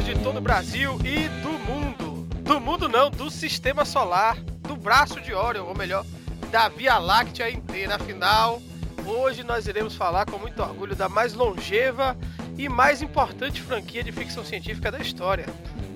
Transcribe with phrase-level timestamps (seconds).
[0.00, 2.26] pessoas de todo o Brasil e do mundo.
[2.42, 6.04] Do mundo não, do sistema solar, do braço de Orion, ou melhor,
[6.50, 7.96] da Via Láctea inteira.
[7.96, 8.60] Afinal,
[9.04, 12.16] hoje nós iremos falar com muito orgulho da mais longeva
[12.56, 15.46] e mais importante franquia de ficção científica da história.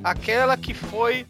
[0.02, 1.26] Aquela que foi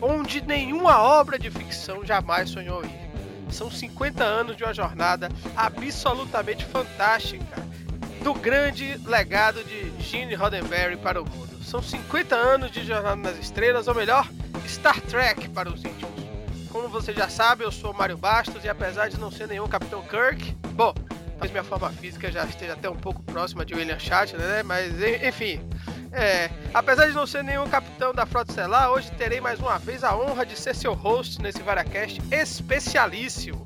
[0.00, 3.06] onde nenhuma obra de ficção jamais sonhou ir.
[3.50, 7.65] São 50 anos de uma jornada absolutamente fantástica
[8.26, 11.62] do grande legado de Gene Roddenberry para o mundo.
[11.62, 14.28] São 50 anos de Jornada nas Estrelas, ou melhor,
[14.66, 16.24] Star Trek para os íntimos.
[16.68, 20.02] Como você já sabe, eu sou Mário Bastos e apesar de não ser nenhum Capitão
[20.02, 20.92] Kirk, bom,
[21.30, 24.64] talvez minha forma física já esteja até um pouco próxima de William Shatner, né?
[24.64, 25.60] Mas enfim,
[26.10, 30.02] é, apesar de não ser nenhum capitão da Frota Estelar, hoje terei mais uma vez
[30.02, 33.64] a honra de ser seu host nesse Varacast especialíssimo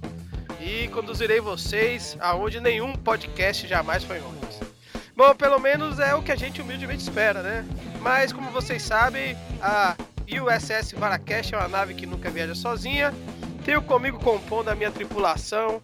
[0.61, 4.61] e conduzirei vocês aonde nenhum podcast jamais foi antes.
[5.17, 7.65] Bom, pelo menos é o que a gente humildemente espera, né?
[8.01, 13.13] Mas como vocês sabem, a USS Varacast é uma nave que nunca viaja sozinha.
[13.65, 15.83] Tenho comigo compondo a minha tripulação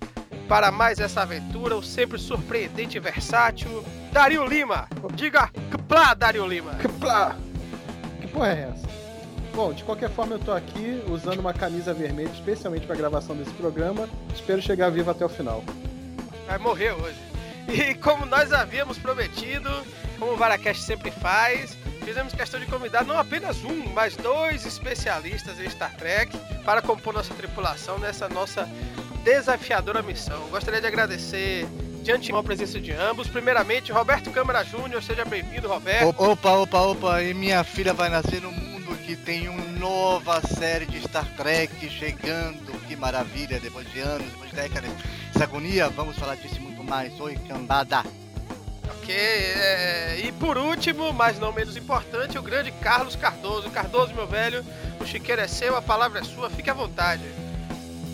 [0.49, 4.89] para mais essa aventura, o sempre surpreendente e versátil Dario Lima.
[5.15, 5.51] Diga,
[5.89, 6.73] plá, Dario Lima.
[7.01, 7.37] plá.
[8.21, 8.86] Que porra é essa?
[9.57, 13.53] Bom, de qualquer forma eu tô aqui usando uma camisa vermelha especialmente para gravação desse
[13.53, 14.07] programa.
[14.35, 15.65] Espero chegar vivo até o final.
[16.47, 17.17] Vai morrer hoje.
[17.67, 19.71] E como nós havíamos prometido,
[20.19, 25.59] como o Varacast sempre faz, fizemos questão de convidar não apenas um, mas dois especialistas
[25.59, 28.69] em Star Trek para compor nossa tripulação nessa nossa
[29.25, 30.39] desafiadora missão.
[30.51, 31.67] Gostaria de agradecer
[32.03, 33.27] de antemão a presença de ambos.
[33.27, 36.15] Primeiramente, Roberto Câmara Júnior, seja bem-vindo, Roberto.
[36.19, 40.87] Opa, opa, opa, e minha filha vai nascer no mundo que tem uma nova série
[40.87, 42.79] de Star Trek chegando.
[42.87, 44.91] Que maravilha, depois de anos, depois de décadas.
[45.35, 47.19] Essa agonia, vamos falar disso muito mais.
[47.19, 48.05] Oi, cambada.
[48.89, 50.21] Ok, é...
[50.25, 53.71] e por último, mas não menos importante, o grande Carlos Cardoso.
[53.71, 54.65] Cardoso, meu velho,
[55.01, 57.25] o chiqueiro é seu, a palavra é sua, fique à vontade.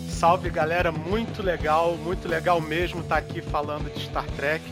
[0.09, 4.63] Salve galera, muito legal, muito legal mesmo estar aqui falando de Star Trek.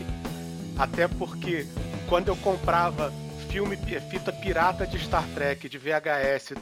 [0.78, 1.66] Até porque
[2.08, 3.12] quando eu comprava
[3.52, 6.54] filme fita pirata de Star Trek de VHS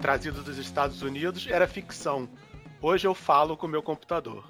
[0.00, 2.28] trazido dos Estados Unidos era ficção.
[2.82, 4.44] Hoje eu falo com o meu computador.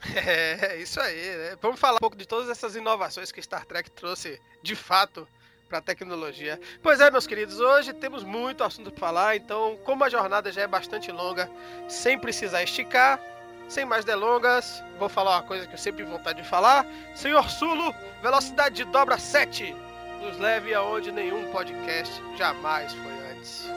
[0.16, 1.56] É, isso aí, né?
[1.60, 5.28] Vamos falar um pouco de todas essas inovações que Star Trek trouxe de fato
[5.68, 6.58] para a tecnologia.
[6.82, 10.62] Pois é, meus queridos, hoje temos muito assunto para falar, então, como a jornada já
[10.62, 11.50] é bastante longa,
[11.88, 13.20] sem precisar esticar,
[13.68, 16.86] sem mais delongas, vou falar uma coisa que eu sempre tive vontade de falar.
[17.14, 19.85] Senhor Sulo, velocidade de dobra 7
[20.26, 23.70] nos leve aonde nenhum podcast jamais foi antes.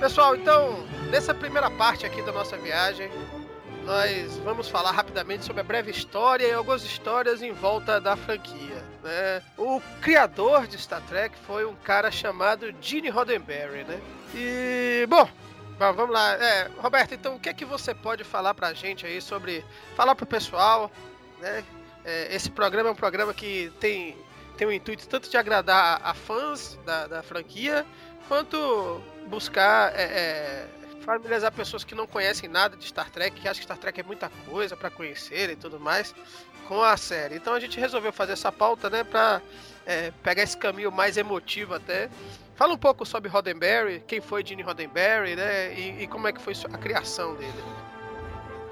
[0.00, 3.10] Pessoal, então, nessa primeira parte aqui da nossa viagem,
[3.84, 8.82] nós vamos falar rapidamente sobre a breve história e algumas histórias em volta da franquia.
[9.02, 9.42] Né?
[9.58, 14.00] O criador de Star Trek foi um cara chamado Gene Roddenberry, né?
[14.34, 15.28] E, bom,
[15.78, 16.32] vamos lá.
[16.34, 19.64] É, Roberto, então o que é que você pode falar pra gente aí sobre.
[19.94, 20.90] Falar pro pessoal,
[21.40, 21.62] né?
[22.04, 24.16] É, esse programa é um programa que tem,
[24.56, 27.84] tem o intuito tanto de agradar a, fãs da, da franquia,
[28.28, 30.66] quanto buscar é, é,
[31.04, 34.02] familiarizar pessoas que não conhecem nada de Star Trek, que acham que Star Trek é
[34.02, 36.14] muita coisa para conhecer e tudo mais,
[36.66, 37.36] com a série.
[37.36, 39.40] Então a gente resolveu fazer essa pauta, né, pra
[39.86, 42.08] é, pegar esse caminho mais emotivo até.
[42.56, 46.40] Fala um pouco sobre Roddenberry, quem foi Gene Roddenberry, né, e, e como é que
[46.40, 47.64] foi a criação dele.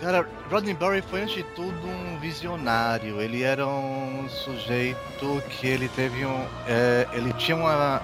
[0.00, 3.20] Cara, Roddenberry foi antes de tudo um visionário.
[3.20, 8.02] Ele era um sujeito que ele teve um, é, ele tinha uma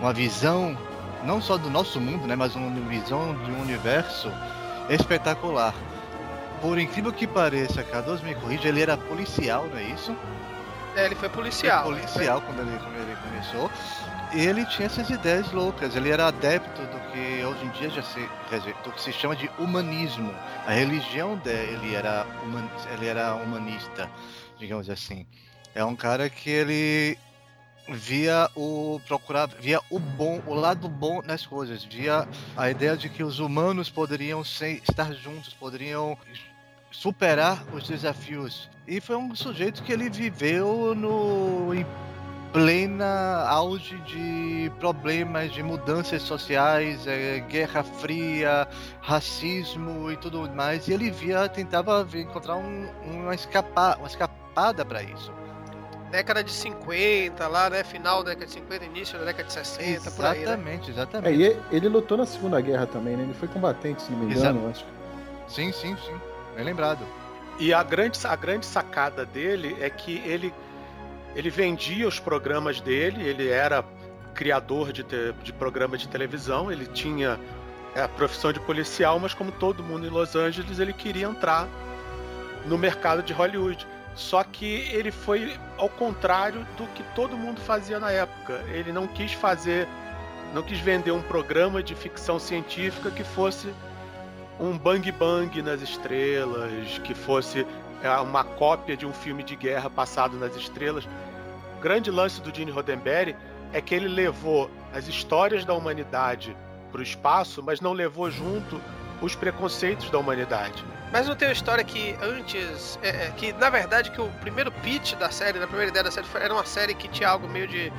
[0.00, 0.76] uma visão
[1.26, 4.32] não só do nosso mundo, né, mas uma visão de um universo
[4.88, 5.74] espetacular.
[6.60, 10.16] Por incrível que pareça, Cardoso me corrija, ele era policial, não é isso?
[10.96, 11.84] É, ele foi policial.
[11.84, 13.70] Foi policial quando ele, quando ele começou.
[14.32, 15.94] E ele tinha essas ideias loucas.
[15.94, 18.20] Ele era adepto do que hoje em dia já se,
[18.82, 20.34] do que se chama de humanismo.
[20.66, 22.26] A religião dele era,
[22.92, 24.10] ele era humanista,
[24.58, 25.26] digamos assim.
[25.74, 27.18] É um cara que ele
[27.88, 33.08] via o procurar via o bom o lado bom nas coisas via a ideia de
[33.08, 36.18] que os humanos poderiam ser, estar juntos poderiam
[36.90, 38.70] superar os desafios.
[38.86, 41.84] E foi um sujeito que ele viveu no em
[42.52, 48.66] plena auge de problemas de mudanças sociais é, guerra fria
[49.00, 55.02] racismo e tudo mais e ele via tentava encontrar um, uma escapar uma escapada para
[55.02, 55.30] isso
[56.10, 57.84] década de 50, lá, né?
[57.84, 60.42] Final da década de 50, início da década de 60, exatamente, por aí.
[60.42, 60.94] Exatamente, né?
[60.94, 61.44] exatamente.
[61.44, 63.24] É, ele lutou na Segunda Guerra também, né?
[63.24, 64.84] Ele foi combatente, se não me engano, acho.
[65.48, 66.20] Sim, sim, sim.
[66.54, 67.06] Bem lembrado.
[67.58, 70.52] E a grande, a grande sacada dele é que ele,
[71.34, 73.84] ele vendia os programas dele, ele era
[74.34, 77.40] criador de, te, de programa de televisão, ele tinha
[77.94, 81.66] é, a profissão de policial, mas como todo mundo em Los Angeles, ele queria entrar
[82.66, 83.86] no mercado de Hollywood.
[84.16, 88.64] Só que ele foi ao contrário do que todo mundo fazia na época.
[88.72, 89.86] Ele não quis fazer,
[90.54, 93.72] não quis vender um programa de ficção científica que fosse
[94.58, 97.66] um bang bang nas estrelas, que fosse
[98.02, 101.06] é, uma cópia de um filme de guerra passado nas estrelas.
[101.76, 103.36] O grande lance do Gene Roddenberry
[103.70, 106.56] é que ele levou as histórias da humanidade
[106.90, 108.80] para o espaço, mas não levou junto
[109.20, 110.84] os preconceitos da humanidade.
[111.12, 112.98] Mas não tem uma história que antes.
[113.02, 116.10] É, é que na verdade que o primeiro pitch da série, a primeira ideia da
[116.10, 117.92] série era uma série que tinha algo meio de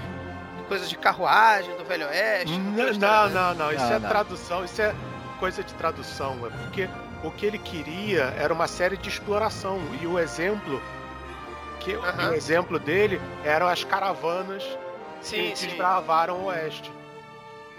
[0.67, 2.57] coisas de carruagem, do Velho Oeste.
[2.57, 4.93] Não, não, não, não, Isso é tradução, isso é
[5.39, 6.45] coisa de tradução.
[6.45, 6.89] É porque
[7.23, 9.79] o que ele queria era uma série de exploração.
[10.01, 10.81] E o exemplo.
[11.79, 14.63] Que, o exemplo dele eram as caravanas
[15.21, 16.91] sim, que desbravaram o oeste.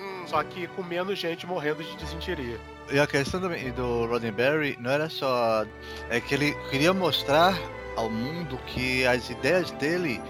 [0.00, 0.22] Hum.
[0.26, 2.58] Só que com menos gente morrendo de desinteria.
[2.90, 5.66] E a questão também do Roddenberry não era só.
[6.08, 7.54] É que ele queria mostrar
[7.96, 10.22] ao mundo que as ideias dele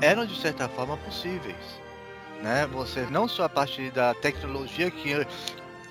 [0.00, 1.56] eram de certa forma possíveis.
[2.40, 2.68] Né?
[2.72, 5.26] Você não só a partir da tecnologia que,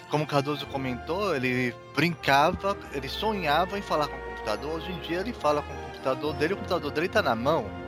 [0.09, 4.75] como Cardoso comentou, ele brincava, ele sonhava em falar com o computador.
[4.75, 7.80] Hoje em dia ele fala com o computador dele, o computador dele está na mão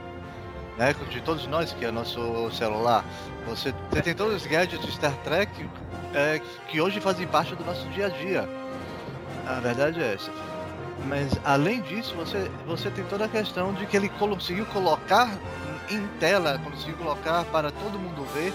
[0.77, 3.05] né, de todos nós, que é nosso celular.
[3.47, 5.69] Você, você tem todos os gadgets de Star Trek
[6.13, 8.49] é, que hoje fazem parte do nosso dia a dia.
[9.47, 10.31] A verdade é essa.
[11.07, 15.29] Mas além disso, você, você tem toda a questão de que ele conseguiu colocar
[15.89, 18.53] em tela, conseguiu colocar para todo mundo ver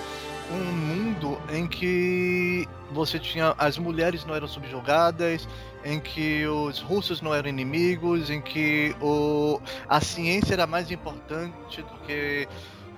[0.51, 5.47] um mundo em que você tinha as mulheres não eram subjugadas,
[5.85, 11.83] em que os russos não eram inimigos, em que o, a ciência era mais importante
[11.83, 12.49] do que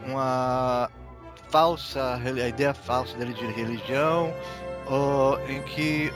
[0.07, 0.91] uma
[1.51, 4.33] falsa a ideia falsa dele de religião,
[5.49, 6.13] em que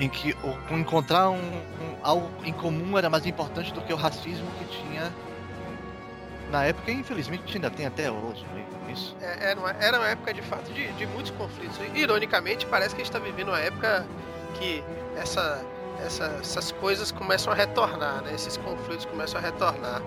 [0.00, 3.96] em que o, encontrar um, um, algo em comum era mais importante do que o
[3.96, 5.12] racismo que tinha
[6.52, 8.44] na época, infelizmente ainda tem até hoje.
[8.54, 8.64] Né?
[8.92, 9.16] Isso.
[9.20, 11.76] É, era, uma, era uma época de fato de, de muitos conflitos.
[11.94, 14.06] Ironicamente, parece que a gente está vivendo uma época
[14.54, 14.82] que
[15.16, 15.64] essa
[16.04, 18.34] essa, essas coisas começam a retornar, né?
[18.34, 20.02] Esses conflitos começam a retornar.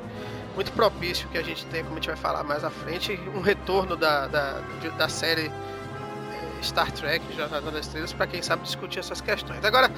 [0.55, 3.41] Muito propício que a gente tem, como a gente vai falar mais à frente, um
[3.41, 4.61] retorno da, da,
[4.97, 9.63] da série eh, Star Trek, Jornada das Estrelas, para quem sabe discutir essas questões.
[9.63, 9.89] Agora,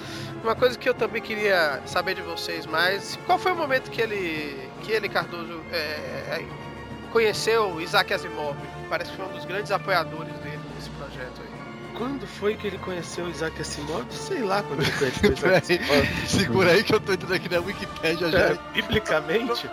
[0.44, 4.02] uma coisa que eu também queria saber de vocês mais, qual foi o momento que
[4.02, 6.46] ele, que ele Cardoso, é,
[7.12, 8.56] conheceu Isaac Asimov?
[8.90, 10.34] Parece que foi um dos grandes apoiadores
[11.98, 14.06] Quando foi que ele conheceu o Isaac Asimov?
[14.12, 16.28] Sei lá quando ele conheceu o Isaac Asimov.
[16.28, 18.40] Segura aí que eu tô entrando aqui na Wikipedia já.
[18.40, 19.68] É, biblicamente?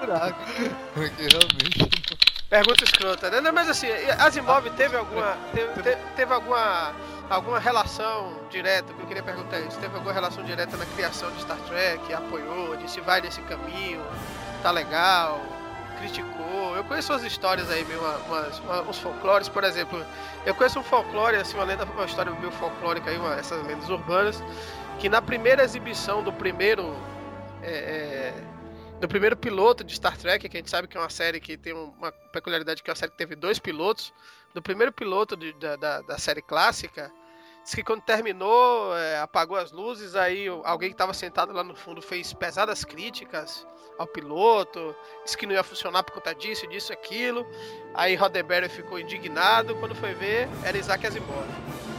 [0.95, 2.11] Porque realmente.
[2.49, 3.41] Pergunta escrota, né?
[3.41, 3.87] Não, mas assim,
[4.19, 5.37] Asimov teve alguma.
[5.55, 6.93] Teve, teve alguma.
[7.31, 11.31] Alguma relação direta, que eu queria perguntar é isso, teve alguma relação direta na criação
[11.31, 14.03] de Star Trek, apoiou, disse vai nesse caminho,
[14.65, 15.41] tá legal,
[16.01, 16.75] criticou.
[16.75, 20.05] Eu conheço as histórias aí, meio umas, uns folclores, por exemplo.
[20.47, 23.89] Eu conheço um folclore, assim, uma lenda, uma história meio folclórica aí, uma, essas lendas
[23.89, 24.43] urbanas,
[24.99, 26.97] que na primeira exibição do primeiro.
[27.63, 28.35] É, é,
[29.01, 31.57] do primeiro piloto de Star Trek, que a gente sabe que é uma série que
[31.57, 34.13] tem uma peculiaridade que é uma série que teve dois pilotos.
[34.53, 37.11] Do primeiro piloto de, da, da, da, série clássica,
[37.75, 42.03] que quando terminou, é, apagou as luzes, aí alguém que estava sentado lá no fundo
[42.03, 43.67] fez pesadas críticas
[44.01, 47.47] ao piloto, disse que não ia funcionar por conta disso, disso, aquilo.
[47.93, 51.47] Aí Roddenberry ficou indignado, quando foi ver, era Isaac Asimov.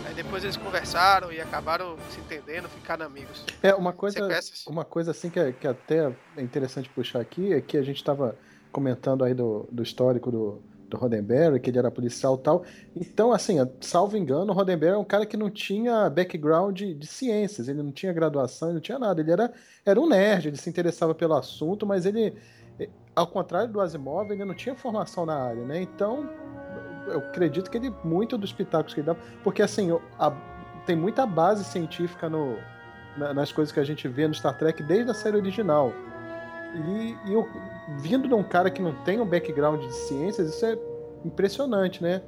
[0.07, 3.45] Aí depois eles conversaram e acabaram se entendendo, ficaram amigos.
[3.61, 4.19] É, uma coisa,
[4.65, 7.97] uma coisa assim que, é, que até é interessante puxar aqui é que a gente
[7.97, 8.35] estava
[8.71, 10.59] comentando aí do, do histórico do,
[10.91, 12.63] do Roddenberry, que ele era policial tal.
[12.95, 17.07] Então, assim, salvo engano, o Roddenberry é um cara que não tinha background de, de,
[17.07, 19.21] ciências, ele não tinha graduação, ele não tinha nada.
[19.21, 19.51] Ele era,
[19.85, 22.35] era um nerd, ele se interessava pelo assunto, mas ele,
[23.15, 25.81] ao contrário do Asimov, ele não tinha formação na área, né?
[25.81, 26.29] Então,
[27.07, 30.31] eu acredito que ele, muito dos pitacos que ele dava, porque assim, a,
[30.85, 32.57] tem muita base científica no,
[33.17, 35.93] na, nas coisas que a gente vê no Star Trek desde a série original.
[36.73, 37.47] E, e eu,
[37.99, 40.77] vindo de um cara que não tem um background de ciências, isso é
[41.25, 42.21] impressionante, né?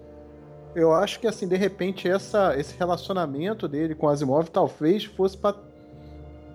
[0.75, 5.55] Eu acho que, assim, de repente, essa, esse relacionamento dele com Asimov talvez fosse para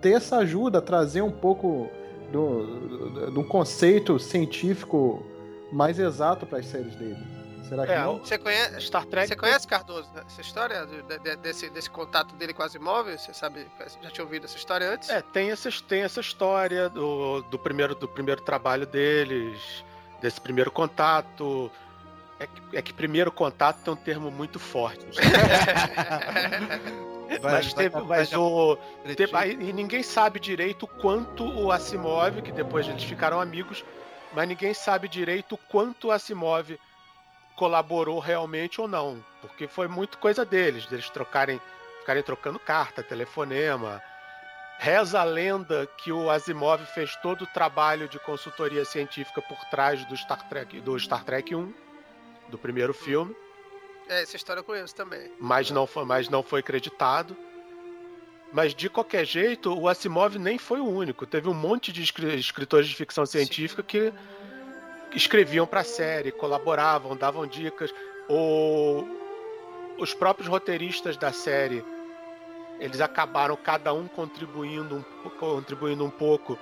[0.01, 1.87] ter essa ajuda, trazer um pouco
[2.31, 5.23] de um conceito científico
[5.71, 7.38] mais exato para as séries dele.
[7.69, 8.17] Será que é, não?
[8.17, 9.27] Você conhece Star Trek?
[9.27, 13.21] Você conhece Cardoso essa história de, de, desse, desse contato dele com as imóveis?
[13.21, 13.67] Você sabe?
[14.01, 15.07] Já tinha ouvido essa história antes?
[15.09, 19.85] É, tem essa, tem essa história do, do primeiro do primeiro trabalho deles,
[20.19, 21.71] desse primeiro contato.
[22.39, 25.05] É que, é que primeiro contato tem um termo muito forte.
[27.41, 28.75] Vai, mas teve, vai, mas vai, o,
[29.15, 33.85] teve, aí, e ninguém sabe direito quanto o Asimov, que depois eles ficaram amigos,
[34.33, 36.79] mas ninguém sabe direito quanto o Asimov
[37.59, 41.59] colaborou realmente ou não, porque foi muito coisa deles, deles trocarem,
[41.99, 44.01] ficarem trocando carta, telefonema.
[44.77, 50.05] Reza a lenda que o Asimov fez todo o trabalho de consultoria científica por trás
[50.05, 51.73] do Star Trek, do Star Trek 1,
[52.47, 53.35] do primeiro filme.
[54.07, 55.29] É, essa história eu conheço também.
[55.37, 57.35] Mas não foi, mas não foi acreditado.
[58.53, 61.25] Mas de qualquer jeito, o Asimov nem foi o único.
[61.25, 63.87] Teve um monte de escritores de ficção científica Sim.
[63.87, 64.13] que
[65.13, 67.93] escreviam para a série, colaboravam, davam dicas.
[68.29, 69.05] O...
[69.97, 71.83] Os próprios roteiristas da série,
[72.79, 76.57] eles acabaram cada um contribuindo um, contribuindo um pouco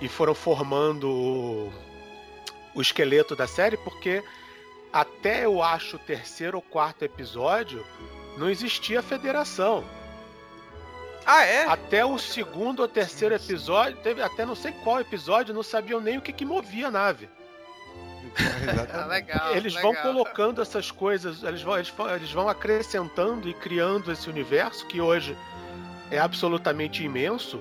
[0.00, 1.72] e foram formando o,
[2.74, 4.22] o esqueleto da série, porque
[4.92, 7.86] até eu acho o terceiro ou quarto episódio
[8.36, 9.84] não existia federação.
[11.24, 11.66] Ah, é?
[11.66, 16.18] Até o segundo ou terceiro episódio, teve até não sei qual episódio, não sabiam nem
[16.18, 17.28] o que, que movia a nave.
[18.92, 19.92] ah, legal, eles legal.
[19.92, 25.00] vão colocando essas coisas, eles vão, eles, eles vão acrescentando e criando esse universo que
[25.00, 25.36] hoje
[26.10, 27.60] é absolutamente imenso.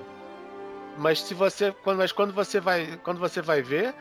[0.98, 3.96] Mas se você, quando, mas quando você vai, quando você vai ver,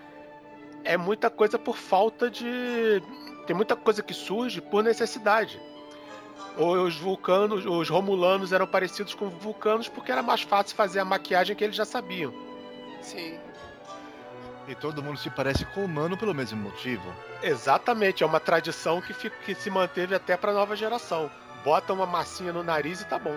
[0.85, 3.03] é muita coisa por falta de,
[3.47, 5.61] tem muita coisa que surge por necessidade.
[6.57, 11.55] Os vulcanos, os romulanos eram parecidos com vulcanos porque era mais fácil fazer a maquiagem
[11.55, 12.33] que eles já sabiam.
[13.01, 13.39] Sim.
[14.71, 17.13] E todo mundo se parece com o humano pelo mesmo motivo.
[17.43, 21.29] Exatamente, é uma tradição que, fica, que se manteve até para nova geração.
[21.65, 23.37] Bota uma massinha no nariz e tá bom.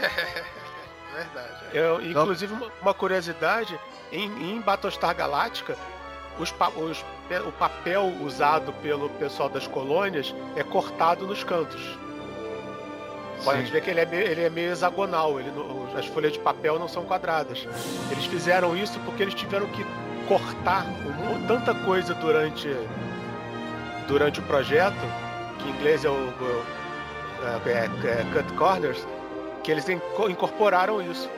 [1.12, 1.66] Verdade.
[1.70, 1.78] É.
[1.78, 3.78] Eu, inclusive, uma curiosidade:
[4.10, 5.76] em, em Battlestar Galáctica,
[6.38, 7.04] os, os,
[7.46, 11.98] o papel usado pelo pessoal das colônias é cortado nos cantos.
[13.44, 15.52] Pode ver que ele é meio, ele é meio hexagonal, ele,
[15.96, 17.66] as folhas de papel não são quadradas.
[18.10, 19.84] Eles fizeram isso porque eles tiveram que
[20.26, 20.86] cortar
[21.46, 22.68] tanta coisa durante,
[24.08, 24.96] durante o projeto,
[25.58, 26.64] que em inglês é o, o
[27.66, 29.06] é, é, é cut corners,
[29.62, 31.28] que eles incorporaram isso.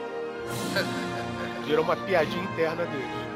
[1.66, 3.28] Virou uma piadinha interna deles.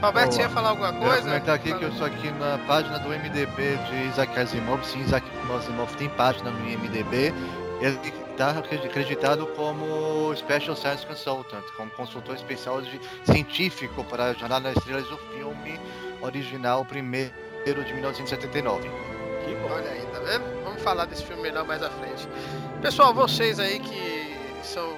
[0.00, 1.16] Roberto, você ia falar alguma coisa?
[1.16, 4.84] Eu comentar aqui que eu sou aqui na página do MDB de Isaac Asimov.
[4.84, 7.32] Sim, Isaac Asimov tem página no MDB.
[7.80, 7.98] Ele
[8.30, 14.76] está acreditado como Special Science Consultant, como consultor especial de científico para a Jornada nas
[14.78, 15.78] Estrelas do filme
[16.22, 17.32] original, primeiro
[17.66, 18.88] de 1979.
[19.44, 19.68] Que bom.
[19.70, 20.64] Olha aí, tá vendo?
[20.64, 22.26] Vamos falar desse filme melhor mais à frente.
[22.80, 24.96] Pessoal, vocês aí que são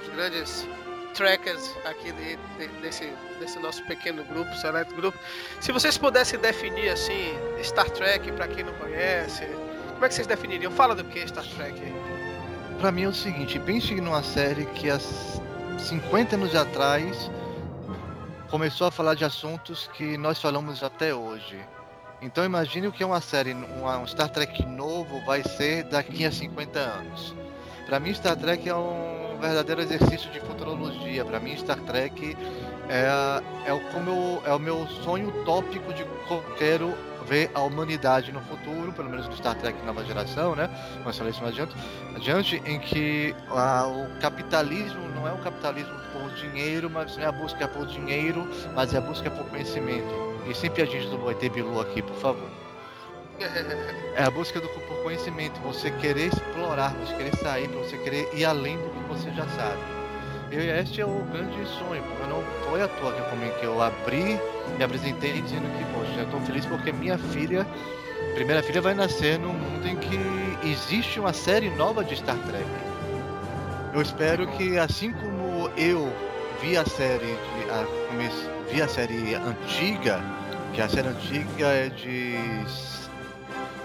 [0.00, 0.66] os grandes
[1.14, 5.18] trackers aqui de, de, desse, desse nosso pequeno grupo, seleto grupo,
[5.60, 9.44] se vocês pudessem definir assim Star Trek para quem não conhece,
[9.92, 10.72] como é que vocês definiriam?
[10.72, 11.80] Fala do que Star Trek
[12.82, 17.30] para mim é o seguinte, pense numa série que há 50 anos atrás
[18.50, 21.60] começou a falar de assuntos que nós falamos até hoje.
[22.20, 26.32] Então imagine o que é uma série, um Star Trek novo vai ser daqui a
[26.32, 27.36] 50 anos.
[27.86, 31.24] Para mim Star Trek é um verdadeiro exercício de futurologia.
[31.24, 32.36] Para mim Star Trek
[32.88, 33.06] é,
[33.64, 38.40] é, o, como é o meu sonho tópico de como quero ver a humanidade no
[38.42, 40.68] futuro, pelo menos no Star Trek nova geração, né?
[41.04, 41.74] Mas falei isso mais adiante,
[42.14, 47.26] adiante em que a, o capitalismo não é o capitalismo por dinheiro, mas não é
[47.26, 50.32] a busca por dinheiro, mas é a busca por conhecimento.
[50.46, 52.48] E sempre a gente do ET Bilu aqui, por favor.
[54.14, 58.44] É a busca do, por conhecimento, você querer explorar, você querer sair, você querer ir
[58.44, 60.01] além do que você já sabe.
[60.52, 63.82] E este é o grande sonho, porque não foi à toa que eu, que eu
[63.82, 64.38] abri
[64.76, 67.66] me apresentei dizendo que, poxa, eu estou feliz porque minha filha,
[68.34, 72.66] primeira filha, vai nascer num mundo em que existe uma série nova de Star Trek.
[73.94, 76.12] Eu espero que, assim como eu
[76.60, 77.86] vi a série, de, a,
[78.70, 80.20] vi a série antiga,
[80.74, 82.36] que a série antiga é de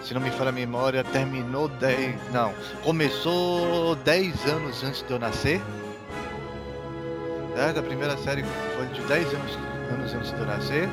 [0.04, 2.32] se não me falha a memória, terminou 10.
[2.32, 5.62] Não, começou 10 anos antes de eu nascer.
[7.58, 7.80] Certo?
[7.80, 8.44] A primeira série
[8.76, 9.52] foi de 10 anos
[9.92, 10.88] anos antes de eu nascer,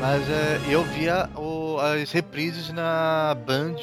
[0.00, 3.76] mas é, eu via o, as reprises na Band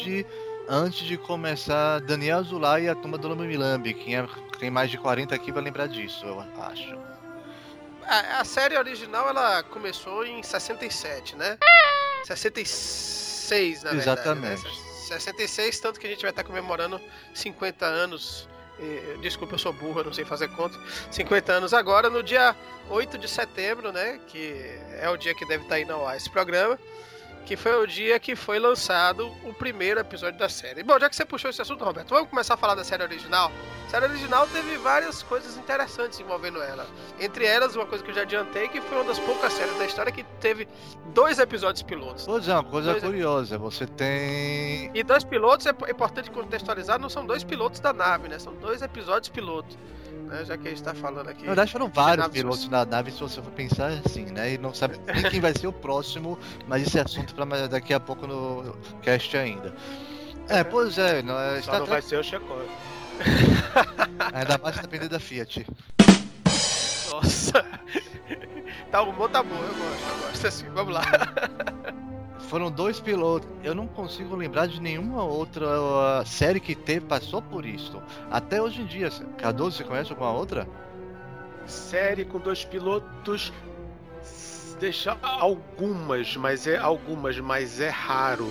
[0.68, 3.94] antes de começar Daniel Zulay e a Tumba do Lambilambi.
[3.94, 4.28] Quem é,
[4.60, 7.00] tem mais de 40 aqui vai lembrar disso, eu acho.
[8.06, 11.58] A, a, série original ela começou em 67, né?
[12.26, 14.64] 66, na Exatamente.
[14.64, 14.82] verdade.
[14.82, 15.18] Né?
[15.18, 17.00] 66, tanto que a gente vai estar comemorando
[17.34, 18.50] 50 anos.
[18.80, 20.78] E, desculpa, eu sou burro, não sei fazer conta.
[21.12, 22.56] 50 anos agora, no dia
[22.90, 24.20] 8 de setembro, né?
[24.28, 26.78] Que é o dia que deve estar indo ao ar esse programa
[27.48, 30.84] que foi o dia que foi lançado o primeiro episódio da série.
[30.84, 33.50] Bom, já que você puxou esse assunto, Roberto, vamos começar a falar da série original.
[33.86, 36.86] A série original teve várias coisas interessantes envolvendo ela.
[37.18, 39.86] Entre elas, uma coisa que eu já adiantei, que foi uma das poucas séries da
[39.86, 40.68] história que teve
[41.14, 42.26] dois episódios pilotos.
[42.26, 44.92] Pois é, uma coisa dois curiosa, você tem...
[44.94, 48.40] E dois pilotos, é importante contextualizar, não são dois pilotos da nave, né?
[48.40, 49.78] São dois episódios pilotos
[50.24, 50.46] né?
[50.46, 51.42] Já que a gente tá falando aqui.
[51.42, 54.54] Na verdade, foram vários pilotos na nave, se você for pensar assim, né?
[54.54, 57.94] E não sabe nem quem vai ser o próximo, mas esse é assunto pra daqui
[57.94, 59.74] a pouco no cast ainda.
[60.50, 62.66] É, pois é, não, é, Só não vai ser o Checor.
[64.34, 65.66] Ainda mais depender da Fiat.
[67.12, 67.66] Nossa.
[68.92, 71.02] Tá, humor tá bom, eu gosto, eu gosto assim, vamos lá.
[72.48, 73.48] Foram dois pilotos.
[73.64, 78.02] Eu não consigo lembrar de nenhuma outra uh, série que teve, passou por isso.
[78.32, 79.10] Até hoje em dia.
[79.38, 80.68] Cardoso, você conhece alguma outra?
[81.66, 83.52] Série com dois pilotos.
[84.80, 88.48] Deixa algumas, mas é algumas, mas é raro.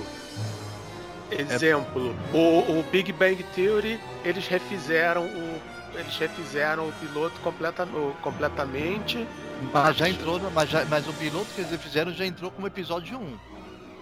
[1.30, 2.36] Exemplo, é...
[2.36, 7.88] o, o Big Bang Theory, eles refizeram o eles refizeram o piloto completa,
[8.20, 9.26] completamente.
[9.72, 13.18] Mas já entrou, mas, já, mas o piloto que eles fizeram já entrou como episódio
[13.18, 13.55] 1.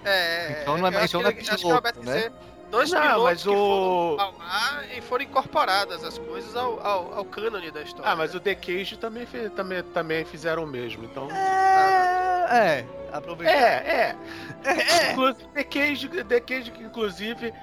[0.05, 2.33] É, então não é, então não é piloto, né?
[2.71, 3.53] Dois não, pilotos mas que o...
[3.53, 8.11] foram ao ar e foram incorporadas as coisas ao, ao, ao cânone da história.
[8.11, 11.31] Ah, mas o The Cage também, também, também fizeram o mesmo, então...
[11.31, 13.55] É, é aproveitar.
[13.55, 14.17] É, é.
[14.65, 15.35] é, é.
[15.55, 17.55] The, Cage, The Cage, inclusive,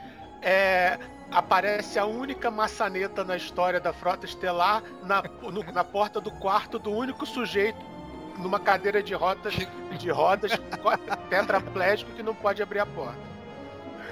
[0.41, 0.97] é,
[1.31, 6.79] aparece a única maçaneta na história da Frota Estelar na, no, na porta do quarto
[6.79, 7.90] do único sujeito
[8.37, 9.53] numa cadeira de rodas,
[9.97, 10.51] de rodas
[11.29, 13.19] tetraplégico que não pode abrir a porta.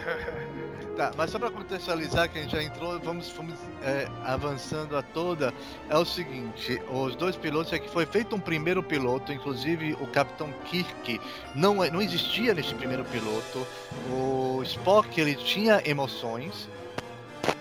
[0.99, 5.01] Tá, mas só para contextualizar que a gente já entrou, vamos, vamos é, avançando a
[5.01, 5.53] toda,
[5.87, 10.07] é o seguinte, os dois pilotos é que foi feito um primeiro piloto, inclusive o
[10.07, 11.21] Capitão Kirk
[11.55, 13.65] não, é, não existia nesse primeiro piloto,
[14.11, 16.67] o Spock ele tinha emoções,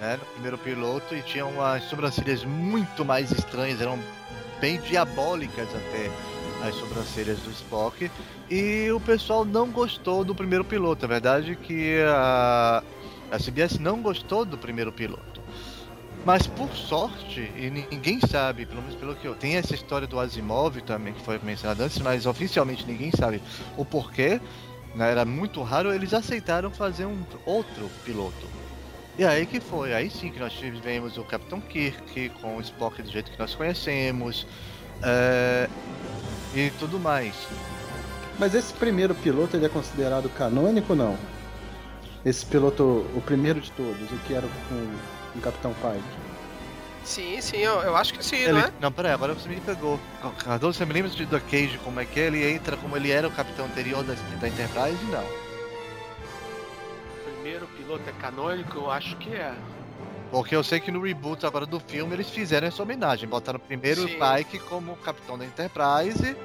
[0.00, 4.00] né, no primeiro piloto e tinha umas sobrancelhas muito mais estranhas, eram
[4.60, 6.10] bem diabólicas até
[6.62, 8.10] as sobrancelhas do Spock.
[8.50, 11.04] E o pessoal não gostou do primeiro piloto.
[11.04, 12.82] A verdade é que a,
[13.30, 15.40] a CBS não gostou do primeiro piloto.
[16.24, 19.34] Mas por sorte, e ninguém sabe, pelo menos pelo que eu.
[19.34, 23.40] Tem essa história do Asimov também, que foi mencionada antes, mas oficialmente ninguém sabe
[23.76, 24.40] o porquê.
[24.94, 28.46] Né, era muito raro, eles aceitaram fazer um outro piloto.
[29.18, 33.02] E aí que foi, aí sim que nós tivemos o Capitão Kirk com o Spock
[33.02, 34.46] do jeito que nós conhecemos.
[35.02, 35.68] É,
[36.54, 37.34] e tudo mais.
[38.38, 41.18] Mas esse primeiro piloto ele é considerado canônico ou não?
[42.24, 46.04] Esse piloto, o primeiro de todos, o que era com o Capitão Pike?
[47.04, 48.72] Sim, sim, eu, eu acho que sim, ele, não é?
[48.80, 49.98] Não, peraí, agora você me pegou.
[50.38, 52.26] Cardoso, você me lembra de The Cage, como é que é?
[52.26, 54.98] Ele entra como ele era o capitão anterior da, da Enterprise?
[55.10, 55.24] Não.
[55.24, 58.76] O primeiro piloto é canônico?
[58.76, 59.54] Eu acho que é.
[60.30, 63.28] Porque eu sei que no reboot agora do filme eles fizeram essa homenagem.
[63.28, 64.16] Botaram primeiro Sim.
[64.16, 66.36] o Pike como capitão da Enterprise,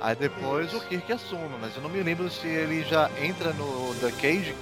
[0.00, 1.56] aí depois o Kirk assume.
[1.60, 4.54] Mas eu não me lembro se ele já entra no The Cage.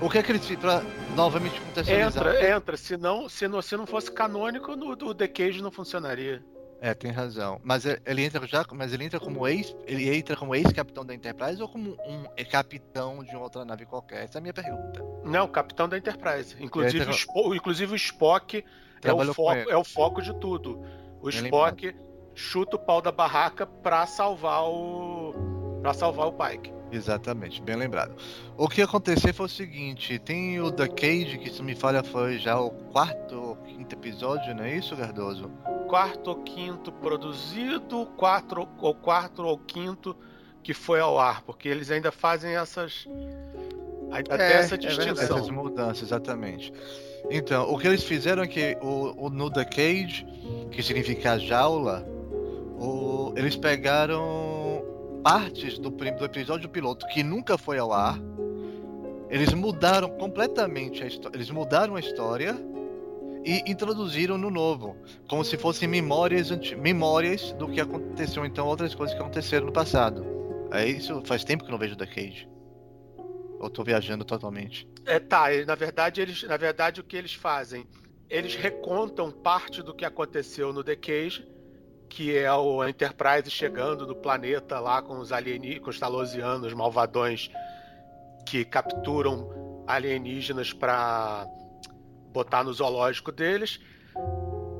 [0.00, 0.82] O que é que eles pra
[1.14, 2.26] novamente contextualizar?
[2.26, 2.76] Entra, entra.
[2.76, 6.42] Se não, se não, se não fosse canônico, no, o The Cage não funcionaria.
[6.80, 7.60] É, tem razão.
[7.64, 11.60] Mas ele entra já, mas ele entra como ex, ele entra como ex-capitão da Enterprise
[11.60, 14.24] ou como um capitão de outra nave qualquer?
[14.24, 15.02] Essa é a minha pergunta.
[15.24, 16.54] Não, capitão da Enterprise.
[16.60, 17.10] Inclusive, entra...
[17.10, 18.64] o, Spock, inclusive o Spock
[19.02, 20.82] é o, foco, é o foco de tudo.
[21.20, 21.96] O Spock
[22.34, 25.34] chuta o pau da barraca para salvar o
[25.80, 26.75] para salvar o Pike.
[26.96, 28.14] Exatamente, bem lembrado.
[28.56, 32.38] O que aconteceu foi o seguinte: tem o The Cage, que se me falha foi
[32.38, 35.50] já o quarto ou quinto episódio, não é isso, Gardoso?
[35.86, 40.16] quarto ou quinto produzido, quatro ou quarto ou quinto
[40.62, 43.06] que foi ao ar, porque eles ainda fazem essas
[44.10, 45.22] até é, essa é distinção.
[45.22, 46.72] É essas mudanças, exatamente.
[47.30, 50.26] Então, o que eles fizeram é que o, o no The Cage,
[50.70, 52.06] que significa jaula,
[52.78, 54.65] o, eles pegaram
[55.22, 58.18] partes do, do episódio piloto que nunca foi ao ar.
[59.28, 61.36] Eles mudaram completamente a história.
[61.36, 62.56] Eles mudaram a história
[63.44, 64.96] e introduziram no novo,
[65.28, 70.26] como se fossem memórias, memórias do que aconteceu então, outras coisas que aconteceram no passado.
[70.72, 72.48] É isso, faz tempo que eu não vejo The Cage.
[73.60, 74.88] Ou tô viajando totalmente.
[75.06, 77.86] É, tá, na verdade, eles, na verdade o que eles fazem?
[78.28, 81.46] Eles recontam parte do que aconteceu no The Cage,
[82.08, 87.50] que é o Enterprise chegando no planeta lá com os alienígenas, com os talosianos malvadões
[88.46, 91.46] que capturam alienígenas para
[92.32, 93.80] botar no zoológico deles.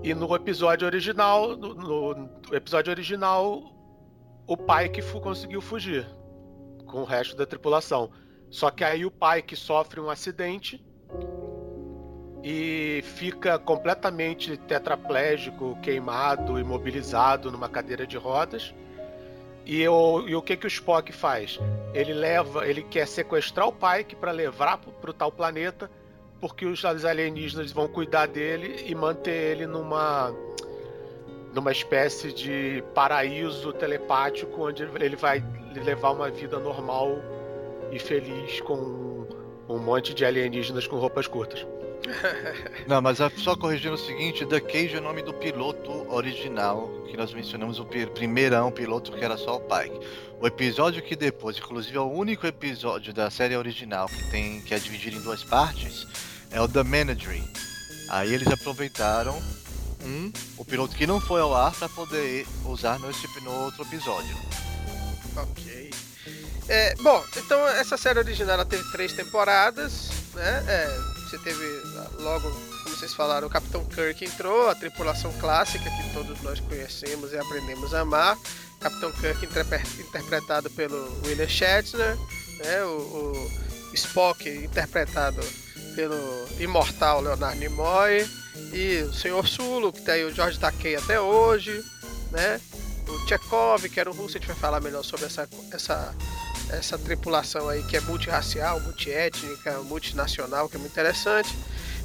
[0.03, 3.62] E no episódio original, no, no episódio original,
[4.47, 6.07] o pai que conseguiu fugir
[6.87, 8.11] com o resto da tripulação.
[8.51, 10.85] Só que aí o pai que sofre um acidente
[12.42, 18.75] e fica completamente tetraplégico, queimado, imobilizado numa cadeira de rodas.
[19.64, 21.59] E o, e o que que o Spock faz?
[21.92, 25.90] Ele leva, ele quer sequestrar o Pike para levar para o tal planeta,
[26.40, 30.33] porque os alienígenas vão cuidar dele e manter ele numa
[31.53, 35.42] numa espécie de paraíso telepático onde ele vai
[35.75, 37.18] levar uma vida normal
[37.90, 39.27] e feliz com
[39.66, 41.66] um monte de alienígenas com roupas curtas.
[42.87, 47.16] Não, mas só corrigindo o seguinte, The Cage é o nome do piloto original, que
[47.16, 50.07] nós mencionamos o primeirão piloto que era só o Pike.
[50.40, 54.75] O episódio que depois, inclusive é o único episódio da série original que tem que
[54.75, 56.07] é dividido em duas partes,
[56.51, 57.42] é o The Managery.
[58.11, 59.37] Aí eles aproveitaram
[60.05, 63.09] um, o piloto que não foi ao ar para poder usar no,
[63.42, 64.37] no outro episódio.
[65.37, 65.90] Ok.
[66.69, 70.64] É, bom, então essa série original teve três temporadas, né?
[70.66, 71.83] É, você teve
[72.21, 72.49] logo,
[72.85, 77.39] como vocês falaram, o Capitão Kirk entrou, a tripulação clássica que todos nós conhecemos e
[77.39, 78.39] aprendemos a amar.
[78.81, 82.17] Capitão Kirk interpretado pelo William Shatner,
[82.59, 82.85] né?
[82.85, 83.51] O,
[83.91, 85.41] o Spock interpretado
[85.97, 86.17] pelo
[86.61, 88.29] imortal Leonardo Nimoy
[88.73, 91.83] e o Senhor Sulu, que tem o George Takei até hoje,
[92.31, 92.61] né?
[93.09, 96.15] O Chekhov, que era o russo, a gente vai falar melhor sobre essa, essa
[96.70, 101.57] essa tripulação aí que é multirracial, multiétnica, multinacional, que é muito interessante.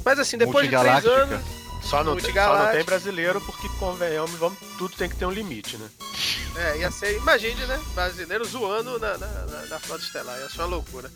[0.04, 1.40] Mas assim, depois de três anos.
[1.82, 5.32] Só não, tem, só não tem brasileiro porque, convenhamos, vamos, tudo tem que ter um
[5.32, 5.88] limite, né?
[6.54, 7.80] É, ia ser, imagine, né?
[7.92, 11.10] Brasileiro zoando na, na, na, na Frota Estelar, ia ser uma loucura.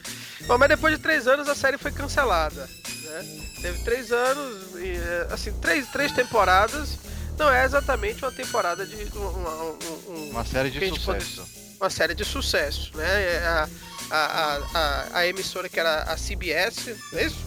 [0.45, 2.69] Bom, mas depois de três anos a série foi cancelada.
[3.05, 3.49] Né?
[3.63, 4.97] Teve três anos, e,
[5.33, 6.99] assim, três, três temporadas.
[7.39, 8.97] Não é exatamente uma temporada de.
[9.15, 11.43] Uma, um, uma série de sucesso.
[11.43, 13.23] Pode uma série de sucesso, né?
[13.35, 13.69] É a,
[14.11, 17.39] a, a, a emissora que era a CBS, não é isso?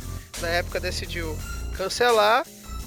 [0.41, 1.37] Na época decidiu
[1.75, 2.45] cancelar,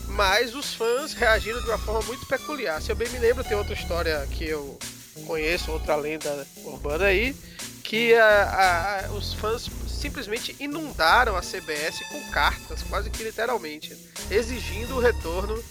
[0.08, 2.80] mas os fãs reagiram de uma forma muito peculiar.
[2.80, 4.78] Se eu bem me lembro, tem outra história que eu
[5.26, 7.34] conheço, outra lenda urbana aí,
[7.82, 13.96] que a, a, os fãs simplesmente inundaram a CBS com cartas, quase que literalmente,
[14.30, 15.62] exigindo o retorno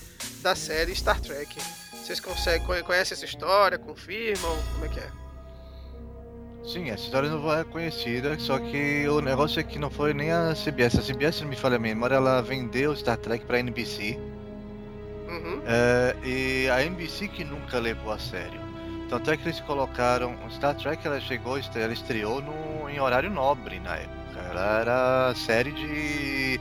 [0.41, 1.55] da série Star Trek.
[1.93, 3.77] Vocês conseguem, conhecem essa história?
[3.77, 4.57] Confirmam?
[4.73, 5.20] Como é que é?
[6.63, 10.31] Sim, essa história não é conhecida, só que o negócio é que não foi nem
[10.31, 10.99] a CBS.
[10.99, 14.19] A CBS, se não me falha a memória, ela vendeu Star Trek pra NBC.
[15.27, 15.61] Uhum.
[15.65, 18.59] É, e a NBC que nunca levou a sério.
[19.09, 20.35] Tanto é que eles colocaram.
[20.51, 24.39] Star Trek ela chegou, ela estreou no, em horário nobre na época.
[24.49, 26.59] Ela era série de.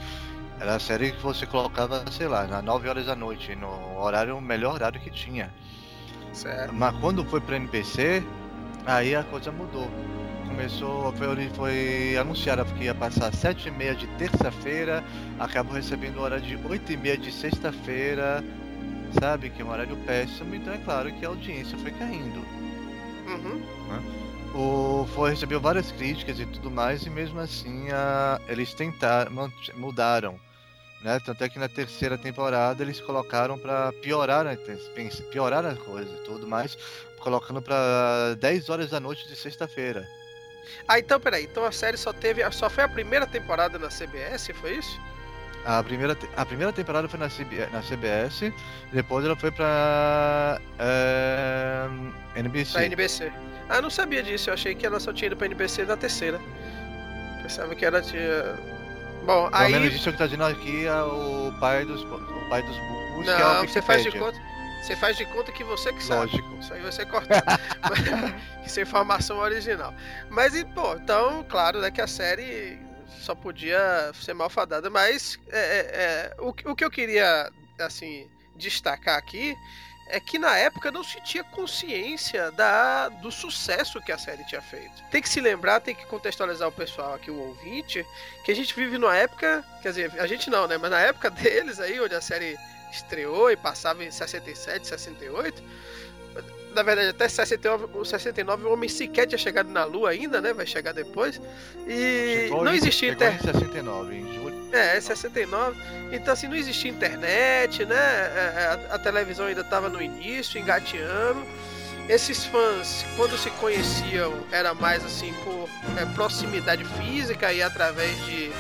[0.59, 4.37] Era a série que você colocava, sei lá, nas 9 horas da noite, no horário,
[4.37, 5.51] o melhor horário que tinha.
[6.33, 6.75] Certo.
[6.75, 8.23] Mas quando foi pra NBC,
[8.87, 9.89] Aí a coisa mudou.
[10.47, 15.03] Começou, foi, foi anunciado que ia passar sete e meia de terça-feira,
[15.39, 18.45] acabou recebendo hora de oito e meia de sexta-feira,
[19.19, 19.51] sabe?
[19.51, 22.41] Que é um horário péssimo, então é claro que a audiência foi caindo.
[23.27, 23.63] Uhum.
[23.89, 24.03] Né?
[24.55, 30.39] O, foi, recebeu várias críticas e tudo mais, e mesmo assim a, eles tentaram, mudaram.
[31.03, 31.19] Né?
[31.25, 34.45] Tanto é que na terceira temporada eles colocaram para piorar,
[35.31, 36.77] piorar a coisa e tudo mais,
[37.21, 40.09] colocando para 10 horas da noite de sexta-feira.
[40.89, 42.49] Ah, então peraí, então a série só teve.
[42.51, 45.01] Só foi a primeira temporada na CBS, foi isso?
[45.65, 48.51] A primeira, a primeira temporada foi na, CB, na CBS,
[48.93, 51.87] depois ela foi pra é,
[52.37, 52.73] NBC.
[52.73, 53.31] Pra NBC.
[53.69, 55.97] Ah, eu não sabia disso, eu achei que ela só tinha ido pra NBC na
[55.97, 56.41] terceira.
[57.43, 58.59] Pensava que ela tinha.
[59.27, 59.73] Bom, Pelo aí.
[59.73, 62.77] Pelo menos isso que tá dizendo aqui é o pai dos, o pai dos
[63.27, 64.41] não, que é o você faz de conta.
[64.83, 66.33] Você faz de conta que você que sabe.
[66.33, 66.59] Lógico.
[66.59, 67.45] Isso aí ser cortado.
[68.65, 69.95] Isso é informação original.
[70.29, 72.79] Mas, e, pô, então, claro, né, que a série
[73.21, 79.19] só podia ser malfadada, mas é, é, é, o, o que eu queria, assim, destacar
[79.19, 79.57] aqui
[80.11, 84.61] é que na época não se tinha consciência da, do sucesso que a série tinha
[84.61, 85.03] feito.
[85.11, 88.05] Tem que se lembrar, tem que contextualizar o pessoal aqui, o ouvinte,
[88.45, 90.77] que a gente vive numa época, quer dizer, a gente não, né?
[90.77, 92.59] Mas na época deles aí, onde a série
[92.93, 95.63] estreou e passava em 67, 68.
[96.75, 100.53] Na verdade, até 69, 69 o homem sequer tinha chegado na Lua ainda, né?
[100.53, 101.41] Vai chegar depois.
[101.87, 103.41] E chegou não existia internet.
[103.43, 104.69] Em 69, em julho.
[104.73, 105.81] É, 69.
[106.13, 107.97] Então, assim, não existia internet, né?
[107.97, 111.45] É, é, a, a televisão ainda estava no início, engateando.
[112.09, 115.69] esses fãs, quando se conheciam, era mais assim por
[116.01, 118.53] é, proximidade física e através de,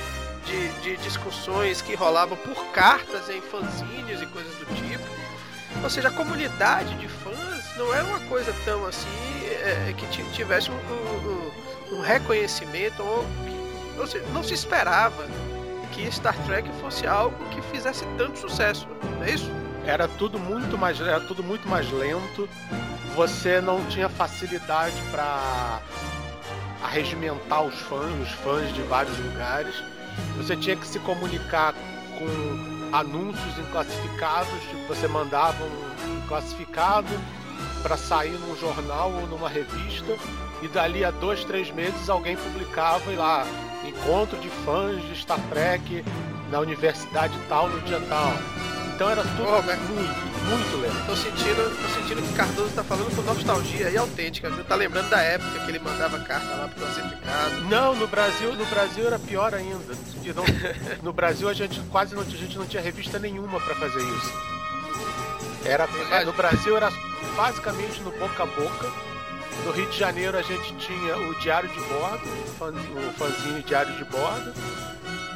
[0.44, 5.05] de, de, discussões que rolavam por cartas em fanzines e coisas do tipo.
[5.83, 9.09] Ou seja, a comunidade de fãs não era uma coisa tão assim
[9.46, 13.24] é, que tivesse um, um, um reconhecimento ou,
[13.98, 15.26] ou seja, não se esperava
[15.92, 19.50] que Star Trek fosse algo que fizesse tanto sucesso, não é isso?
[19.85, 22.48] Era tudo muito mais, era tudo muito mais lento.
[23.16, 25.81] Você não tinha facilidade para
[26.83, 29.74] arregimentar os fãs, os fãs de vários lugares.
[30.37, 31.74] Você tinha que se comunicar
[32.18, 37.09] com anúncios inclassificados, tipo, você mandava um classificado
[37.83, 40.16] para sair num jornal ou numa revista
[40.62, 43.46] e dali a dois, três meses alguém publicava e lá
[43.87, 46.04] encontro de fãs de Star Trek
[46.50, 48.33] na universidade tal no dia tal.
[49.00, 51.06] Então era tudo oh, muito, muito lento.
[51.06, 54.62] Tô sentindo, tô sentindo que Cardoso tá falando com nostalgia e autêntica, viu?
[54.62, 57.62] Tá lembrando da época que ele mandava carta lá pro classificado.
[57.62, 59.94] Não, no Brasil, no Brasil era pior ainda.
[60.36, 60.44] Não,
[61.02, 64.32] no Brasil a gente quase não, a gente não tinha revista nenhuma para fazer isso.
[65.64, 65.88] Era,
[66.26, 66.92] no Brasil era
[67.34, 69.10] basicamente no boca a boca.
[69.64, 74.05] No Rio de Janeiro a gente tinha o Diário de Bordo, o fanzine Diário de
[74.05, 74.53] Bordo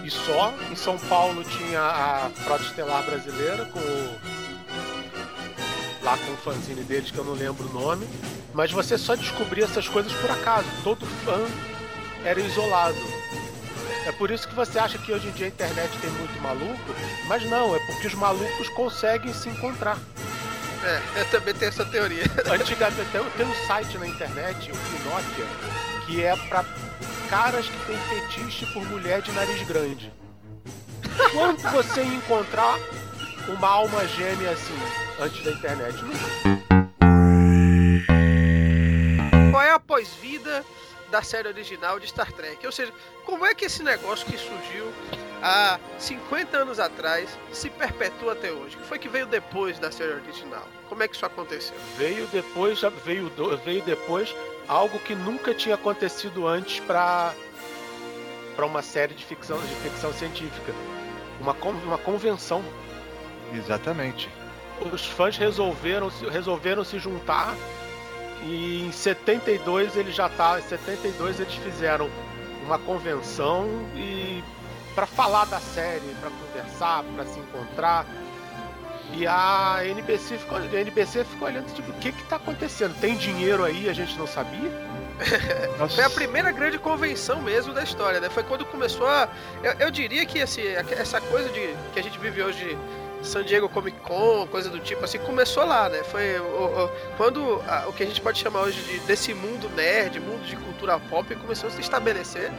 [0.05, 0.53] e só.
[0.71, 4.19] Em São Paulo tinha a Frota Estelar Brasileira com o...
[6.03, 8.07] lá com o fanzine deles que eu não lembro o nome.
[8.53, 10.67] Mas você só descobria essas coisas por acaso.
[10.83, 11.45] Todo fã
[12.25, 12.97] era isolado.
[14.07, 16.95] É por isso que você acha que hoje em dia a internet tem muito maluco,
[17.27, 19.99] mas não, é porque os malucos conseguem se encontrar.
[20.85, 22.25] É, eu também tenho essa teoria.
[22.53, 25.47] Antigamente tem um site na internet, o Pinóquia,
[26.05, 26.65] que é para
[27.31, 30.13] caras que têm fetiche por mulher de nariz grande.
[31.33, 32.79] Quando você encontrar
[33.49, 34.79] uma alma gêmea assim,
[35.21, 35.97] antes da internet?
[39.51, 40.65] Qual é a pós-vida
[41.11, 42.65] da série original de Star Trek?
[42.67, 42.93] Ou seja,
[43.25, 44.93] como é que esse negócio que surgiu
[45.43, 48.77] há 50 anos atrás se perpetua até hoje?
[48.77, 50.67] O que foi que veio depois da série original?
[50.89, 51.77] Como é que isso aconteceu?
[51.97, 53.31] Veio depois, veio,
[53.65, 54.35] veio depois
[54.69, 57.35] algo que nunca tinha acontecido antes para
[58.55, 60.73] para uma série de ficção de ficção científica,
[61.41, 61.53] uma
[61.85, 62.63] uma convenção.
[63.53, 64.29] Exatamente.
[64.93, 67.55] Os fãs resolveram resolveram se juntar
[68.43, 72.11] e em 72 eles já tá, em 72 eles fizeram
[72.65, 74.43] uma convenção e
[74.95, 78.07] para falar da série, para conversar, para se encontrar.
[79.17, 82.99] E a NBC ficou, a NBC ficou olhando, tipo, o que que tá acontecendo?
[83.01, 84.71] Tem dinheiro aí, a gente não sabia?
[85.95, 88.29] Foi a primeira grande convenção mesmo da história, né?
[88.29, 89.29] Foi quando começou a.
[89.63, 92.77] Eu, eu diria que assim, essa coisa de que a gente vive hoje
[93.23, 96.03] San Diego Comic Con, coisa do tipo, assim, começou lá, né?
[96.03, 99.69] Foi o, o, quando a, o que a gente pode chamar hoje de, desse mundo
[99.77, 102.51] nerd, mundo de cultura pop, começou a se estabelecer.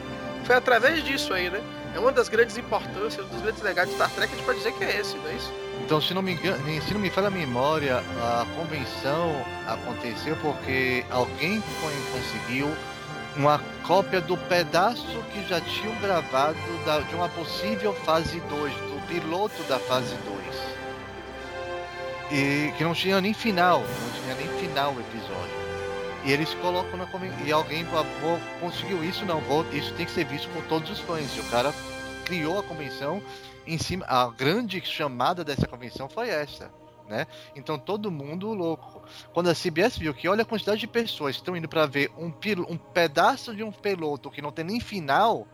[0.44, 1.60] Foi através disso aí, né?
[1.96, 4.58] É uma das grandes importâncias, um dos grandes legados de Star Trek, a gente pode
[4.58, 5.50] dizer que é esse, não é isso?
[5.82, 9.34] Então, se não me engano, se não me falha a memória, a convenção
[9.66, 11.62] aconteceu porque alguém
[12.12, 12.70] conseguiu
[13.34, 19.06] uma cópia do pedaço que já tinham gravado da, de uma possível fase 2, do
[19.08, 20.14] piloto da fase
[22.30, 22.30] 2.
[22.30, 25.55] E que não tinha nem final, não tinha nem final o episódio.
[26.26, 27.06] E eles colocam na
[27.46, 28.04] e alguém vou,
[28.60, 31.36] conseguiu isso, não, vou, isso tem que ser visto por todos os fãs.
[31.36, 31.72] E o cara
[32.24, 33.22] criou a convenção
[33.64, 34.04] em cima.
[34.08, 36.68] A grande chamada dessa convenção foi essa.
[37.08, 37.28] Né?
[37.54, 39.00] Então todo mundo louco.
[39.32, 42.10] Quando a CBS viu que olha a quantidade de pessoas que estão indo para ver
[42.18, 42.32] um,
[42.68, 45.46] um pedaço de um piloto que não tem nem final,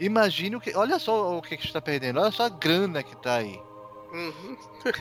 [0.00, 0.74] imagine o que.
[0.74, 3.60] Olha só o que, que está perdendo, olha só a grana que está aí.
[4.14, 4.56] Uhum.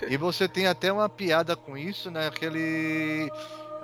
[0.09, 2.29] e você tem até uma piada com isso, né?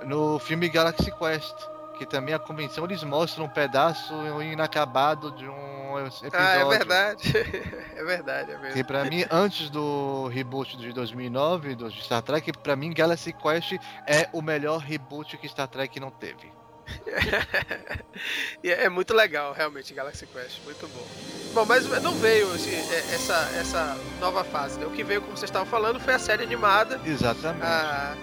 [0.04, 1.54] No filme Galaxy Quest,
[2.00, 6.30] que também a convenção eles mostram um pedaço inacabado de um episódio.
[6.32, 7.32] Ah, é verdade.
[7.94, 8.72] é verdade, é verdade.
[8.74, 13.72] Que pra mim, antes do reboot de 2009 do Star Trek, pra mim Galaxy Quest
[14.06, 16.50] é o melhor reboot que Star Trek não teve.
[18.64, 21.06] é muito legal, realmente, Galaxy Quest, muito bom.
[21.52, 22.74] Bom, mas não veio assim,
[23.12, 24.86] essa, essa nova fase, né?
[24.86, 26.98] O que veio, como vocês estavam falando, foi a série animada.
[27.04, 27.62] Exatamente.
[27.62, 28.16] A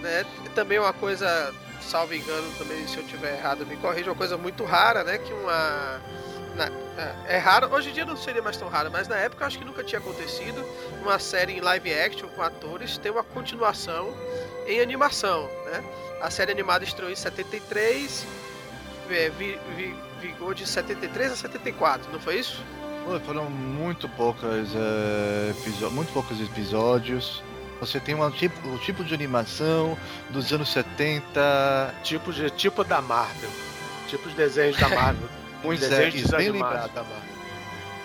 [0.00, 0.24] né?
[0.54, 4.64] Também uma coisa, salvo engano, também se eu tiver errado, me corrija, uma coisa muito
[4.64, 5.18] rara, né?
[5.18, 6.00] Que uma.
[6.56, 6.66] Na,
[7.26, 9.58] é, é raro, hoje em dia não seria mais tão raro, mas na época acho
[9.58, 10.64] que nunca tinha acontecido
[11.00, 14.12] uma série em live action com atores ter uma continuação
[14.66, 15.84] em animação, né?
[16.20, 18.26] A série animada estreou em 73,
[19.10, 22.62] é, vi, vi, vigou de 73 a 74, não foi isso?
[23.24, 27.42] Foram muito poucas, é, muito poucos episódios
[27.80, 29.96] Você tem uma, tipo, o tipo de animação
[30.28, 31.94] dos anos 70.
[32.02, 33.50] Tipo, de, tipo da Marvel.
[34.06, 35.28] Tipo de desenhos da Marvel.
[35.62, 36.90] Pois é, isso bem lembrado.
[36.94, 37.18] Da Marvel.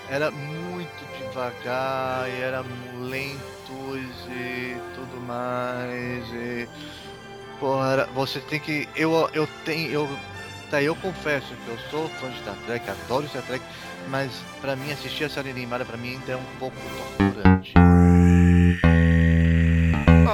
[0.09, 2.65] Era muito devagar, e era
[2.99, 6.27] lentos e tudo mais.
[6.33, 6.67] E,
[7.59, 8.87] porra, você tem que.
[8.95, 9.89] Eu, eu tenho.
[9.89, 10.19] Eu,
[10.69, 13.63] tá, eu confesso que eu sou fã de Star Trek, adoro Star Trek,
[14.09, 16.75] mas pra mim assistir a série animada pra mim ainda é um pouco
[17.17, 17.73] torturante.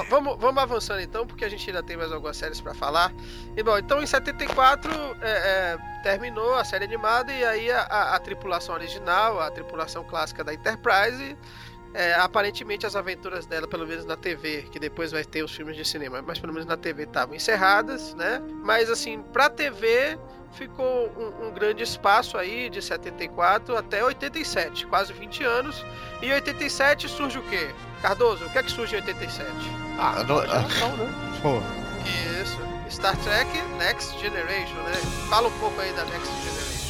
[0.10, 3.14] Vamos, vamos avançando então, porque a gente ainda tem mais algumas séries para falar.
[3.56, 8.16] E bom, então em 74 é, é, terminou a série animada e aí a, a,
[8.16, 11.38] a, tripulação original, a tripulação clássica da Enterprise,
[11.94, 15.76] é, aparentemente as aventuras dela, pelo menos na TV, que depois vai ter os filmes
[15.76, 18.42] de cinema, mas pelo menos na TV estavam encerradas, né?
[18.64, 20.18] Mas assim, pra TV
[20.54, 25.86] ficou um, um, grande espaço aí de 74 até 87, quase 20 anos.
[26.22, 27.70] E em 87 surge o quê?
[28.02, 29.48] Cardoso, o que é que surge em 87?
[29.98, 30.68] Ah, não, ah, né?
[31.42, 31.60] Pô.
[32.42, 32.60] Isso.
[32.90, 34.94] Star Trek Next Generation, né?
[35.30, 36.82] Fala um pouco aí da Next Generation.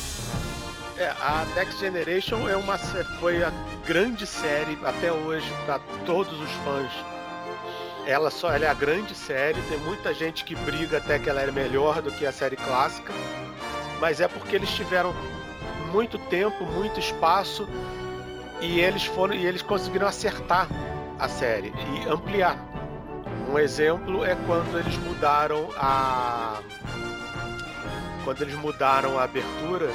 [0.98, 2.78] É, a Next Generation é uma,
[3.20, 3.52] foi a
[3.86, 6.92] grande série até hoje para todos os fãs.
[8.06, 11.42] Ela só ela é a grande série, tem muita gente que briga até que ela
[11.42, 13.14] é melhor do que a série clássica
[14.02, 15.14] mas é porque eles tiveram
[15.92, 17.70] muito tempo, muito espaço
[18.60, 20.68] e eles foram e eles conseguiram acertar
[21.20, 22.58] a série e ampliar.
[23.48, 26.60] Um exemplo é quando eles mudaram a
[28.24, 29.92] quando eles mudaram a abertura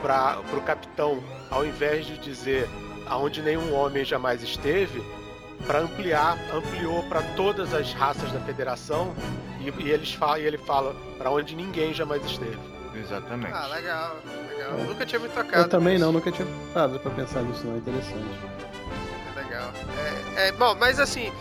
[0.00, 2.68] para o capitão, ao invés de dizer
[3.06, 5.02] aonde nenhum homem jamais esteve,
[5.66, 9.14] para ampliar, ampliou para todas as raças da federação
[9.60, 12.58] e, e eles falam, e ele fala para onde ninguém jamais esteve.
[12.94, 13.52] Exatamente.
[13.52, 14.16] Ah, legal,
[14.48, 14.78] legal.
[14.78, 14.84] É.
[14.84, 15.64] Nunca tinha me tocado.
[15.64, 18.24] Eu também não, nunca tinha parado para pensar nisso, não é interessante.
[19.34, 19.72] É legal.
[20.36, 21.32] É, é, bom, mas assim,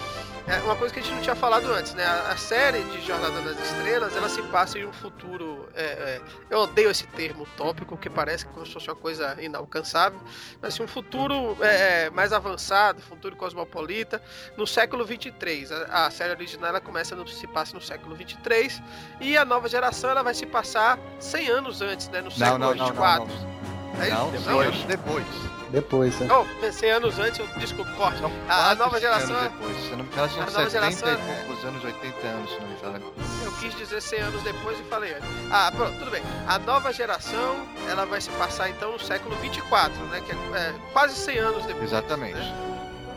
[0.46, 2.06] é uma coisa que a gente não tinha falado antes, né?
[2.06, 5.70] A, série de Jornada das Estrelas, ela se passa em um futuro.
[5.74, 10.20] É, é, eu odeio esse termo tópico, que parece como se fosse uma coisa inalcançável,
[10.62, 14.22] mas assim, um futuro é, é mais avançado, futuro cosmopolita,
[14.58, 15.72] no século 23.
[15.72, 18.82] A, a, série original ela começa no, se passa no século 23
[19.22, 22.22] e a nova geração ela vai se passar 100 anos antes, né?
[22.22, 23.28] No século não, não, 24.
[23.28, 23.73] Não, não, não.
[24.00, 25.26] É não, depois, depois.
[25.70, 26.28] Depois, né?
[26.32, 28.22] Oh, pensei anos antes, eu desculpa, corte.
[28.22, 29.36] Não, a, a nova geração.
[29.36, 29.78] Anos depois.
[29.84, 32.68] Se não me engano, são 70 geração, e é- poucos anos, 80 anos, se não
[32.68, 33.14] me engano.
[33.44, 35.30] Eu quis dizer 100 anos depois e falei antes.
[35.52, 36.22] Ah, pronto, tudo bem.
[36.48, 40.22] A nova geração, ela vai se passar então no século 24, né?
[40.22, 41.86] Que é, é quase 100 anos depois.
[41.86, 42.38] Exatamente.
[42.38, 42.74] Né?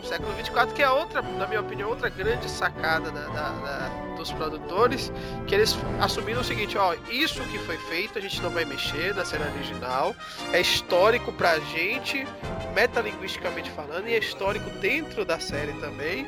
[0.07, 4.33] século 24, que é outra, na minha opinião, outra grande sacada da, da, da, dos
[4.33, 5.13] produtores,
[5.47, 9.15] que eles assumiram o seguinte, ó, isso que foi feito a gente não vai mexer
[9.15, 10.15] na cena original,
[10.53, 12.27] é histórico pra gente,
[12.75, 16.27] metalinguisticamente falando, e é histórico dentro da série também,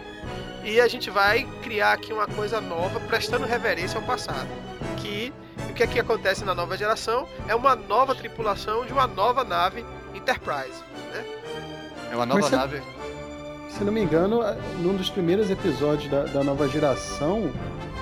[0.62, 4.48] e a gente vai criar aqui uma coisa nova, prestando reverência ao passado,
[4.98, 5.32] que
[5.70, 9.84] o que aqui acontece na nova geração é uma nova tripulação de uma nova nave
[10.14, 11.24] Enterprise, né?
[12.10, 12.82] É uma nova nave
[13.78, 14.40] se não me engano,
[14.80, 17.52] num dos primeiros episódios da, da nova geração,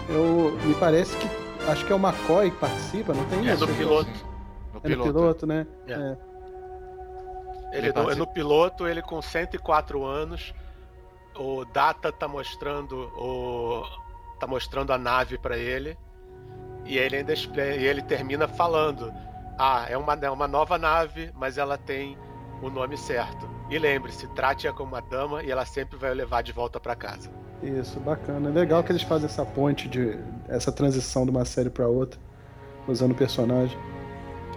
[0.09, 1.29] eu me parece que
[1.71, 3.67] acho que é o McCoy que participa, não tem é isso?
[3.67, 4.11] No piloto.
[4.73, 5.67] No é no piloto, né?
[5.87, 5.93] É.
[5.93, 6.19] é.
[7.73, 10.55] Ele, ele é no piloto, ele com 104 anos,
[11.39, 13.85] o Data tá mostrando o
[14.41, 15.99] tá mostrando a nave para ele
[16.87, 19.13] e ele ainda e ele termina falando:
[19.59, 22.17] "Ah, é uma é uma nova nave, mas ela tem
[22.63, 23.56] o nome certo.
[23.69, 26.95] E lembre-se, trate-a como uma dama e ela sempre vai o levar de volta para
[26.95, 27.31] casa.
[27.63, 28.49] Isso, bacana.
[28.49, 32.21] É legal que eles fazem essa ponte de essa transição de uma série para outra,
[32.87, 33.77] usando o personagem.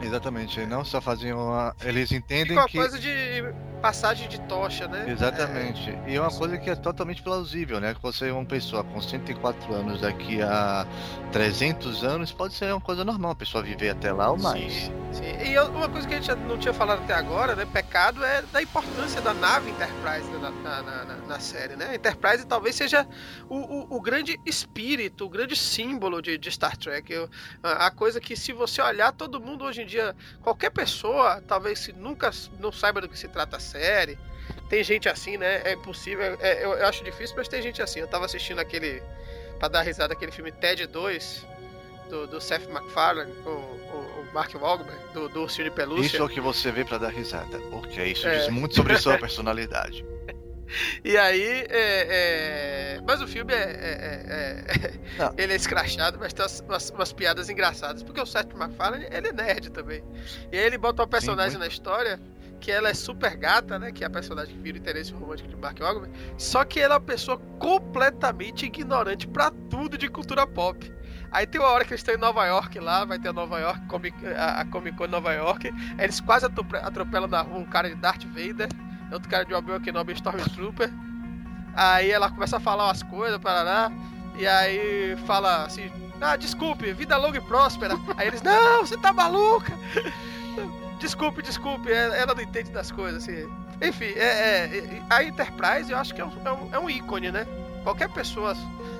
[0.02, 1.76] Exatamente, não só faziam uma...
[1.84, 3.44] eles entendem Fica uma que coisa de
[3.82, 5.06] passagem de tocha, né?
[5.10, 5.90] Exatamente.
[5.90, 6.04] É...
[6.08, 7.94] E é uma coisa que é totalmente plausível, né?
[7.94, 10.86] Que você é uma pessoa com 104 anos daqui a
[11.32, 14.74] 300 anos, pode ser uma coisa normal, a pessoa viver até lá ou mais.
[14.74, 15.50] Sim, sim.
[15.52, 17.66] E uma coisa que a gente não tinha falado até agora, né?
[17.66, 21.90] Pecado é da importância da nave Enterprise na, na, na, na série, né?
[21.92, 23.08] A Enterprise talvez seja
[23.48, 27.12] o, o, o, grande espírito, o grande símbolo de, de Star Trek.
[27.12, 27.30] Eu,
[27.63, 32.31] a coisa que se você olhar, todo mundo hoje em dia, qualquer pessoa, talvez nunca
[32.60, 34.17] não saiba do que se trata a série.
[34.69, 35.62] Tem gente assim, né?
[35.63, 36.37] É impossível.
[36.40, 38.00] É, eu, eu, acho difícil, mas tem gente assim.
[38.00, 39.02] Eu tava assistindo aquele.
[39.58, 41.46] Pra dar risada, aquele filme Ted 2,
[42.10, 46.06] do, do Seth MacFarlane, com o, o Mark Wahlberg, do, do Ursinho de Pelúcia.
[46.06, 47.60] Isso é o que você vê para dar risada.
[47.69, 48.37] Porque isso é.
[48.37, 50.06] diz muito sobre sua personalidade.
[51.04, 53.02] E aí, é, é...
[53.06, 58.04] mas o filme é, é, é ele é escrachado, mas tem umas, umas, piadas engraçadas,
[58.04, 60.04] porque o Seth MacFarlane ele é nerd também.
[60.52, 62.20] E aí ele bota um personagem Sim, na história
[62.60, 63.92] que ela é super gata, né?
[63.92, 66.13] Que é a personagem que vira o interesse romântico de Mark Wahlberg.
[66.38, 70.92] Só que ela é uma pessoa completamente ignorante para tudo de cultura pop.
[71.32, 73.60] Aí tem uma hora que eles estão em Nova York lá, vai ter a Nova
[73.60, 73.80] York,
[74.36, 75.72] a, Comic Con Nova York.
[75.98, 78.67] Eles quase atropelam na rua um cara de Darth Vader,
[79.12, 80.92] outro cara de Obi-Wan Kenobi Stormtrooper.
[81.76, 83.92] Aí ela começa a falar umas coisas, parará.
[84.36, 85.92] E aí fala assim,
[86.22, 87.96] ah, desculpe, vida longa e próspera.
[88.18, 89.74] Aí eles, não, você tá maluca!
[91.00, 93.50] Desculpe, desculpe, é, ela não entende das coisas, assim.
[93.82, 97.32] Enfim, é, é, a Enterprise eu acho que é um, é um, é um ícone,
[97.32, 97.48] né?
[97.84, 98.54] Qualquer pessoa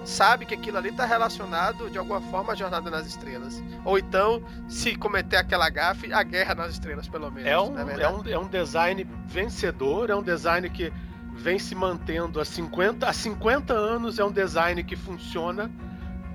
[0.06, 3.62] sabe que aquilo ali está relacionado de alguma forma à Jornada nas Estrelas.
[3.84, 7.50] Ou então, se cometer aquela gafe, a Guerra nas Estrelas, pelo menos.
[7.50, 10.92] É um, é, é, um, é um design vencedor, é um design que
[11.34, 15.70] vem se mantendo há 50, há 50 anos, é um design que funciona,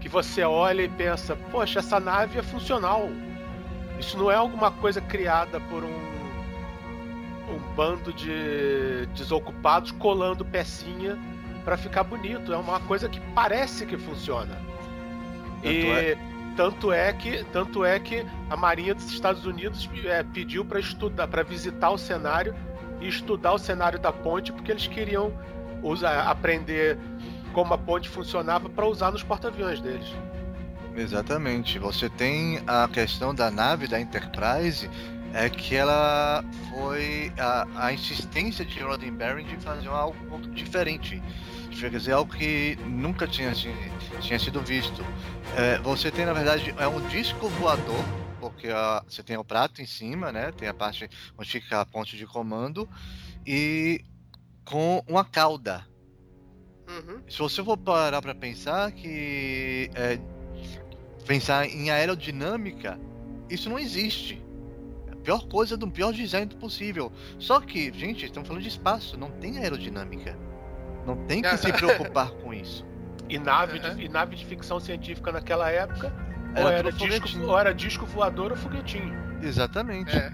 [0.00, 3.08] que você olha e pensa, poxa, essa nave é funcional.
[3.98, 6.14] Isso não é alguma coisa criada por um
[7.46, 11.18] um bando de desocupados colando pecinha
[11.64, 12.52] para ficar bonito.
[12.52, 14.54] É uma coisa que parece que funciona.
[15.62, 16.18] Tanto e é...
[16.56, 21.26] tanto é que tanto é que a Marinha dos Estados Unidos é, pediu para estudar,
[21.26, 22.54] para visitar o cenário
[23.00, 25.32] e estudar o cenário da ponte porque eles queriam
[25.82, 26.98] usar, aprender
[27.52, 30.12] como a ponte funcionava para usar nos porta-aviões deles.
[30.96, 31.78] Exatamente.
[31.78, 34.88] Você tem a questão da nave da Enterprise
[35.34, 41.20] é que ela foi a, a insistência de Roddenberry de fazer algo um pouco diferente
[41.90, 43.52] quer dizer, algo que nunca tinha,
[44.20, 45.04] tinha sido visto.
[45.56, 48.04] É, você tem, na verdade, é um disco voador,
[48.40, 50.52] porque a, você tem o prato em cima, né?
[50.52, 52.88] Tem a parte onde fica a ponte de comando,
[53.46, 54.00] e
[54.64, 55.86] com uma cauda.
[56.88, 57.22] Uhum.
[57.28, 60.18] Se você for parar para pensar que é,
[61.26, 62.98] pensar em aerodinâmica,
[63.48, 64.43] isso não existe.
[65.24, 67.10] Pior coisa do pior design possível.
[67.38, 70.38] Só que, gente, estamos falando de espaço, não tem aerodinâmica.
[71.06, 72.86] Não tem que se preocupar com isso.
[73.28, 73.94] E nave, uhum.
[73.96, 76.12] de, e nave de ficção científica naquela época
[76.54, 79.14] era ou, era disco, ou era disco voador ou foguetinho.
[79.42, 80.14] Exatamente.
[80.14, 80.30] É.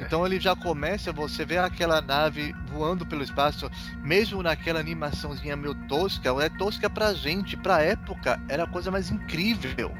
[0.00, 3.70] Então ele já começa, você vê aquela nave voando pelo espaço,
[4.02, 9.10] mesmo naquela animaçãozinha meio tosca, é tosca pra gente, pra época, era a coisa mais
[9.10, 9.92] incrível.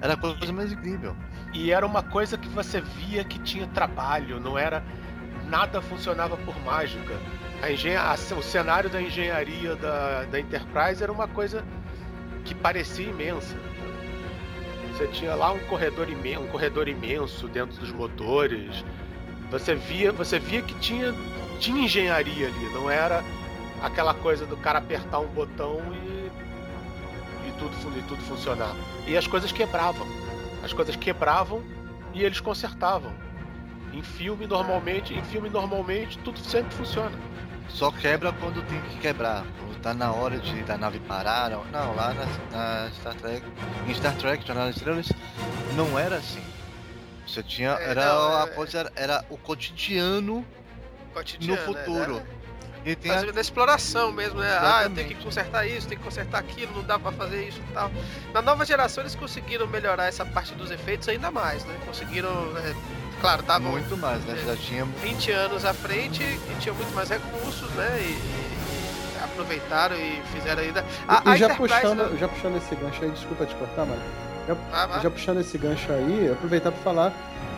[0.00, 1.16] Era a coisa mais incrível.
[1.52, 4.82] E era uma coisa que você via que tinha trabalho, não era.
[5.48, 7.14] Nada funcionava por mágica
[7.60, 11.64] a o cenário da engenharia da, da Enterprise era uma coisa
[12.44, 13.56] que parecia imensa.
[14.92, 18.84] Você tinha lá um corredor, imenso, um corredor imenso dentro dos motores.
[19.50, 21.14] Você via, você via que tinha,
[21.58, 23.24] tinha engenharia ali, não era
[23.82, 28.74] aquela coisa do cara apertar um botão e, e, tudo, e tudo funcionar.
[29.06, 30.06] E as coisas quebravam.
[30.62, 31.62] As coisas quebravam
[32.12, 33.12] e eles consertavam.
[33.92, 37.16] Em filme normalmente, em filme normalmente tudo sempre funciona.
[37.68, 39.44] Só quebra quando tem que quebrar.
[39.58, 41.50] Quando tá na hora de da nave parar.
[41.50, 43.46] Não, lá na, na Star Trek.
[43.86, 45.12] Em Star Trek, Jornada das Estrelas,
[45.76, 46.42] não era assim.
[47.26, 47.70] Você tinha.
[47.72, 48.46] É, era não, a é...
[48.48, 50.44] coisa era, era, o cotidiano,
[51.12, 52.14] cotidiano no futuro.
[52.16, 52.37] Né?
[52.84, 53.32] E tem a...
[53.32, 54.48] na exploração mesmo, né?
[54.48, 54.74] Exatamente.
[54.74, 57.60] Ah, eu tenho que consertar isso, tenho que consertar aquilo, não dá para fazer isso
[57.60, 57.90] e tal.
[58.32, 61.74] Na nova geração eles conseguiram melhorar essa parte dos efeitos ainda mais, né?
[61.84, 62.74] Conseguiram né,
[63.20, 64.36] Claro, tá Muito mais, né?
[64.46, 67.98] Já tinha 20 anos à frente e tinha muito mais recursos, né?
[68.00, 68.48] E,
[69.22, 70.84] aproveitaram e fizeram ainda.
[71.06, 73.98] A, e, a já, puxando, já puxando esse gancho aí, desculpa te cortar, mas.
[74.46, 77.12] Já, ah, já puxando esse gancho aí, aproveitar para falar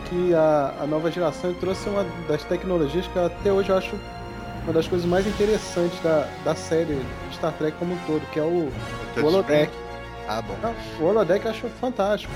[0.09, 3.95] que a, a nova geração trouxe uma das tecnologias que até hoje eu acho
[4.63, 7.01] uma das coisas mais interessantes da, da série
[7.33, 8.71] Star Trek como um todo, que é o,
[9.17, 9.71] o holodeck.
[10.27, 10.55] Ah, bom.
[10.99, 12.33] o holodeck eu acho fantástico.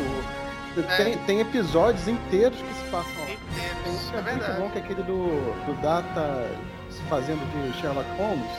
[0.78, 0.98] É.
[0.98, 3.32] Tem, tem episódios inteiros que se passam lá.
[3.32, 4.52] Inteiros, é, é verdade.
[4.52, 5.28] muito bom que é aquele do,
[5.66, 6.50] do Data
[6.90, 8.52] se fazendo de Sherlock Holmes.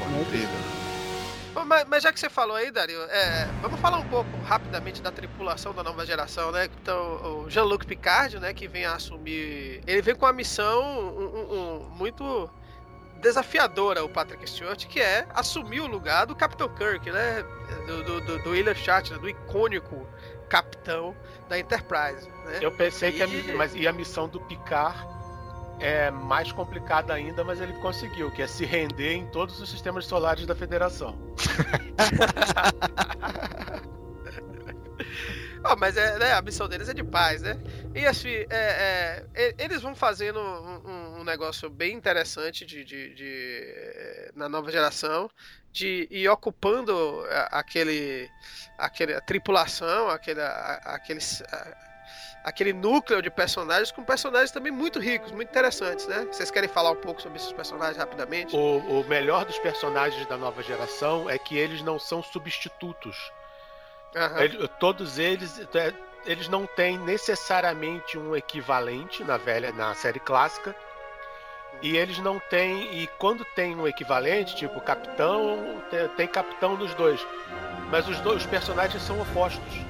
[0.00, 0.48] Né?
[1.66, 5.10] Mas, mas, já que você falou aí, Dario, é, vamos falar um pouco rapidamente da
[5.10, 6.68] tripulação da nova geração, né?
[6.82, 9.80] Então, o Jean-Luc Picard, né, que vem a assumir.
[9.86, 12.50] Ele vem com uma missão um, um, um, muito
[13.24, 17.42] desafiadora, o Patrick Stewart, que é assumir o lugar do Capitão Kirk, né?
[17.86, 20.06] Do, do, do, do William Shatner, do icônico
[20.48, 21.16] capitão
[21.48, 22.28] da Enterprise.
[22.44, 22.58] Né?
[22.60, 23.12] Eu pensei e...
[23.14, 25.08] que a, mas, e a missão do Picard
[25.80, 30.04] é mais complicada ainda, mas ele conseguiu, que é se render em todos os sistemas
[30.04, 31.18] solares da Federação.
[35.64, 37.58] oh, mas é, né, a missão deles é de paz, né?
[37.94, 44.32] E assim, é, é, eles vão fazendo um, um, negócio bem interessante de, de, de,
[44.34, 45.30] na nova geração,
[45.72, 48.30] de ir ocupando aquele,
[48.78, 51.42] aquele a tripulação, aquele, aqueles
[52.44, 56.26] aquele núcleo de personagens com personagens também muito ricos, muito interessantes, né?
[56.30, 58.54] Vocês querem falar um pouco sobre esses personagens rapidamente?
[58.54, 63.16] O, o melhor dos personagens da nova geração é que eles não são substitutos.
[64.14, 64.38] Uhum.
[64.38, 65.92] Ele, todos eles é,
[66.26, 70.74] eles não têm necessariamente um equivalente na velha na série clássica
[71.84, 76.94] e eles não têm e quando tem um equivalente tipo capitão tem, tem capitão nos
[76.94, 77.24] dois.
[77.90, 79.80] Mas os dois os personagens são opostos.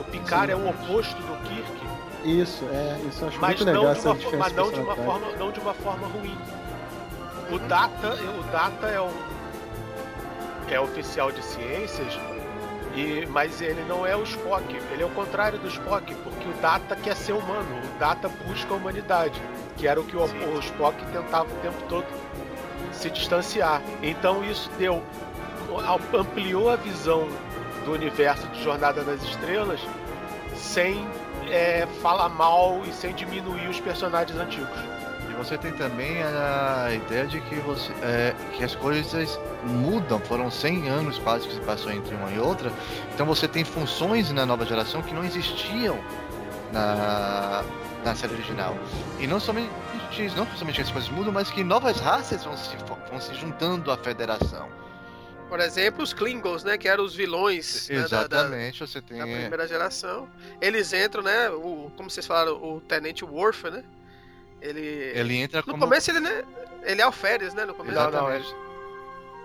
[0.00, 0.52] O Picard Sim.
[0.52, 1.86] é o oposto do Kirk.
[2.24, 5.52] Isso é isso acho mas muito legal essa uma, mas não de uma forma não
[5.52, 6.38] de uma forma ruim.
[7.50, 9.12] O Data o Data é um
[10.70, 12.18] é oficial de ciências
[12.94, 16.52] e, mas ele não é o Spock, ele é o contrário do Spock, porque o
[16.62, 19.40] Data quer ser humano, o Data busca a humanidade,
[19.76, 22.06] que era o que o, o Spock tentava o tempo todo
[22.92, 23.82] se distanciar.
[24.02, 25.02] Então isso deu
[26.14, 27.28] ampliou a visão
[27.84, 29.80] do universo de Jornada nas Estrelas
[30.54, 31.06] sem
[31.48, 34.96] é, falar mal e sem diminuir os personagens antigos.
[35.38, 40.88] Você tem também a ideia de que, você, é, que as coisas mudam, foram 100
[40.88, 42.72] anos quase que se passou entre uma e outra,
[43.14, 45.98] então você tem funções na nova geração que não existiam
[46.72, 47.62] na,
[48.06, 48.78] na série original.
[49.18, 49.68] E não somente,
[50.36, 52.76] não somente as coisas mudam, mas que novas raças vão se,
[53.10, 54.68] vão se juntando à federação.
[55.48, 56.78] Por exemplo, os Klingons, né?
[56.78, 59.18] Que eram os vilões Exatamente, né, da, você tem...
[59.18, 60.28] da primeira geração.
[60.60, 61.50] Eles entram, né?
[61.50, 63.84] O, como vocês falaram, o Tenente Worf, né?
[64.60, 64.80] Ele.
[64.80, 65.76] Ele entra no como.
[65.76, 66.44] No começo ele, né?
[66.82, 67.64] Ele é Alferes, né?
[67.64, 67.96] No começo.
[67.96, 68.44] Não, não, ele...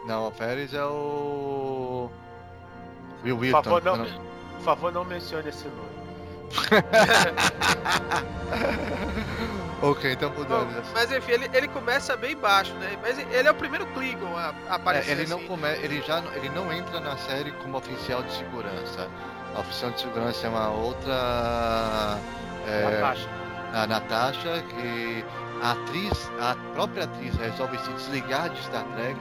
[0.08, 2.10] não, Alferes é o.
[3.24, 3.62] Will Wilton.
[3.62, 4.06] Por favor, não, não...
[4.56, 6.01] Por favor, não mencione esse nome.
[9.82, 10.84] ok, então mudando.
[10.94, 12.98] Mas enfim, ele, ele começa bem baixo, né?
[13.02, 15.10] Mas ele é o primeiro Klingon a, a aparecer.
[15.10, 15.32] É, ele assim.
[15.32, 19.10] não come, ele já ele não entra na série como oficial de segurança.
[19.56, 22.20] A oficial de segurança é uma outra.
[22.68, 23.42] É, Natasha
[23.74, 25.26] a Natasha, que
[25.62, 29.20] a atriz, a própria atriz resolve se desligar de Star Trek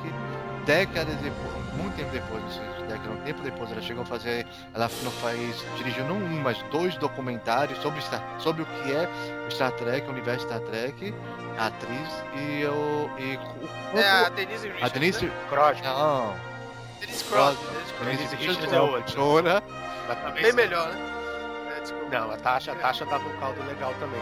[0.66, 2.43] décadas depois, muito tempo depois,
[3.01, 6.62] década, um tempo depois, ela chegou a fazer, ela não faz, dirigiu não um, mas
[6.70, 9.09] dois documentários sobre, Star, sobre o que é
[9.51, 11.14] Star Trek, o universo Star Trek,
[11.59, 13.11] a atriz e o.
[13.18, 13.36] E,
[13.94, 14.82] o, é a Denise Richards.
[14.82, 15.32] A Denise né?
[15.48, 15.80] Cross.
[15.82, 16.34] Não.
[17.01, 17.59] Denise Cross.
[18.05, 19.62] Denise Richards é outra.
[20.34, 21.07] Bem melhor, né?
[22.11, 24.20] Não, a Tasha, a Tasha dava um caldo legal também.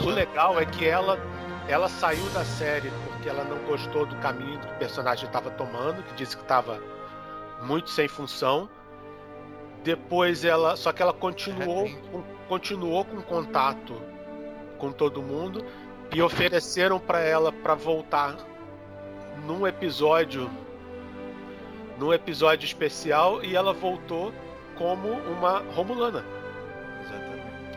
[0.00, 1.18] O legal é que ela,
[1.68, 6.02] ela saiu da série porque ela não gostou do caminho que o personagem estava tomando,
[6.02, 6.78] que disse que estava
[7.62, 8.68] muito sem função.
[9.82, 13.94] Depois ela, só que ela continuou, com, continuou com contato
[14.76, 15.64] com todo mundo
[16.12, 18.36] e ofereceram para ela para voltar
[19.44, 20.50] num episódio
[21.98, 24.32] num episódio especial e ela voltou
[24.76, 26.24] como uma Romulana.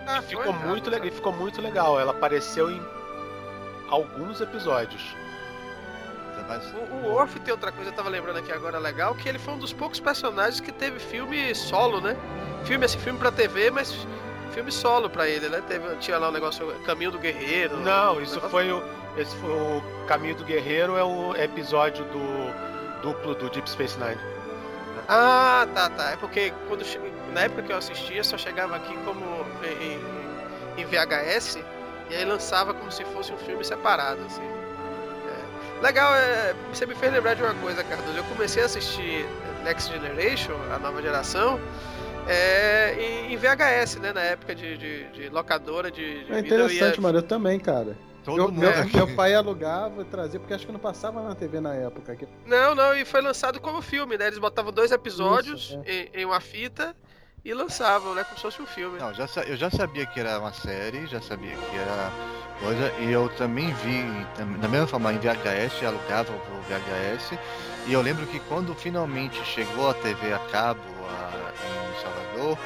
[0.07, 1.11] Ah, ficou muito legal.
[1.11, 1.99] Ficou muito legal.
[1.99, 2.81] Ela apareceu em
[3.89, 5.15] alguns episódios.
[6.91, 9.53] O, o Orf tem outra coisa, eu tava lembrando aqui agora legal, que ele foi
[9.53, 12.15] um dos poucos personagens que teve filme solo, né?
[12.65, 14.05] Filme, esse filme pra TV, mas
[14.51, 15.61] filme solo pra ele, né?
[15.67, 17.77] Teve, tinha lá o um negócio Caminho do Guerreiro.
[17.77, 18.49] Não, isso negócio...
[18.49, 18.83] foi o.
[19.17, 24.19] Esse foi o Caminho do Guerreiro é o episódio do duplo do Deep Space Nine.
[25.07, 26.11] Ah, tá, tá.
[26.11, 26.85] É porque quando
[27.33, 31.59] na época que eu assistia só chegava aqui como em, em VHS
[32.09, 34.60] e aí lançava como se fosse um filme separado, assim.
[35.81, 38.15] Legal, é, você me fez lembrar de uma coisa, Cardoso.
[38.15, 39.25] Eu comecei a assistir
[39.63, 41.59] Next Generation, a nova geração,
[42.27, 44.13] é, em, em VHS, né?
[44.13, 47.01] Na época de, de, de locadora de, de É interessante, ia...
[47.01, 47.17] mano.
[47.17, 47.97] Eu também, cara.
[48.23, 51.59] Todo meu, meu, meu, pai alugava e trazia, porque acho que não passava na TV
[51.59, 52.15] na época.
[52.45, 54.27] Não, não, e foi lançado como filme, né?
[54.27, 55.91] Eles botavam dois episódios Isso, é.
[55.91, 56.95] em, em, uma fita
[57.43, 58.23] e lançavam, né?
[58.23, 58.99] Como se fosse um filme.
[58.99, 62.11] Não, já, eu já sabia que era uma série, já sabia que era
[62.59, 64.03] coisa, e eu também vi,
[64.59, 67.37] da mesma forma, em VHS, alugava o VHS,
[67.87, 72.57] e eu lembro que quando finalmente chegou a TV a cabo a, em Salvador,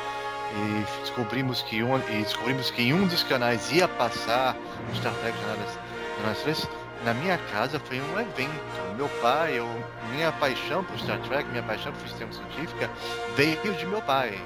[0.55, 4.55] e descobrimos que um e descobrimos que um dos canais ia passar
[4.93, 6.67] Star Trek Jornadas Três
[7.03, 8.95] na minha casa foi um evento.
[8.95, 9.67] Meu pai, eu,
[10.11, 12.89] minha paixão por Star Trek, minha paixão por sistema científica
[13.35, 14.39] veio de meu pai.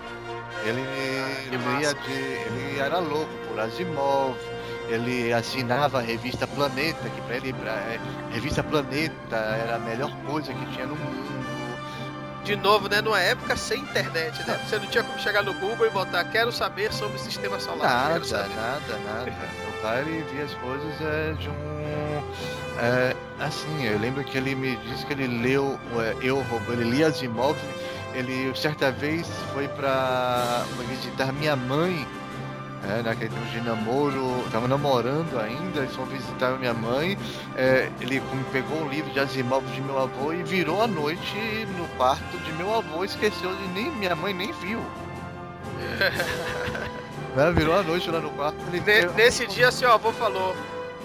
[0.65, 4.35] Ele, ah, ele, ia de, ele era louco por Asimov,
[4.89, 7.99] ele assinava a revista Planeta, que para ele, pra, é,
[8.31, 11.29] revista Planeta era a melhor coisa que tinha no mundo
[12.49, 14.59] de novo, né, numa época sem internet, né?
[14.65, 18.09] Você não tinha como chegar no Google e botar quero saber sobre o sistema solar.
[18.09, 19.33] Nada, nada, nada.
[19.69, 22.23] O pai ele via as coisas é, de um.
[22.79, 26.83] É, assim, eu lembro que ele me disse que ele leu é, Eu Robô, ele
[26.83, 27.63] lia imóveis.
[28.13, 32.05] Ele certa vez foi para visitar minha mãe
[32.81, 37.17] É, né, aquele tempo de namoro, tava namorando ainda, eles foram visitar minha mãe,
[37.57, 38.21] é, ele
[38.53, 42.53] pegou um livro de Asimov de meu avô e virou a noite no quarto de
[42.53, 44.79] meu avô, esqueceu de nem minha mãe nem viu.
[47.35, 48.57] né, virou a noite lá no quarto.
[48.71, 50.55] Ele ne, nesse dia seu avô falou,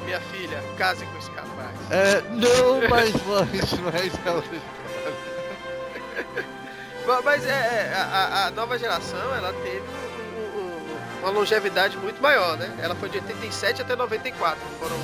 [0.05, 1.75] minha filha, case com esse rapaz.
[1.91, 4.45] É, não, mas, mas, mas, mas,
[7.25, 9.85] mas é, é a, a nova geração, ela teve
[11.21, 12.71] uma longevidade muito maior, né?
[12.83, 14.59] Ela foi de 87 até 94.
[14.79, 14.97] Foram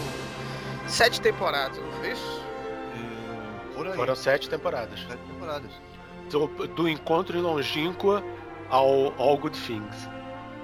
[0.86, 2.42] sete temporadas, não foi isso?
[2.96, 5.00] Hum, Foram sete temporadas.
[5.00, 5.70] Sete temporadas.
[6.30, 8.22] Do, do encontro longínqua
[8.68, 10.08] ao All Good Things.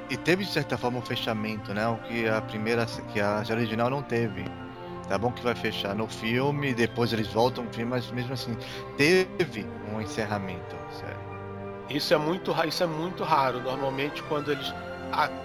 [0.08, 1.88] E teve de certa forma um fechamento, né?
[1.88, 4.44] O que a primeira, que a original não teve.
[5.08, 8.56] Tá bom que vai fechar no filme, depois eles voltam no filme, mas mesmo assim
[8.96, 11.16] teve um encerramento, sério.
[11.88, 13.60] Isso é muito, isso é muito raro.
[13.60, 14.74] Normalmente quando eles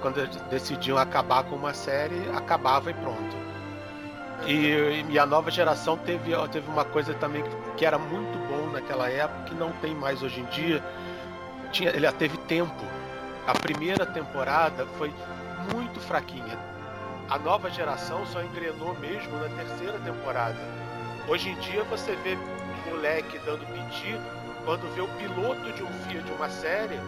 [0.01, 3.41] quando eles decidiam acabar com uma série, acabava e pronto.
[4.47, 7.43] E, e, a nova geração teve, teve uma coisa também
[7.77, 10.83] que era muito bom naquela época, que não tem mais hoje em dia.
[11.71, 12.83] Tinha, ele teve tempo.
[13.45, 15.13] A primeira temporada foi
[15.71, 16.57] muito fraquinha.
[17.31, 20.57] A nova geração só engrenou mesmo na terceira temporada.
[21.27, 22.37] Hoje em dia você vê
[22.89, 24.19] moleque dando piti
[24.65, 26.99] quando vê o piloto de um filme de uma série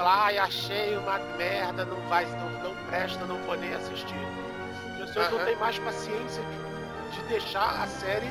[0.00, 4.16] falar, ai, achei uma merda, não vai, não, não presta, não vou nem assistir.
[4.94, 5.38] As pessoas uhum.
[5.38, 8.30] não têm mais paciência de, de deixar a série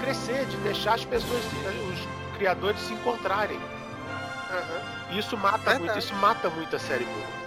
[0.00, 3.58] crescer, de deixar as pessoas, os criadores se encontrarem.
[3.58, 5.18] Uhum.
[5.18, 7.41] Isso mata muito, isso mata muito a série boa.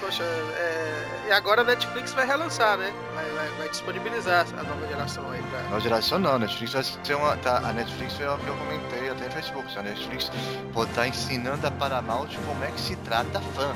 [0.00, 1.26] Poxa, é...
[1.28, 2.92] e agora a Netflix vai relançar, né?
[3.14, 5.62] Vai, vai, vai, disponibilizar a nova geração aí pra.
[5.62, 7.36] Nova geração não, a Netflix vai ser uma.
[7.38, 9.78] Tá, a Netflix foi o que eu comentei até no Facebook.
[9.78, 13.74] A Netflix estar tá ensinando a Paramount como é que se trata fã.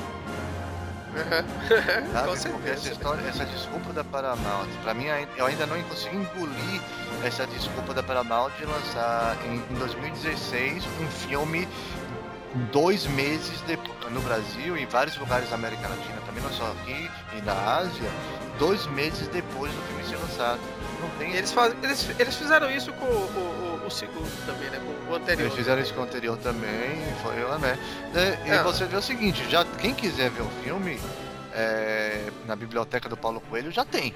[2.13, 2.51] Sabe?
[2.51, 5.05] Porque essa história, essa desculpa da Paramount, pra mim
[5.35, 6.81] eu ainda não consegui engolir
[7.23, 11.67] essa desculpa da Paramount de lançar em, em 2016 um filme
[12.71, 16.71] dois meses depois, no Brasil e em vários lugares da América Latina, também não só
[16.71, 18.09] aqui e na Ásia,
[18.59, 20.59] dois meses depois do filme ser lançado.
[21.01, 21.33] Não tem.
[21.33, 24.79] Eles, faz, eles, eles fizeram isso com o, o, o, segundo também, né?
[24.79, 25.45] Com o anterior.
[25.45, 27.77] Eles fizeram isso com o anterior também, foi lá, né?
[28.45, 30.99] E, e você vê o seguinte, já quem quiser ver o filme
[31.53, 34.13] é, na biblioteca do Paulo Coelho já tem.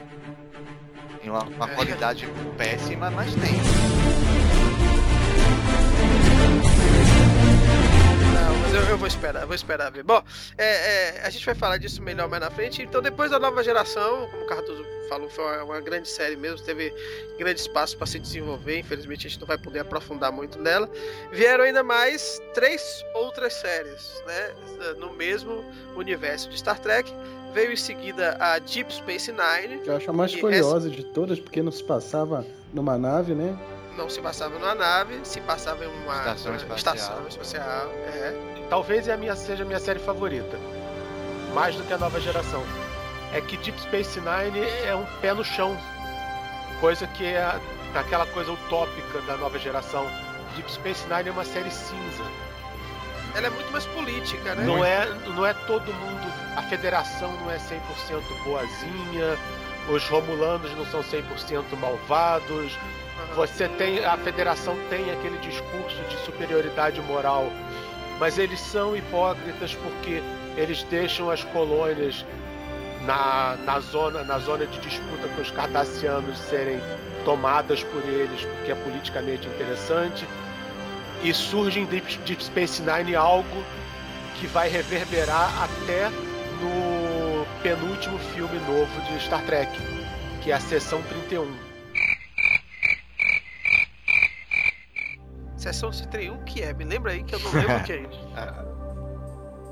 [1.24, 1.74] Em uma, uma é.
[1.74, 2.28] qualidade
[2.58, 3.95] péssima, mas tem.
[8.76, 10.04] Eu, eu, vou esperar, vou esperar ver.
[10.04, 10.22] Bom,
[10.58, 12.82] é, é, a gente vai falar disso melhor mais na frente.
[12.82, 16.66] Então, depois da nova geração, como o Cardoso falou, foi uma, uma grande série mesmo,
[16.66, 16.94] teve
[17.38, 18.80] grande espaço para se desenvolver.
[18.80, 20.90] Infelizmente, a gente não vai poder aprofundar muito nela.
[21.32, 24.54] Vieram ainda mais três outras séries, né,
[25.00, 25.64] no mesmo
[25.96, 27.12] universo de Star Trek.
[27.54, 29.80] Veio em seguida a Deep Space Nine.
[29.84, 30.98] Que eu acho a mais curiosa essa...
[30.98, 33.58] de todas, porque não se passava numa nave, né?
[33.98, 36.96] não se passava numa nave, se passava em uma estação espacial.
[36.96, 40.58] Estação espacial é talvez a minha, seja a minha série favorita.
[41.54, 42.64] Mais do que a nova geração.
[43.34, 45.78] É que Deep Space Nine é um pé no chão.
[46.80, 47.60] Coisa que é
[47.94, 50.06] aquela coisa utópica da nova geração.
[50.56, 52.24] Deep Space Nine é uma série cinza.
[53.36, 54.64] Ela é muito mais política, né?
[54.64, 56.34] Não é, não é todo mundo.
[56.56, 57.82] A federação não é 100%
[58.46, 59.38] boazinha.
[59.90, 62.78] Os Romulanos não são 100% malvados.
[63.36, 64.04] Você tem.
[64.06, 67.52] A federação tem aquele discurso de superioridade moral
[68.20, 70.22] mas eles são hipócritas porque
[70.58, 72.26] eles deixam as colônias
[73.02, 76.80] na, na, zona, na zona de disputa com os cardassianos serem
[77.24, 80.28] tomadas por eles porque é politicamente interessante.
[81.24, 83.64] E surge em Deep, Deep Space Nine algo
[84.40, 89.72] que vai reverberar até no penúltimo filme novo de Star Trek,
[90.42, 91.65] que é a Seção 31
[95.66, 96.72] Seção 31 que é?
[96.74, 98.28] Me lembra aí que eu não lembro o que é isso.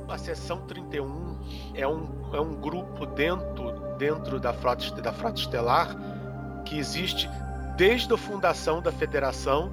[0.10, 1.38] A Seção 31
[1.76, 5.96] é um, é um grupo dentro, dentro da, frota, da Frota Estelar
[6.66, 7.30] que existe
[7.78, 9.72] desde a fundação da Federação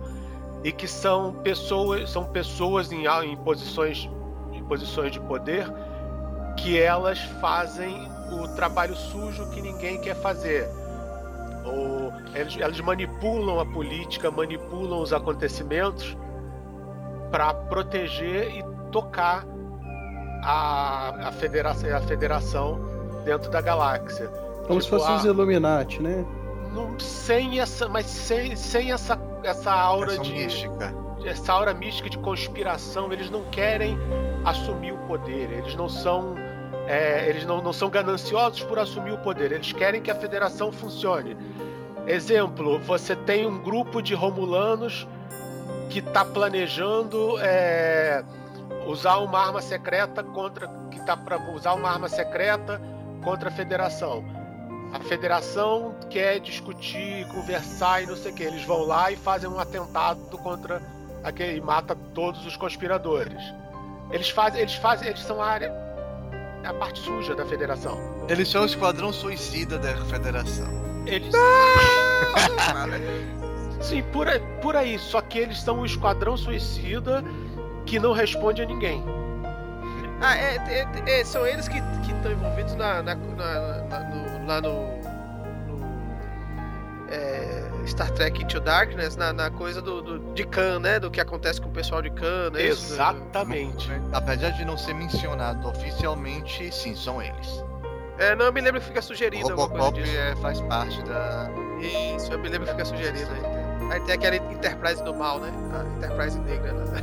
[0.62, 4.08] e que são pessoas, são pessoas em, em, posições,
[4.52, 5.66] em posições de poder
[6.54, 10.68] que elas fazem o trabalho sujo que ninguém quer fazer
[11.70, 16.16] ou eles, eles manipulam a política, manipulam os acontecimentos
[17.30, 19.46] para proteger e tocar
[20.42, 22.80] a, a, federação, a federação
[23.24, 24.26] dentro da galáxia.
[24.66, 26.24] Como tipo, se fossem os Illuminati, né?
[26.72, 30.94] Não, sem essa, mas sem, sem essa, essa aura essa de mística.
[31.24, 33.98] Essa aura mística de conspiração, eles não querem
[34.44, 36.34] assumir o poder, eles não são
[36.90, 40.72] é, eles não, não são gananciosos por assumir o poder, eles querem que a federação
[40.72, 41.36] funcione.
[42.04, 45.06] Exemplo, você tem um grupo de romulanos
[45.88, 48.24] que está planejando é,
[48.88, 50.66] usar uma arma secreta contra.
[50.90, 52.80] que está para usar uma arma secreta
[53.22, 54.24] contra a federação.
[54.92, 58.42] A federação quer discutir, conversar e não sei o que.
[58.42, 60.82] Eles vão lá e fazem um atentado contra
[61.22, 63.40] aquele e mata todos os conspiradores.
[64.10, 65.89] Eles fazem, eles fazem, eles são a área
[66.64, 67.98] a parte suja da federação.
[68.28, 70.68] Eles são o esquadrão suicida da federação.
[71.06, 71.34] Eles
[73.80, 74.98] Sim, por aí, por aí.
[74.98, 77.24] Só que eles são o esquadrão suicida
[77.86, 79.02] que não responde a ninguém.
[80.20, 84.60] Ah, é, é, é são eles que estão envolvidos na, na, na, na no, lá
[84.60, 84.86] no,
[85.66, 85.80] no
[87.08, 87.59] é,
[87.90, 90.98] Star Trek Into Darkness, na, na coisa do, do, de Khan, né?
[90.98, 92.62] Do que acontece com o pessoal de Khan, né?
[92.62, 93.90] Exatamente.
[94.12, 97.64] Apesar de não ser mencionado oficialmente, sim, são eles.
[98.18, 99.46] É, não, eu me lembro que fica sugerido.
[99.46, 101.48] O Robocop é, faz parte da.
[102.16, 103.60] Isso, eu me lembro que fica sugerido aí.
[103.92, 105.50] Aí tem aquela Enterprise do mal, né?
[105.74, 106.72] A Enterprise negra.
[106.72, 107.00] Né?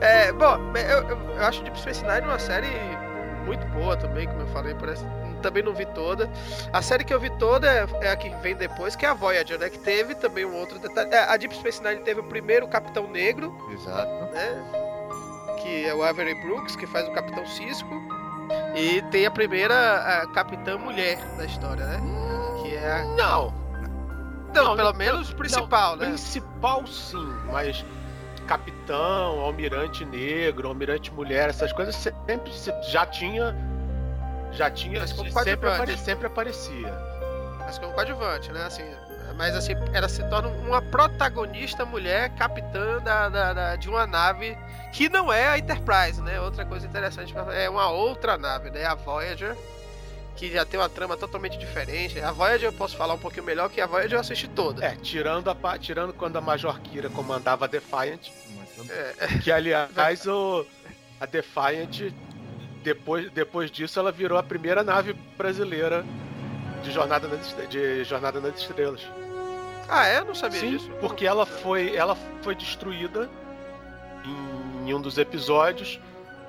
[0.00, 2.68] é, bom, eu, eu, eu acho Deep Space Nine uma série
[3.44, 5.04] muito boa também, como eu falei, parece.
[5.38, 6.28] Também não vi toda.
[6.72, 9.14] A série que eu vi toda é, é a que vem depois, que é a
[9.14, 9.68] Voyager, né?
[9.70, 11.12] Que teve também um outro detalhe.
[11.12, 13.56] É, a Deep Space Nine teve o primeiro Capitão Negro.
[13.72, 14.32] Exato.
[14.32, 15.56] Né?
[15.62, 17.88] Que é o Avery Brooks, que faz o Capitão Cisco.
[18.74, 22.00] E tem a primeira a Capitã Mulher da história, né?
[22.62, 23.04] Que é a...
[23.04, 23.68] Não!
[24.54, 26.06] Não, não pelo menos principal, não, né?
[26.06, 27.84] Principal sim, mas
[28.46, 32.50] capitão, almirante negro, almirante mulher, essas coisas sempre
[32.90, 33.54] já tinha.
[34.52, 35.06] Já tinha.
[35.06, 36.92] Sempre, apare, sempre aparecia.
[37.60, 38.64] Mas como coadjuvante, né?
[38.64, 38.84] Assim,
[39.36, 44.56] mas assim, ela se torna uma protagonista mulher capitã da, da, da, de uma nave
[44.92, 46.40] que não é a Enterprise, né?
[46.40, 48.84] Outra coisa interessante, é uma outra nave, né?
[48.84, 49.56] A Voyager
[50.38, 52.20] que já tem uma trama totalmente diferente.
[52.20, 54.84] A Voyager eu posso falar um pouquinho melhor, que a Voyager eu assisti toda.
[54.84, 58.30] É, tirando, a, tirando quando a Major Kira comandava a Defiant.
[58.88, 59.38] É.
[59.42, 60.64] Que aliás o,
[61.20, 62.12] a Defiant,
[62.88, 66.04] depois, depois disso, ela virou a primeira nave brasileira
[66.82, 69.06] de Jornada nas, de Jornada nas Estrelas.
[69.86, 70.20] Ah, é?
[70.20, 70.90] Eu não sabia Sim, disso.
[70.98, 73.28] Porque ela foi, ela foi destruída
[74.24, 76.00] em, em um dos episódios.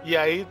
[0.05, 0.47] E aí,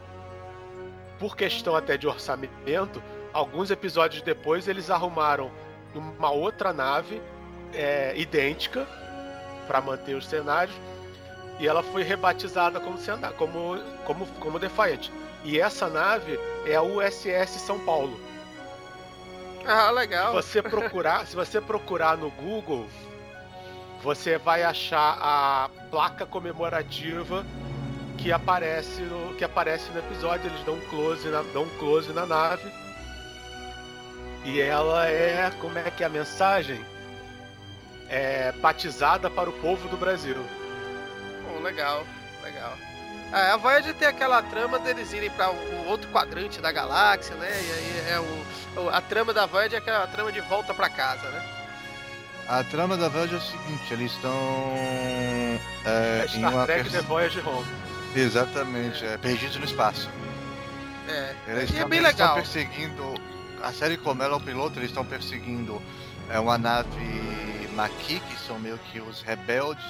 [1.19, 5.51] por questão até de orçamento, alguns episódios depois, eles arrumaram
[5.95, 7.23] uma outra nave
[7.73, 8.87] é, idêntica
[9.67, 10.77] para manter os cenários
[11.59, 12.99] e ela foi rebatizada como
[13.37, 15.11] como como como Defiant.
[15.45, 18.19] E essa nave é a USS São Paulo.
[19.67, 20.31] Ah, legal.
[20.43, 22.87] Se você procurar, se você procurar no Google,
[24.03, 27.45] você vai achar a placa comemorativa
[28.17, 30.51] que aparece no, que aparece no episódio.
[30.51, 32.71] Eles dão um close na, dão um close na nave
[34.45, 36.83] e ela é, como é que é a mensagem?
[38.09, 40.37] É batizada para o povo do Brasil.
[41.55, 42.07] Oh, legal,
[42.43, 42.73] legal.
[43.33, 47.49] Ah, a Voyager tem aquela trama deles irem para um outro quadrante da galáxia, né?
[47.49, 51.29] E aí é o, a trama da Voyager é aquela trama de volta para casa,
[51.31, 51.43] né?
[52.49, 54.33] A trama da Voyager é o seguinte, eles estão
[55.85, 56.93] é, é Star Trek pers...
[56.93, 57.67] The Voyager Home.
[58.17, 60.09] Exatamente, é, perdidos no espaço.
[61.07, 62.13] É, eles e é bem legal.
[62.13, 63.15] estão perseguindo
[63.63, 65.83] a série como ela é o piloto, eles estão perseguindo
[66.31, 69.85] é, uma nave Maqui, que são meio que os rebeldes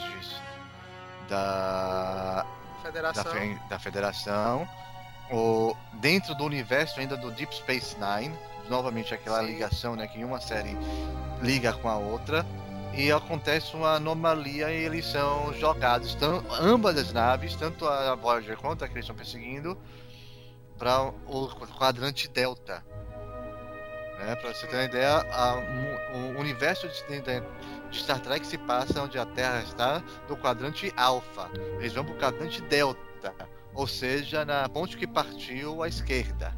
[1.28, 2.44] da
[2.78, 3.24] Federação.
[3.24, 4.68] Da, da Federação.
[5.30, 8.34] O, dentro do universo ainda do Deep Space Nine,
[8.68, 9.46] novamente aquela Sim.
[9.46, 10.76] ligação, né, que uma série
[11.42, 12.46] liga com a outra.
[12.94, 18.56] E acontece uma anomalia e eles são jogados, tão, ambas as naves, tanto a Voyager
[18.56, 19.78] quanto a que eles estão perseguindo,
[20.78, 21.48] para o
[21.78, 22.82] quadrante Delta,
[24.18, 24.34] né?
[24.36, 25.54] Pra você ter uma ideia, a,
[26.14, 27.42] o universo de, de,
[27.92, 31.50] Star Trek se passa onde a Terra está no quadrante Alpha.
[31.78, 33.34] Eles vão para o quadrante Delta,
[33.74, 36.54] ou seja, na ponte que partiu à esquerda.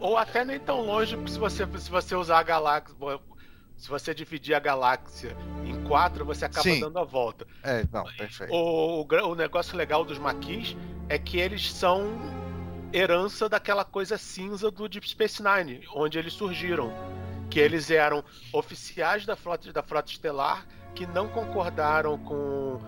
[0.00, 2.94] Ou até nem tão longe, se você, se você usar a galáxia.
[3.76, 6.80] Se você dividir a galáxia em quatro, você acaba Sim.
[6.80, 7.46] dando a volta.
[7.62, 8.50] É, não, perfeito.
[8.50, 10.74] O, o, o negócio legal dos maquis
[11.10, 12.18] é que eles são
[12.90, 16.90] herança daquela coisa cinza do Deep Space Nine, onde eles surgiram.
[17.50, 22.80] Que eles eram oficiais da frota, da frota estelar que não concordaram com,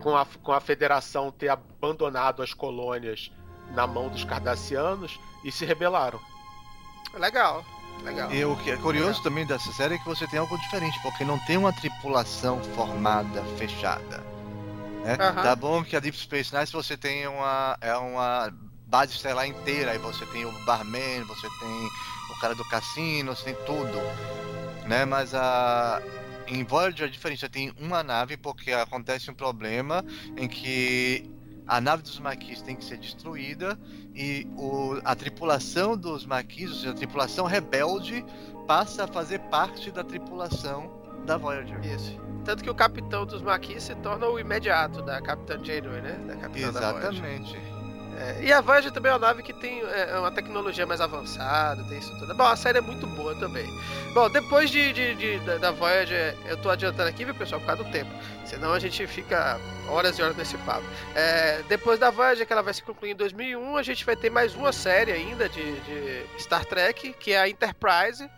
[0.00, 3.32] com, a, com a federação ter abandonado as colônias
[3.74, 6.20] na mão dos cardassianos e se rebelaram.
[7.14, 7.64] Legal.
[8.04, 8.32] Legal.
[8.32, 9.22] E o que é curioso Legal.
[9.22, 13.42] também dessa série é que você tem algo diferente, porque não tem uma tripulação formada,
[13.56, 14.18] fechada.
[15.04, 15.12] Né?
[15.12, 15.42] Uhum.
[15.42, 18.52] Tá bom que a Deep Space Nine você tem uma, é uma
[18.92, 21.90] base estelar inteira, aí você tem o barman, você tem
[22.30, 23.98] o cara do cassino, você tem tudo,
[24.86, 25.06] né?
[25.06, 26.02] Mas a
[26.46, 30.04] em Voyager é diferente, você tem uma nave porque acontece um problema
[30.36, 31.24] em que
[31.66, 33.78] a nave dos Maquis tem que ser destruída
[34.14, 38.22] e o, a tripulação dos Maquis, ou seja, a tripulação rebelde,
[38.66, 40.92] passa a fazer parte da tripulação
[41.24, 41.82] da Voyager.
[41.86, 42.20] Isso.
[42.44, 46.20] Tanto que o capitão dos Maquis se torna o imediato da Capitã Janeway, né?
[46.26, 47.81] Da capitã Exatamente.
[48.18, 51.00] É, e a Voyager também é uma nave que tem é, é, uma tecnologia mais
[51.00, 52.34] avançada, tem isso tudo.
[52.34, 53.66] Bom, a série é muito boa também.
[54.12, 57.82] Bom, depois de, de, de da Voyager, eu tô adiantando aqui, viu, pessoal, por causa
[57.82, 58.10] do tempo.
[58.44, 59.58] Senão a gente fica
[59.88, 60.84] horas e horas nesse papo.
[61.14, 64.30] É, depois da Voyager, que ela vai se concluir em 2001, a gente vai ter
[64.30, 68.30] mais uma série ainda de, de Star Trek, que é a Enterprise.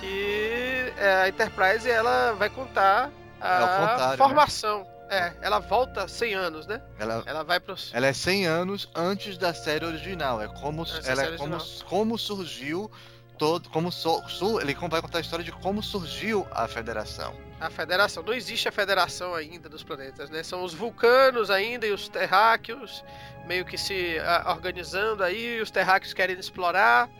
[0.00, 3.10] Que é, a Enterprise ela vai contar
[3.40, 4.16] a né?
[4.16, 4.80] formação.
[4.80, 4.99] Né?
[5.10, 6.80] É, ela volta 100 anos, né?
[6.96, 7.90] Ela, ela vai pros...
[7.92, 10.40] Ela é 100 anos antes da série original.
[10.40, 12.88] É como, ela é como, como surgiu
[13.36, 13.68] todo.
[13.70, 17.34] Como so, so, ele vai contar a história de como surgiu a federação.
[17.58, 18.22] A federação.
[18.22, 20.44] Não existe a federação ainda dos planetas, né?
[20.44, 23.02] São os vulcanos ainda e os terráqueos
[23.46, 25.60] meio que se a, organizando aí.
[25.60, 27.10] Os terráqueos querem explorar.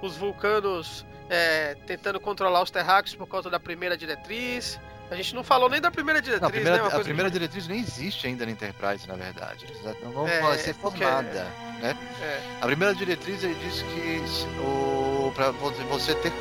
[0.00, 4.80] Os vulcanos é, tentando controlar os terráqueos por conta da primeira diretriz.
[5.10, 6.88] A gente não falou nem da primeira diretriz, não, a primeira, né?
[6.92, 9.66] a primeira diretriz nem existe ainda na Enterprise, na verdade.
[10.02, 11.44] não vão é, ser formada,
[11.80, 11.96] né?
[12.22, 12.40] É.
[12.60, 16.32] A primeira diretriz ele diz que o para você ter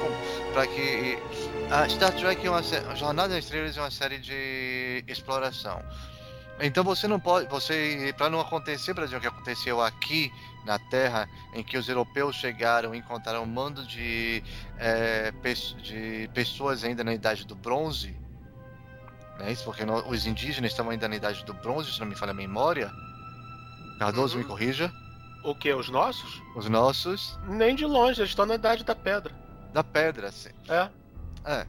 [0.53, 1.18] para que
[1.72, 5.84] a Star Trek é uma a Jornada das Estrelas é uma série de exploração.
[6.61, 10.32] Então você não pode, você para não acontecer, exemplo, o que aconteceu aqui
[10.66, 14.43] na Terra, em que os europeus chegaram e encontraram um mando de,
[14.78, 15.34] é,
[15.82, 18.16] de pessoas ainda na idade do bronze,
[19.39, 19.51] né?
[19.51, 22.31] Isso porque nós, os indígenas estão ainda na idade do bronze, se não me falha
[22.31, 22.91] a memória.
[23.99, 24.43] Cardoso, uhum.
[24.43, 24.91] me corrija.
[25.43, 25.73] O que?
[25.73, 26.41] Os nossos?
[26.55, 27.38] Os nossos?
[27.47, 29.34] Nem de longe, eles estão na idade da pedra.
[29.73, 30.51] Da pedra, sim.
[30.69, 30.89] É.
[31.45, 31.67] É.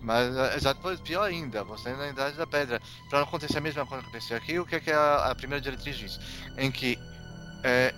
[0.00, 2.80] Mas é, exato, pior ainda, você na idade da pedra.
[3.10, 5.34] Para não acontecer a mesma coisa que aconteceu aqui, o que, é que a, a,
[5.34, 6.20] primeira diretriz diz?
[6.56, 6.96] Em que
[7.64, 7.92] é,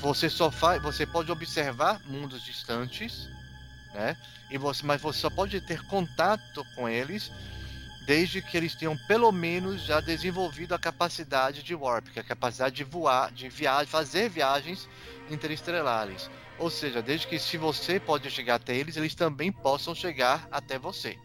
[0.00, 0.82] você só faz.
[0.82, 3.26] Você pode observar mundos distantes,
[3.94, 4.16] né?
[4.50, 7.32] E você, mas você só pode ter contato com eles
[8.06, 12.24] desde que eles tenham pelo menos já desenvolvido a capacidade de warp, que é a
[12.24, 14.88] capacidade de voar, de viagem, fazer viagens
[15.28, 16.30] interestelares.
[16.58, 20.78] Ou seja, desde que se você pode chegar até eles, eles também possam chegar até
[20.78, 21.18] você.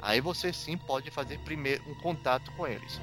[0.00, 3.00] Aí você sim pode fazer primeiro um contato com eles.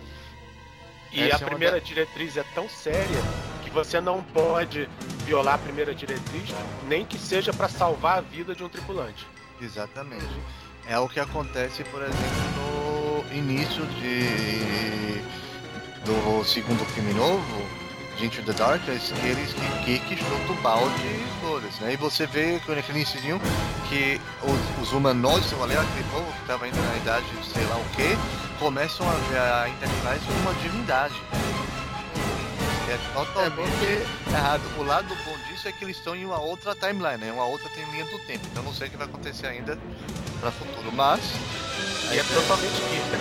[1.11, 1.85] E Essa a é primeira da...
[1.85, 3.21] diretriz é tão séria
[3.63, 4.87] que você não pode
[5.25, 6.49] violar a primeira diretriz,
[6.87, 9.27] nem que seja para salvar a vida de um tripulante.
[9.59, 10.29] Exatamente.
[10.87, 12.19] É o que acontece, por exemplo,
[12.57, 12.94] no
[13.31, 15.21] início de
[16.05, 17.65] do segundo filme novo,
[18.17, 21.93] de Into the Darkness, que eles que, que, que chuta o balde e todas, né?
[21.93, 23.19] E você vê que no início
[23.89, 27.77] que os, os humanoides, ali, aquele povo que estava ainda na idade de sei lá
[27.77, 28.17] o que,
[28.59, 29.69] começam a ver a
[30.25, 31.15] como uma divindade.
[32.87, 34.61] É totalmente é errado.
[34.77, 37.31] O lado bom disso é que eles estão em uma outra timeline, né?
[37.31, 38.45] Uma outra linha do tempo.
[38.51, 39.77] Então não sei o que vai acontecer ainda
[40.39, 41.19] para futuro, mas
[42.13, 43.17] e é totalmente química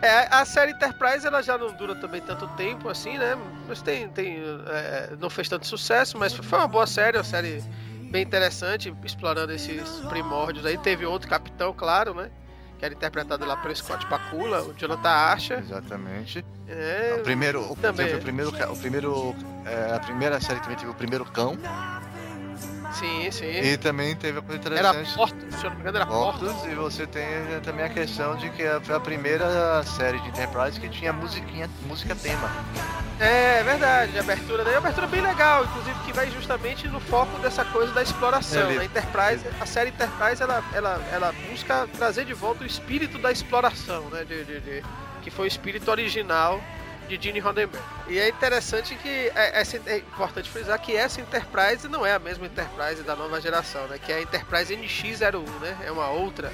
[0.00, 3.36] É, é, a série Enterprise ela já não dura também tanto tempo assim, né?
[3.66, 7.62] Mas tem, tem é, não fez tanto sucesso, mas foi uma boa série, uma série
[8.10, 10.78] bem interessante, explorando esses primórdios aí.
[10.78, 12.30] Teve outro capitão, claro, né?
[12.78, 15.58] Que era interpretado lá pelo Scott Bakula, o Jonathan Archer.
[15.58, 16.44] Exatamente.
[16.68, 18.14] É, o primeiro, o, também.
[18.14, 19.36] o primeiro, o primeiro,
[19.66, 21.58] é, a primeira série também teve o primeiro cão.
[22.92, 23.46] Sim, sim.
[23.46, 24.96] E também teve a coisa interessante.
[24.96, 26.52] Era Portos, se eu não me engano, era Portos.
[26.52, 26.72] Portos.
[26.72, 27.24] E você tem
[27.62, 32.14] também a questão de que foi a primeira série de Enterprise que tinha musiquinha, música
[32.14, 32.50] tema.
[33.20, 36.86] É, é verdade, a abertura daí é uma abertura bem legal, inclusive que vai justamente
[36.86, 38.70] no foco dessa coisa da exploração.
[38.70, 43.18] É, a Enterprise, a série Enterprise, ela, ela, ela busca trazer de volta o espírito
[43.18, 44.24] da exploração, né?
[44.24, 44.84] De, de, de
[45.22, 46.60] que foi o espírito original
[47.08, 47.82] de Gene Roddenberry.
[48.06, 52.18] E é interessante que é, é, é, importante frisar que essa Enterprise não é a
[52.18, 53.98] mesma Enterprise da nova geração, né?
[53.98, 55.78] Que é a Enterprise NX01, né?
[55.84, 56.52] É uma outra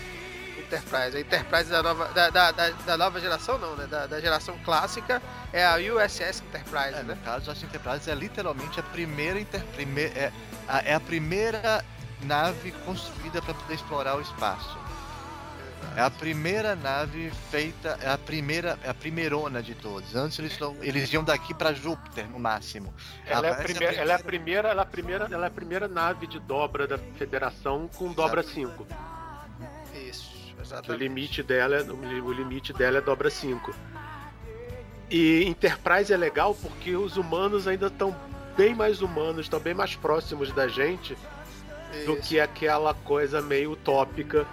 [0.57, 1.17] Enterprise.
[1.17, 3.87] A Enterprise da nova, da, da, da, da nova geração não, né?
[3.87, 5.21] Da, da, geração clássica
[5.53, 7.15] é a USS Enterprise, é, né?
[7.15, 10.33] No caso, a Enterprise é literalmente a primeira, inter, primeir, é,
[10.69, 11.85] a, é a primeira
[12.23, 14.79] nave construída para poder explorar o espaço.
[15.97, 20.15] É a primeira nave feita, é a primeira, é a primeirona de todos.
[20.15, 22.93] Antes eles, eles iam daqui para Júpiter no máximo.
[23.27, 25.49] Ela, é a, primeira, é ela é a primeira, ela é a primeira, ela é
[25.49, 28.87] a primeira nave de dobra da Federação com dobra 5.
[30.09, 30.91] Isso, exatamente.
[30.91, 33.75] O limite dela, o limite dela é dobra 5.
[35.11, 38.15] E Enterprise é legal porque os humanos ainda estão
[38.57, 41.17] bem mais humanos, estão bem mais próximos da gente
[41.93, 42.07] Isso.
[42.07, 44.47] do que aquela coisa meio utópica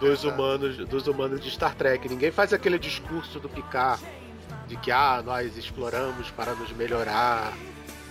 [0.00, 2.08] dos humanos, dos humanos de Star Trek.
[2.08, 4.02] Ninguém faz aquele discurso do Picard
[4.66, 7.52] de que ah, nós exploramos para nos melhorar,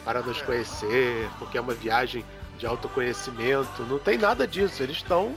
[0.04, 0.46] para nos é.
[0.46, 2.24] conhecer, porque é uma viagem
[2.58, 3.84] de autoconhecimento.
[3.84, 4.82] Não tem nada disso.
[4.82, 5.36] Eles estão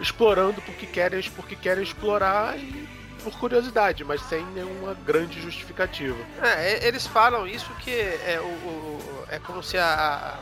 [0.00, 2.88] explorando porque querem, porque querem explorar e
[3.22, 6.16] por curiosidade, mas sem nenhuma grande justificativa.
[6.42, 10.38] É, eles falam isso que é, o, o é como se a,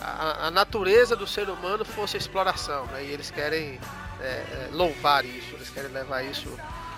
[0.00, 3.04] a, a, natureza do ser humano fosse a exploração, né?
[3.04, 3.78] E eles querem
[4.20, 6.48] é, é louvar isso, eles querem levar isso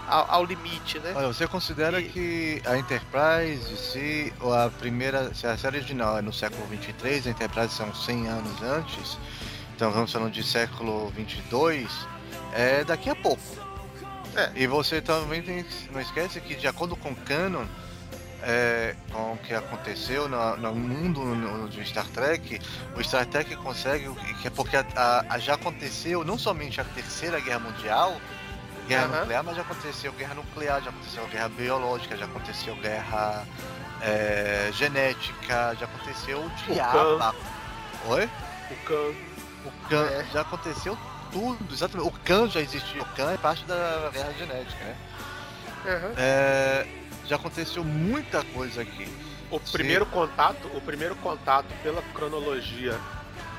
[0.07, 1.12] ao, ao, limite, né?
[1.14, 2.09] Olha, você considera e...
[2.09, 7.31] que a Enterprise, se a primeira, se a série original é no século 23, a
[7.31, 9.19] Enterprise são 100 anos antes,
[9.77, 11.91] então vamos falando de século 22,
[12.55, 13.43] é daqui a pouco.
[14.35, 14.51] É.
[14.55, 17.66] E você também tem, não esquece que de acordo com o canon,
[18.43, 22.61] é, com o que aconteceu no, no mundo no, de Star Trek,
[22.97, 24.09] o Star Trek consegue,
[24.41, 28.20] que é porque a, a, já aconteceu não somente a Terceira Guerra Mundial,
[28.86, 29.20] guerra uhum.
[29.20, 33.47] nuclear, mas já aconteceu guerra nuclear, já aconteceu guerra biológica, já aconteceu guerra
[34.01, 37.34] é, genética, já aconteceu o diabo.
[38.07, 38.30] Oi?
[38.70, 39.14] O Khan.
[39.64, 40.24] O Khan, é.
[40.32, 40.97] já aconteceu
[41.32, 42.09] tudo, exatamente.
[42.09, 44.97] O Khan já existia, o Khan é parte da guerra genética, né?
[45.84, 46.14] Uhum.
[46.16, 46.86] É,
[47.29, 49.07] já aconteceu muita coisa aqui.
[49.51, 49.72] O Sim.
[49.72, 52.99] primeiro contato, o primeiro contato pela cronologia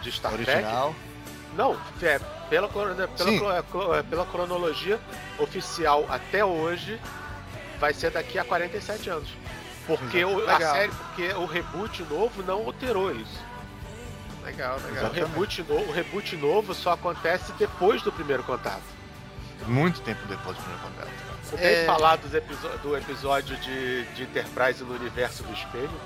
[0.02, 0.94] de Star Original.
[0.94, 1.10] Trek.
[1.56, 5.00] Não, é, pela, né, pela, é, pela cronologia
[5.40, 7.00] oficial até hoje,
[7.80, 9.30] vai ser daqui a 47 anos.
[9.88, 13.44] Porque o, a série, porque o reboot novo não alterou isso.
[14.44, 15.10] Legal, legal.
[15.10, 18.84] O reboot, no, o reboot novo só acontece depois do primeiro contato.
[19.68, 21.29] Muito tempo depois do primeiro contato.
[21.52, 21.76] Você é...
[21.78, 26.02] tem falar do episódio de, de Enterprise no universo do espelho?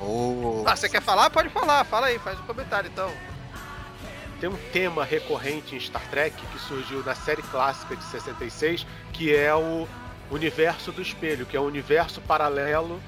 [0.00, 0.64] Oh.
[0.66, 1.28] Ah, você quer falar?
[1.28, 3.10] Pode falar, fala aí, faz um comentário então
[4.40, 9.34] tem um tema recorrente em Star Trek que surgiu na série clássica de 66, que
[9.34, 9.86] é o
[10.30, 13.00] universo do espelho, que é um universo paralelo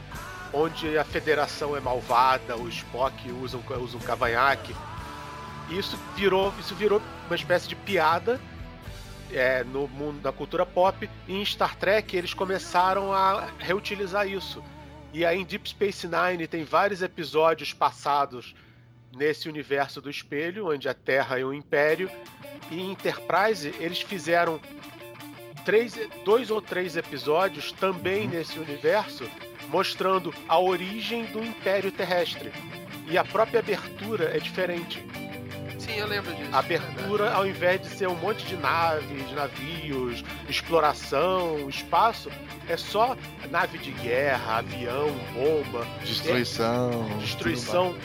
[0.53, 4.77] onde a Federação é malvada, o Spock usa um, usa um cavanhaque.
[5.71, 8.39] Isso virou, isso virou uma espécie de piada
[9.33, 11.09] é, no mundo da cultura pop.
[11.27, 14.63] E em Star Trek eles começaram a reutilizar isso.
[15.13, 18.55] E aí em Deep Space Nine tem vários episódios passados
[19.15, 22.11] nesse universo do espelho, onde a Terra é um império.
[22.71, 24.61] E em Enterprise eles fizeram
[25.65, 29.29] três, dois ou três episódios também nesse universo,
[29.69, 32.53] mostrando a origem do Império Terrestre.
[33.09, 35.05] E a própria abertura é diferente.
[35.83, 36.49] Sim, eu lembro disso.
[36.53, 42.31] A abertura, ao invés de ser um monte de naves, navios, exploração, espaço,
[42.69, 43.17] é só
[43.51, 45.85] nave de guerra, avião, bomba.
[46.05, 47.11] Destruição.
[47.11, 47.97] É, destruição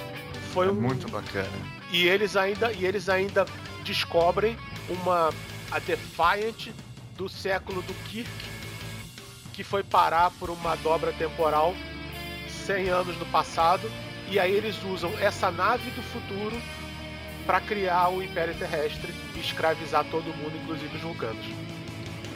[0.52, 1.52] foi é muito bacana.
[1.92, 3.46] E eles ainda e eles ainda
[3.84, 4.58] descobrem
[4.90, 5.30] uma
[5.70, 6.70] a Defiant
[7.16, 8.30] do século do Kirk
[9.54, 11.76] que foi parar por uma dobra temporal
[12.66, 13.90] 100 anos no passado
[14.30, 16.56] e aí eles usam essa nave do futuro
[17.48, 21.46] para criar o Império Terrestre e escravizar todo mundo, inclusive os vulcanos.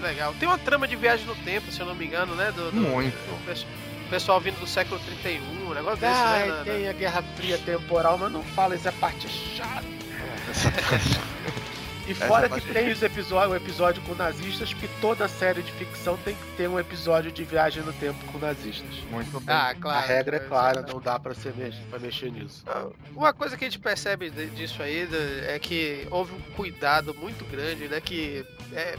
[0.02, 0.34] Legal.
[0.40, 2.52] Tem uma trama de viagem no tempo, se eu não me engano, né?
[2.54, 3.14] Do, do, Muito.
[3.14, 6.64] Do, pessoal vindo do século 31, um negócio desse, ah, né?
[6.66, 9.86] Tem a Guerra Fria temporal, mas não fala essa parte chata.
[12.08, 16.18] E fora que tem os episódios, o episódio com nazistas, que toda série de ficção
[16.18, 18.96] tem que ter um episódio de viagem no tempo com nazistas.
[19.10, 19.56] Muito bem.
[19.56, 20.00] Ah, claro.
[20.00, 22.64] A regra é clara, não dá pra, ser mexer, pra mexer nisso.
[22.68, 25.08] Ah, uma coisa que a gente percebe disso aí
[25.48, 28.02] é que houve um cuidado muito grande, né?
[28.02, 28.98] Que é,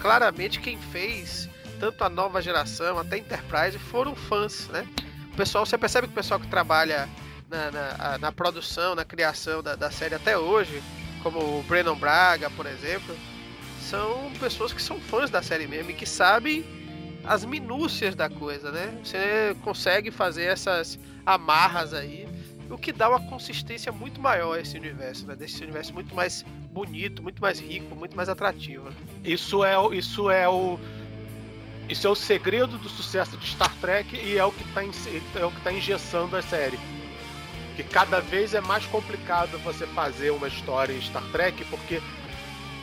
[0.00, 1.48] claramente quem fez
[1.80, 4.86] tanto a nova geração até a Enterprise foram fãs, né?
[5.32, 7.08] O pessoal, você percebe que o pessoal que trabalha
[7.48, 10.82] na, na, na produção, na criação da, da, série até hoje,
[11.22, 13.16] como o Brandon Braga, por exemplo,
[13.80, 16.64] são pessoas que são fãs da série mesmo e que sabem
[17.24, 18.98] as minúcias da coisa, né?
[19.02, 22.26] Você consegue fazer essas amarras aí,
[22.68, 25.36] o que dá uma consistência muito maior a esse universo, né?
[25.36, 28.88] Desse universo muito mais bonito, muito mais rico, muito mais atrativo.
[29.24, 30.78] Isso é, isso é o
[31.88, 35.44] isso é o segredo do sucesso de Star Trek e é o que está é
[35.44, 36.78] o que tá engessando a série.
[37.76, 42.00] Que cada vez é mais complicado você fazer uma história em Star Trek porque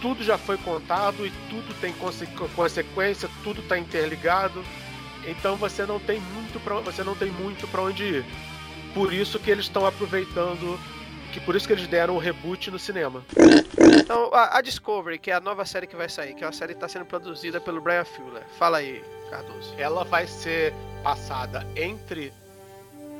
[0.01, 2.25] tudo já foi contado e tudo tem conse
[2.55, 4.63] consequência, tudo está interligado.
[5.25, 8.25] Então você não tem muito pra, você não tem muito para onde ir.
[8.93, 10.79] Por isso que eles estão aproveitando
[11.31, 13.23] que por isso que eles deram o um reboot no cinema.
[13.99, 16.53] Então, a, a, Discovery, que é a nova série que vai sair, que é uma
[16.53, 18.43] série que está sendo produzida pelo Brian Fuller.
[18.57, 19.73] Fala aí, Cardoso.
[19.77, 20.73] Ela vai ser
[21.03, 22.33] passada entre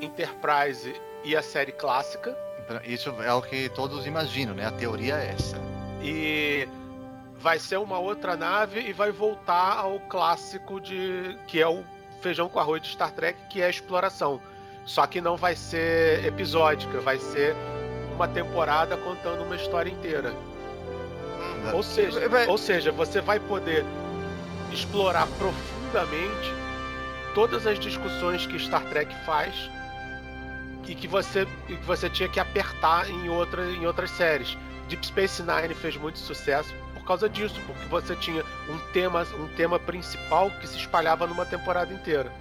[0.00, 0.92] Enterprise
[1.24, 2.36] e a série clássica.
[2.84, 4.66] Isso é o que todos imaginam, né?
[4.66, 5.56] A teoria é essa.
[6.02, 6.68] E
[7.38, 11.82] vai ser uma outra nave e vai voltar ao clássico de que é o
[12.20, 14.40] feijão com arroz de Star Trek, que é a exploração.
[14.84, 17.54] Só que não vai ser episódica, vai ser
[18.14, 20.30] uma temporada contando uma história inteira.
[20.30, 21.74] Hum.
[21.74, 23.84] Ou seja, ou seja, você vai poder
[24.72, 26.54] explorar profundamente
[27.34, 29.70] todas as discussões que Star Trek faz
[30.90, 34.58] e que você, que você tinha que apertar em, outra, em outras séries.
[34.88, 39.46] Deep Space Nine fez muito sucesso por causa disso, porque você tinha um tema, um
[39.54, 42.32] tema principal que se espalhava numa temporada inteira.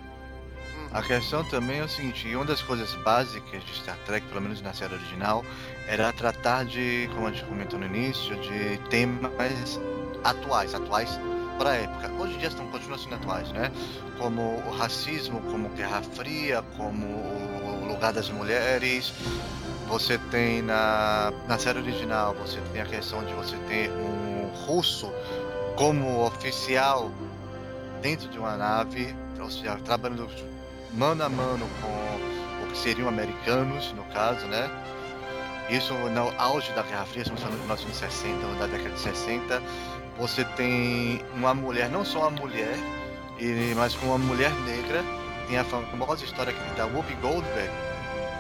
[0.91, 4.59] A questão também é o seguinte, uma das coisas básicas de Star Trek, pelo menos
[4.63, 5.45] na série original,
[5.87, 9.79] era tratar de, como a gente comentou no início, de temas
[10.23, 11.19] atuais, atuais
[11.59, 12.09] para a época.
[12.17, 13.69] Hoje em dia estão continuam sendo atuais, né?
[14.17, 19.13] Como o racismo, como Guerra Fria, como o lugar das mulheres.
[19.89, 25.11] Você tem na, na série original, você tem a questão de você ter um russo
[25.75, 27.11] como oficial
[28.01, 30.29] dentro de uma nave, ou seja, trabalhando
[30.93, 34.69] mano a mano com o que seriam americanos, no caso, né?
[35.69, 39.61] Isso no auge da Guerra Fria, estamos falando de 1960, da década de 60.
[40.19, 42.75] Você tem uma mulher, não só uma mulher,
[43.75, 45.03] mas com uma mulher negra.
[45.47, 47.71] Tem a famosa história da Whoopi Goldberg,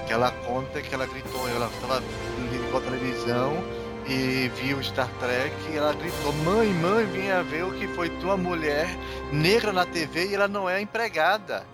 [0.05, 2.03] que ela conta que ela gritou, ela estava
[2.51, 3.63] ligou a televisão
[4.07, 8.37] e viu Star Trek e ela gritou: Mãe, mãe, venha ver o que foi tua
[8.37, 8.87] mulher
[9.31, 11.65] negra na TV e ela não é empregada.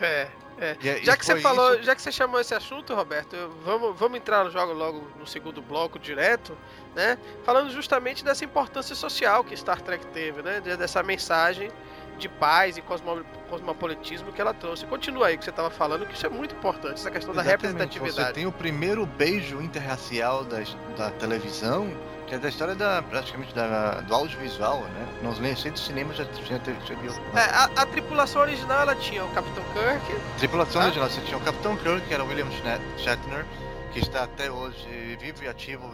[0.00, 0.28] É.
[0.58, 0.76] É.
[0.80, 1.82] E, já que você falou, isso...
[1.82, 5.60] já que você chamou esse assunto, Roberto, vamos, vamos entrar no jogo logo no segundo
[5.60, 6.56] bloco direto,
[6.94, 7.18] né?
[7.44, 10.60] Falando justamente dessa importância social que Star Trek teve, né?
[10.60, 11.70] Dessa mensagem
[12.18, 14.86] de paz e cosmo, cosmopolitismo que ela trouxe.
[14.86, 17.62] Continua aí que você estava falando, que isso é muito importante, essa questão Exatamente.
[17.62, 18.28] da representatividade.
[18.28, 20.58] Você tem o primeiro beijo interracial da,
[20.96, 21.94] da televisão
[22.26, 25.06] que é da história da, praticamente da, do audiovisual, né?
[25.22, 27.12] Nos recentes cinemas já, já, já viu.
[27.34, 30.20] É, a, a, tripulação original ela tinha o Capitão Kirk.
[30.38, 30.84] Tripulação ah.
[30.86, 32.50] original, você tinha o Capitão Kirk, que era o William
[32.98, 33.46] Shatner,
[33.92, 35.88] que está até hoje vivo e ativo.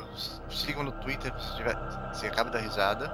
[0.51, 1.77] Sigam no Twitter se, tiver,
[2.15, 3.13] se acaba da risada.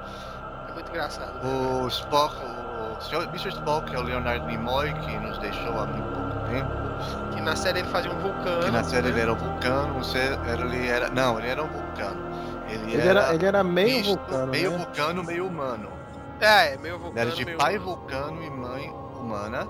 [0.68, 1.44] É muito engraçado.
[1.44, 3.28] O Spock, o Sr.
[3.30, 3.48] Mr.
[3.48, 7.34] Spock, que é o Leonard Nimoy, que nos deixou há muito pouco tempo.
[7.34, 8.64] Que na série ele fazia um vulcano.
[8.64, 9.08] Que na série né?
[9.10, 11.08] ele era um vulcano, você, ele era.
[11.10, 12.27] Não, ele era um vulcano.
[12.82, 14.46] Ele, ele era, era, ele era meio misto, vulcano.
[14.52, 14.78] Meio né?
[14.78, 15.88] vulcano, meio humano.
[16.40, 17.20] É, meio vulcano.
[17.20, 17.96] Ele era de pai humano.
[17.96, 19.68] vulcano e mãe humana.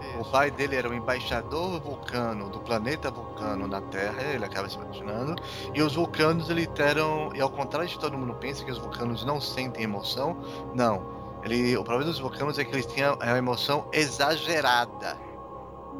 [0.00, 0.20] Isso.
[0.20, 4.76] O pai dele era o embaixador vulcano do planeta vulcano na Terra, ele acaba se
[4.76, 5.34] imaginando.
[5.74, 7.30] E os vulcanos, eles eram.
[7.34, 10.36] E ao contrário de todo mundo pensa que os vulcanos não sentem emoção,
[10.74, 11.18] não.
[11.42, 15.16] Ele, o problema dos vulcanos é que eles têm a emoção exagerada.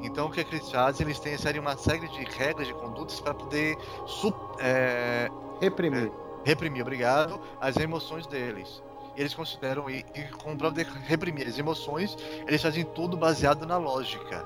[0.01, 1.07] Então o que, é que eles fazem?
[1.07, 3.77] Eles têm uma série de regras, de condutas para poder
[4.59, 5.31] é,
[5.61, 6.07] Reprimir.
[6.07, 6.11] É,
[6.45, 8.83] reprimir, obrigado, as emoções deles.
[9.17, 13.77] Eles consideram, e, e com o de reprimir as emoções, eles fazem tudo baseado na
[13.77, 14.45] lógica.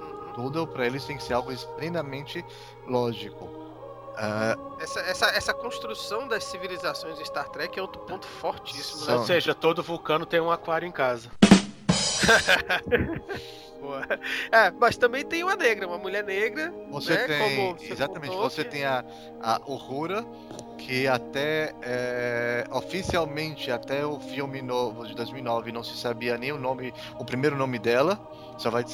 [0.00, 0.32] Uhum.
[0.34, 2.44] Tudo para eles tem que ser algo extremamente
[2.86, 3.44] lógico.
[3.44, 9.04] Uh, essa, essa, essa construção das civilizações de Star Trek é outro ponto fortíssimo.
[9.04, 9.14] Né?
[9.14, 11.30] Ou seja, todo vulcano tem um aquário em casa.
[14.50, 16.72] É, mas também tem uma negra, uma mulher negra.
[16.90, 18.70] Você né, tem, você exatamente, contou, você que...
[18.70, 19.04] tem a,
[19.42, 20.24] a Uhura,
[20.78, 26.58] que até é, oficialmente até o filme novo de 2009 não se sabia nem o
[26.58, 28.18] nome, o primeiro nome dela.
[28.56, 28.84] Só vai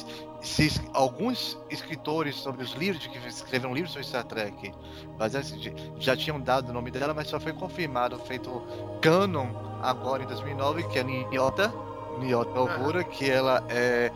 [0.43, 4.73] se alguns escritores sobre os livros que escreveram livros sobre Star Trek,
[5.17, 8.61] mas assim, já tinham dado o nome dela, mas só foi confirmado, feito
[9.01, 9.47] canon
[9.81, 11.73] agora em 2009, que é Niota,
[12.19, 14.11] Niota Uhura, que ela é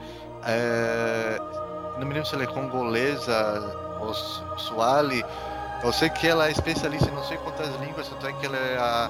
[0.45, 1.39] é,
[1.97, 4.13] não me lembro se ela é congolesa ou
[4.57, 5.23] suali.
[5.83, 8.57] Eu sei que ela é especialista em não sei quantas línguas, tanto é que ela
[8.57, 9.09] é a,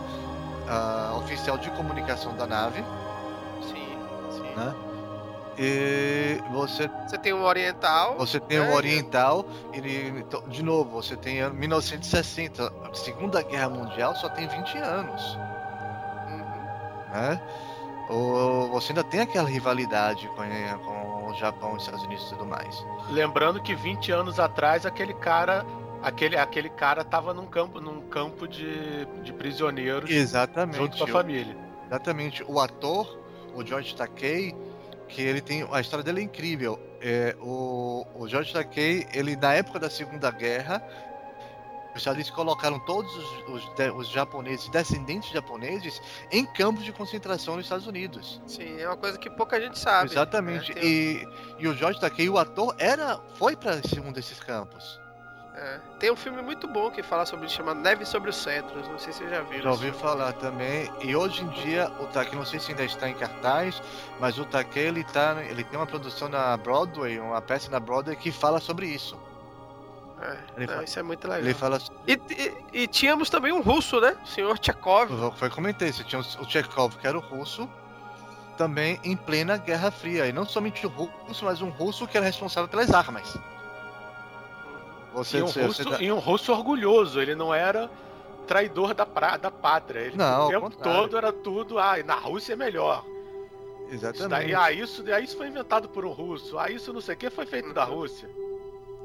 [0.69, 2.83] a oficial de comunicação da nave.
[3.61, 3.97] Sim,
[4.31, 4.53] sim.
[4.55, 4.75] Né?
[5.57, 6.89] E você.
[7.07, 8.15] Você tem um oriental.
[8.17, 8.75] Você tem um né?
[8.75, 9.45] oriental.
[9.73, 12.71] Ele, de novo, você tem 1960.
[12.93, 15.35] Segunda Guerra Mundial só tem 20 anos.
[16.27, 17.11] Uhum.
[17.11, 17.41] Né?
[18.09, 20.43] Ou você ainda tem aquela rivalidade com,
[20.85, 22.85] com Japão, Estados Unidos e tudo mais.
[23.09, 25.65] Lembrando que 20 anos atrás aquele cara
[26.01, 30.77] aquele, aquele cara tava num campo, num campo de, de prisioneiros Exatamente.
[30.77, 31.55] junto com a família.
[31.87, 32.43] Exatamente.
[32.47, 33.19] O ator,
[33.55, 34.55] o George Takei,
[35.07, 35.67] que ele tem.
[35.71, 36.79] A história dele é incrível.
[37.01, 40.83] É, o, o George Takei, ele na época da Segunda Guerra,
[42.05, 46.01] eles colocaram todos os, os, os, japoneses, descendentes japoneses,
[46.31, 48.41] em campos de concentração nos Estados Unidos.
[48.45, 50.11] Sim, é uma coisa que pouca gente sabe.
[50.11, 50.73] Exatamente.
[50.73, 50.81] Né?
[50.83, 51.27] E,
[51.59, 54.99] e o George Takei, o ator, era, foi para um desses campos.
[55.57, 55.79] É.
[55.99, 58.87] Tem um filme muito bom que fala sobre isso, chamado Neve sobre os Cedros.
[58.87, 59.63] Não sei se vocês já viram.
[59.63, 60.91] Já ouvi falar também.
[61.01, 63.81] E hoje em dia, o Takei, não sei se ainda está em cartaz,
[64.19, 68.15] mas o Takei, ele, tá, ele tem uma produção na Broadway, uma peça na Broadway
[68.15, 69.17] que fala sobre isso.
[70.21, 71.43] É, não, fala, isso é muito legal.
[71.43, 71.79] Ele fala...
[72.07, 74.17] E, e, e, tínhamos também um russo, né?
[74.23, 75.09] O senhor Tchekov.
[75.35, 77.69] Foi comentei, você tinha o Tchekov, que era o russo,
[78.57, 80.25] também em plena Guerra Fria.
[80.27, 83.37] E não somente o russo, mas um russo que era responsável pelas armas.
[85.13, 86.03] Você, e, um você, russo, você...
[86.03, 87.89] e um russo orgulhoso, ele não era
[88.47, 89.99] traidor da, pra, da pátria.
[89.99, 93.05] Ele não, o tempo todo era tudo, ah, na Rússia é melhor.
[93.89, 94.17] Exatamente.
[94.17, 96.57] Isso daí, ah, isso, ah, isso foi inventado por um russo.
[96.57, 98.29] Ah, isso não sei o que foi feito da Rússia.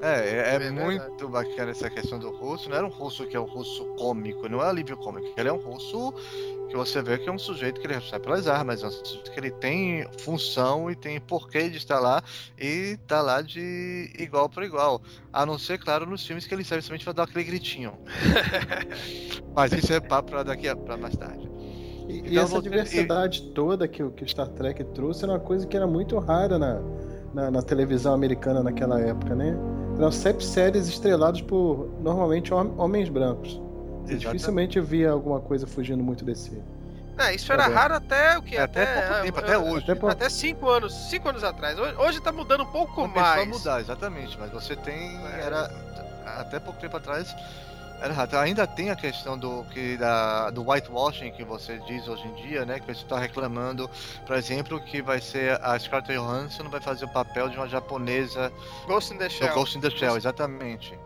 [0.03, 2.69] É, é, é muito bacana essa questão do russo.
[2.69, 5.33] Não era um russo que é um russo cômico, não é alívio cômico.
[5.37, 6.13] Ele é um russo
[6.69, 9.31] que você vê que é um sujeito que ele recebe pelas armas, é um sujeito
[9.31, 12.21] que ele tem função e tem porquê de estar lá
[12.59, 15.01] e tá lá de igual para igual.
[15.33, 17.93] A não ser, claro, nos filmes que ele serve somente para dar aquele gritinho.
[19.55, 21.49] Mas isso é papo para daqui a pra mais tarde.
[22.09, 23.51] E, então, e essa diversidade e...
[23.53, 26.83] toda que, que o Star Trek trouxe era uma coisa que era muito rara na,
[27.35, 29.57] na, na televisão americana naquela época, né?
[29.97, 33.61] Eram sempre séries estreladas por normalmente homens brancos.
[34.05, 36.61] Você dificilmente via alguma coisa fugindo muito desse.
[37.19, 38.57] É, isso era é raro até o que?
[38.57, 39.91] É, até, até pouco tempo, até hoje.
[39.91, 41.79] Até, até, cinco anos, cinco anos atrás.
[41.99, 43.37] Hoje tá mudando um pouco Começou mais.
[43.37, 44.37] Vai mudar, exatamente.
[44.41, 45.17] Mas você tem.
[45.27, 45.43] É.
[45.45, 45.71] Era.
[46.39, 47.35] Até pouco tempo atrás
[48.41, 52.65] Ainda tem a questão do, que, da, do whitewashing que você diz hoje em dia,
[52.65, 52.81] né?
[52.81, 53.89] Que você está reclamando,
[54.27, 58.53] por exemplo, que vai ser a Scarlett Johansson vai fazer o papel de uma japonesa.
[58.87, 59.55] Ghost in the Shell.
[59.55, 60.99] Ghost in the Shell, exatamente.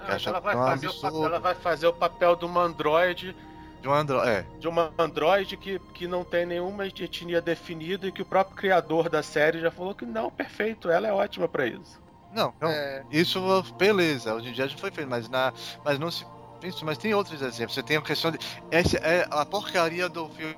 [0.00, 3.36] Ah, ela, vai fazer o, ela vai fazer o papel de uma androide
[3.80, 3.94] de um
[4.24, 4.44] é.
[4.58, 9.08] De uma androide que, que não tem nenhuma etnia definida e que o próprio criador
[9.08, 11.98] da série já falou que não, perfeito, ela é ótima para isso.
[12.32, 13.04] Não, não é...
[13.10, 13.40] isso
[13.76, 15.52] beleza, hoje em dia já foi feito, mas, na,
[15.84, 16.24] mas não se
[16.68, 17.74] isso, mas tem outros exemplos.
[17.74, 18.38] Você tem a questão de.
[18.70, 20.56] Essa é a porcaria do filme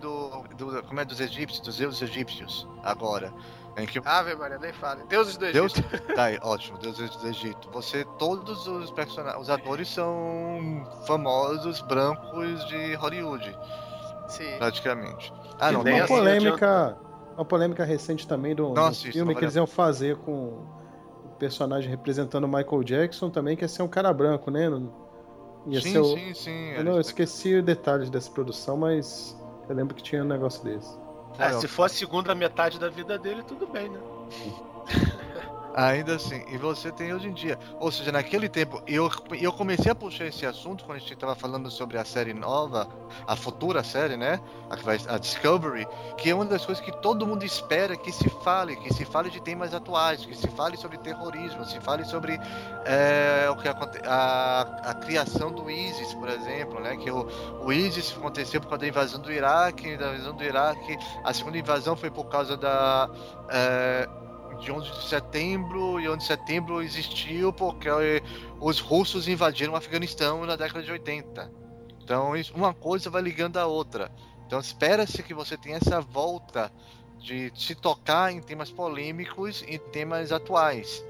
[0.00, 0.42] do.
[0.56, 3.32] do como é dos egípcios, dos deuses egípcios, agora.
[3.76, 4.00] Em que...
[4.04, 5.04] Ave Maria, nem fale.
[5.04, 5.58] Deuses do Egito.
[5.58, 5.72] Deus...
[6.16, 7.68] tá aí, ótimo, deuses do Egito.
[7.72, 13.54] Você, todos os personagens, os atores são famosos brancos de Hollywood.
[14.28, 14.56] Sim.
[14.56, 15.32] Praticamente.
[15.60, 16.96] Ah, não, tem uma polêmica.
[17.36, 20.64] Uma polêmica recente também do, filme que eles iam fazer com
[21.26, 24.70] o personagem representando o Michael Jackson também, que ia ser um cara branco, né?
[25.66, 26.04] Ia sim, o...
[26.04, 26.70] sim, sim.
[26.70, 29.36] Eu, não, eu esqueci detalhes dessa produção, mas
[29.68, 30.96] eu lembro que tinha um negócio desse.
[31.38, 33.98] É, se for a segunda metade da vida dele, tudo bem, né?
[35.76, 37.58] Ainda assim, e você tem hoje em dia.
[37.78, 41.34] Ou seja, naquele tempo, eu, eu comecei a puxar esse assunto quando a gente estava
[41.34, 42.88] falando sobre a série nova,
[43.26, 44.40] a futura série, né?
[44.70, 45.86] A, a, Discovery,
[46.16, 49.28] que é uma das coisas que todo mundo espera que se fale, que se fale
[49.28, 52.40] de temas atuais, que se fale sobre terrorismo, se fale sobre
[52.86, 53.72] é, o que a,
[54.06, 54.60] a,
[54.92, 56.96] a, criação do ISIS, por exemplo, né?
[56.96, 57.28] Que o,
[57.62, 61.58] o ISIS aconteceu por causa da invasão do Iraque, da invasão do Iraque, a segunda
[61.58, 63.10] invasão foi por causa da.
[63.50, 64.08] É,
[64.60, 67.88] de 11 de setembro, e 11 de setembro existiu porque
[68.60, 71.50] os russos invadiram o Afeganistão na década de 80.
[72.02, 74.10] Então, uma coisa vai ligando a outra.
[74.46, 76.72] Então, espera-se que você tenha essa volta
[77.18, 81.04] de se tocar em temas polêmicos e temas atuais.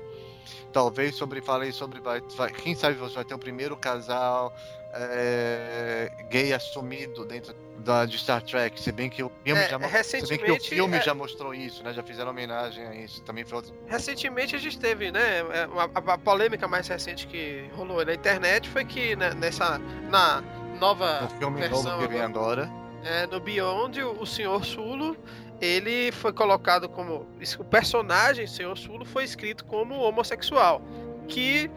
[0.73, 2.23] Talvez sobre, falei sobre, vai,
[2.63, 4.55] quem sabe você vai ter o primeiro casal
[4.93, 9.79] é, gay assumido dentro da, de Star Trek, se bem que o filme, é, já,
[9.79, 11.03] recentemente, se bem que o filme é...
[11.03, 11.93] já mostrou isso, né?
[11.93, 13.23] Já fizeram homenagem a isso.
[13.23, 13.75] Também foi outro...
[13.87, 15.41] Recentemente a gente teve, né?
[15.41, 19.79] É, a, a, polêmica mais recente que rolou na internet foi que né, nessa
[20.09, 20.43] na
[20.79, 22.71] nova no filme versão novo que vem agora,
[23.05, 25.17] é, no Beyond o, o Senhor Sulo
[25.61, 27.27] ele foi colocado como
[27.59, 30.83] o personagem Senhor Sulo foi escrito como homossexual
[31.29, 31.71] que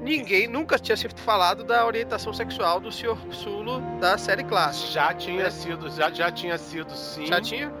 [0.00, 3.16] ninguém nunca tinha sido falado da orientação sexual do Sr.
[3.30, 4.92] Sulo da série clássica.
[4.92, 5.50] Já tinha é.
[5.50, 7.26] sido, já, já tinha sido sim.
[7.26, 7.72] Já tinha?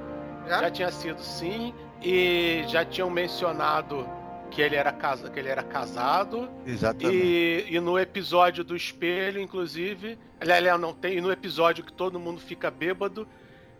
[0.48, 0.62] Já?
[0.62, 1.74] já tinha sido sim.
[2.02, 4.06] E já tinham mencionado
[4.50, 6.48] que ele era, casa, que ele era casado.
[6.66, 7.16] Exatamente.
[7.16, 10.18] E, e no episódio do espelho, inclusive.
[10.40, 11.18] Aliás, não tem.
[11.18, 13.26] E no episódio que todo mundo fica bêbado,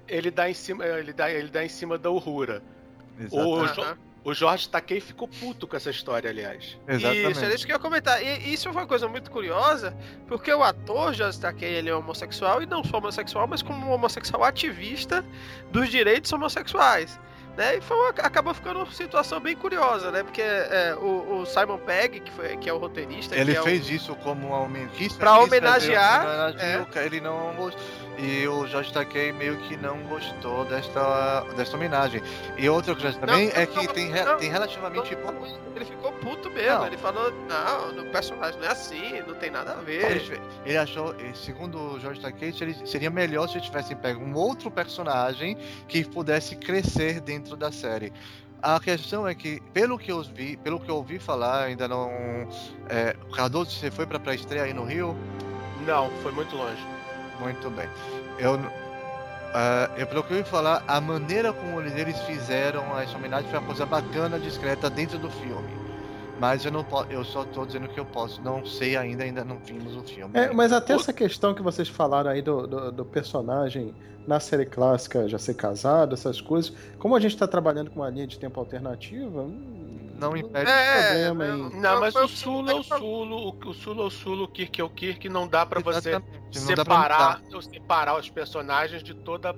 [0.08, 2.62] ele dá em cima, ele dá, ele dá em cima da Uhura.
[3.18, 3.80] Exatamente.
[3.80, 6.76] O, o Jorge Takei ficou puto com essa história, aliás.
[6.88, 7.30] Exatamente.
[7.30, 8.20] Isso, é isso que eu ia comentar.
[8.20, 9.96] E isso foi uma coisa muito curiosa,
[10.26, 13.92] porque o ator Jorge Takei, ele é homossexual, e não só homossexual, mas como um
[13.92, 15.24] homossexual ativista
[15.70, 17.20] dos direitos homossexuais.
[17.56, 17.76] Né?
[17.76, 20.24] E foi uma, acabou ficando uma situação bem curiosa, né?
[20.24, 23.34] Porque é, o, o, Simon Pegg, que, foi, que é o roteirista.
[23.36, 23.92] Ele é fez o...
[23.92, 25.08] isso como uma homenagem.
[25.10, 26.52] Pra homenagear.
[26.58, 27.06] É.
[27.06, 27.54] Ele não
[28.18, 32.22] e o Jorge Takei meio que não gostou desta, desta homenagem.
[32.56, 35.46] E outra coisa também não, é que não, tem, não, tem relativamente pouco.
[35.74, 39.72] Ele ficou puto mesmo, ele falou, não, o personagem não é assim, não tem nada
[39.72, 40.10] a ver.
[40.10, 42.52] Ele, ele achou, segundo o Jorge Takei,
[42.84, 45.56] seria melhor se tivessem pego um outro personagem
[45.86, 48.12] que pudesse crescer dentro da série.
[48.62, 52.10] A questão é que, pelo que eu vi, pelo que eu ouvi falar, ainda não.
[52.88, 55.14] É, Cardoso, você foi para pré-estreia aí no Rio?
[55.86, 56.95] Não, foi muito longe.
[57.40, 57.88] Muito bem.
[58.38, 63.86] Eu, uh, eu procurei falar, a maneira como eles fizeram essa homenagem foi uma coisa
[63.86, 65.86] bacana, discreta dentro do filme.
[66.38, 69.42] Mas eu não posso, eu só estou dizendo que eu posso, não sei ainda, ainda
[69.42, 70.38] não vimos o filme.
[70.38, 73.94] É, mas até essa questão que vocês falaram aí do, do, do, personagem
[74.26, 78.10] na série clássica já ser casado, essas coisas, como a gente está trabalhando com uma
[78.10, 81.56] linha de tempo alternativa, hum, não impede é, problema.
[81.56, 84.80] Não, não, mas o Sulo é o Sulo, o Sulo é o Sulo, o Kirk
[84.80, 86.20] é o Kirk, não dá para você
[86.50, 89.54] separar, pra separar os personagens de toda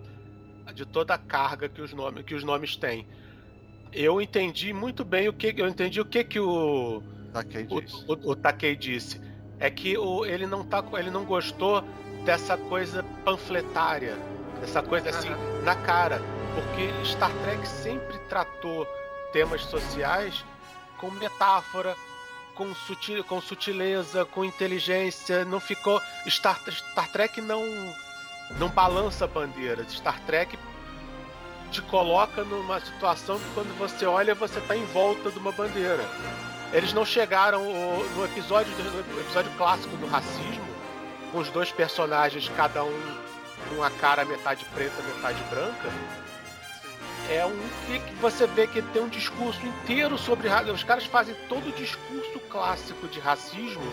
[0.74, 3.06] de toda a carga que os nomes que os nomes têm.
[3.92, 7.02] Eu entendi muito bem o que eu entendi o que que o
[7.32, 8.04] Takei disse.
[8.06, 9.20] O, o, o Takei disse
[9.58, 11.82] é que o, ele não tá ele não gostou
[12.24, 14.16] dessa coisa panfletária,
[14.60, 15.62] dessa coisa assim uhum.
[15.62, 16.20] na cara,
[16.54, 18.86] porque Star Trek sempre tratou
[19.32, 20.44] temas sociais
[20.98, 21.96] com metáfora,
[22.54, 22.72] com,
[23.26, 25.44] com sutileza, com inteligência.
[25.44, 26.00] Não ficou.
[26.26, 27.62] Star, Star Trek não,
[28.58, 29.92] não balança bandeiras.
[29.92, 30.58] Star Trek
[31.70, 36.04] te coloca numa situação que quando você olha, você está em volta de uma bandeira.
[36.72, 40.66] Eles não chegaram no episódio, no episódio clássico do racismo,
[41.32, 43.18] com os dois personagens, cada um
[43.68, 45.90] com uma cara metade preta, metade branca
[47.28, 47.56] é um
[47.86, 52.38] que, você vê que tem um discurso inteiro sobre os caras fazem todo o discurso
[52.50, 53.92] clássico de racismo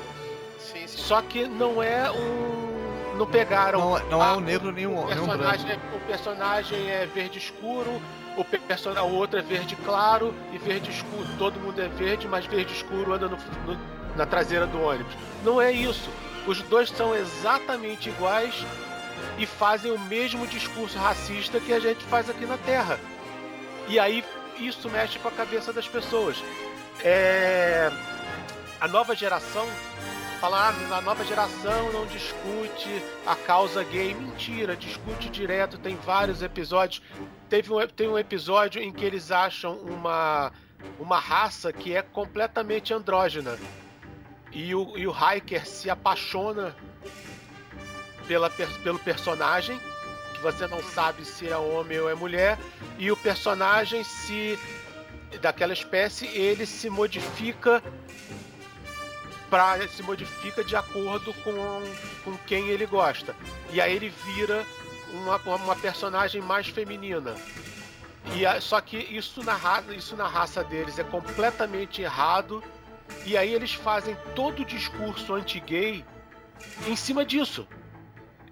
[0.57, 0.97] sim, sim.
[0.97, 5.65] só que não é um não pegaram não, não é um negro nenhum o personagem,
[5.65, 8.01] nenhum é, o personagem é verde escuro
[8.37, 8.91] o, person...
[8.91, 13.13] o outro é verde claro e verde escuro todo mundo é verde mas verde escuro
[13.13, 13.77] anda no, no,
[14.15, 15.13] na traseira do ônibus
[15.43, 16.09] não é isso
[16.47, 18.65] os dois são exatamente iguais
[19.37, 22.99] e fazem o mesmo discurso racista que a gente faz aqui na Terra.
[23.87, 24.23] E aí
[24.57, 26.37] isso mexe com a cabeça das pessoas.
[27.03, 27.89] É...
[28.79, 29.67] A nova geração
[30.39, 34.13] fala, ah, a nova geração não discute a causa gay.
[34.13, 37.01] Mentira, discute direto, tem vários episódios.
[37.49, 40.51] Teve um, tem um episódio em que eles acham uma,
[40.99, 43.57] uma raça que é completamente andrógena.
[44.51, 46.75] E o, e o Hiker se apaixona
[48.27, 49.79] pela, pelo personagem
[50.45, 52.59] você não sabe se é homem ou é mulher,
[52.99, 54.59] e o personagem se
[55.41, 57.81] daquela espécie ele se modifica
[59.49, 61.81] para se modifica de acordo com,
[62.23, 63.35] com quem ele gosta.
[63.71, 64.63] E aí ele vira
[65.13, 67.35] uma, uma personagem mais feminina.
[68.35, 69.57] E a, só que isso na,
[69.97, 72.63] isso na raça deles é completamente errado.
[73.25, 76.05] E aí eles fazem todo o discurso anti-gay
[76.87, 77.67] em cima disso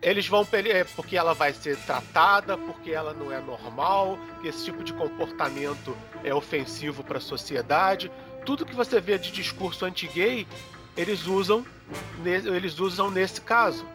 [0.04, 4.66] eles vão é, porque ela vai ser tratada, porque ela não é normal, que esse
[4.66, 8.12] tipo de comportamento é ofensivo para a sociedade.
[8.46, 10.46] Tudo que você vê de discurso anti-gay,
[10.98, 11.66] eles usam,
[12.26, 13.86] eles usam nesse caso.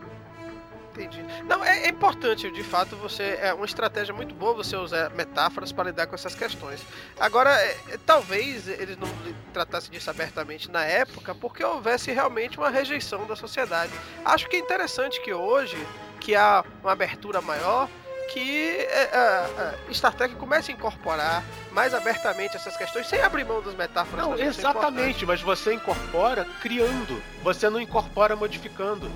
[0.98, 1.24] Entendi.
[1.44, 3.38] Não, é, é, importante, de fato, você.
[3.40, 6.84] É uma estratégia muito boa você usar metáforas para lidar com essas questões.
[7.20, 9.08] Agora, é, é, talvez eles não
[9.52, 13.92] tratassem disso abertamente na época, porque houvesse realmente uma rejeição da sociedade.
[14.24, 15.78] Acho que é interessante que hoje,
[16.20, 17.88] que há uma abertura maior,
[18.32, 19.46] que é,
[19.88, 21.42] é, Star Trek comece a incorporar
[21.72, 24.26] mais abertamente essas questões, sem abrir mão das metáforas.
[24.26, 29.10] Não, exatamente, mas você incorpora criando, você não incorpora modificando.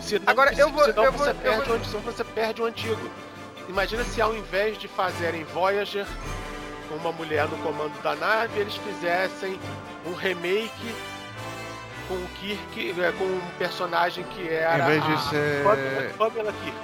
[0.00, 0.84] Senão, Agora eu vou.
[0.84, 1.76] Senão, eu você, vou, perde vou...
[1.76, 3.10] o, senão você perde o antigo.
[3.68, 6.06] Imagina se ao invés de fazerem Voyager
[6.88, 9.58] com uma mulher no comando da nave, eles fizessem
[10.04, 10.94] um remake
[12.08, 14.84] com o Kirk, é, com um personagem que era.
[14.84, 16.14] Em vez de ser.
[16.16, 16.78] Pamela Kirk.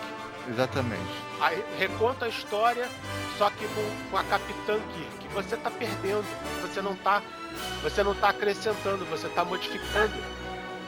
[0.49, 1.29] Exatamente.
[1.41, 2.89] Aí reconta a história,
[3.37, 5.29] só que com, com a Capitã Kirk.
[5.35, 6.25] Você tá perdendo,
[6.63, 7.23] você não tá.
[7.83, 10.15] Você não tá acrescentando, você tá modificando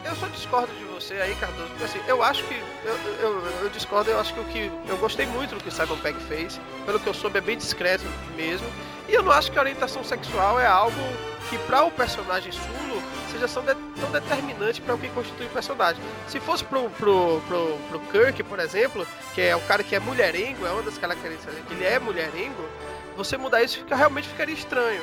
[0.04, 2.54] eu só discordo de você aí, Cardoso, porque assim, eu acho que.
[2.84, 4.70] Eu, eu, eu, discordo, eu acho que o que.
[4.88, 6.60] Eu gostei muito do que o Simon Pegg fez.
[6.86, 8.04] Pelo que eu soube, é bem discreto
[8.36, 8.66] mesmo.
[9.08, 11.00] E eu não acho que a orientação sexual é algo
[11.48, 16.02] que, para o personagem Sulo, seja tão determinante para o que constitui o personagem.
[16.28, 20.00] Se fosse pro, pro, pro, pro Kirk, por exemplo, que é um cara que é
[20.00, 22.68] mulherengo, é uma das características que ele é mulherengo
[23.16, 25.02] você mudar isso fica, realmente ficaria estranho.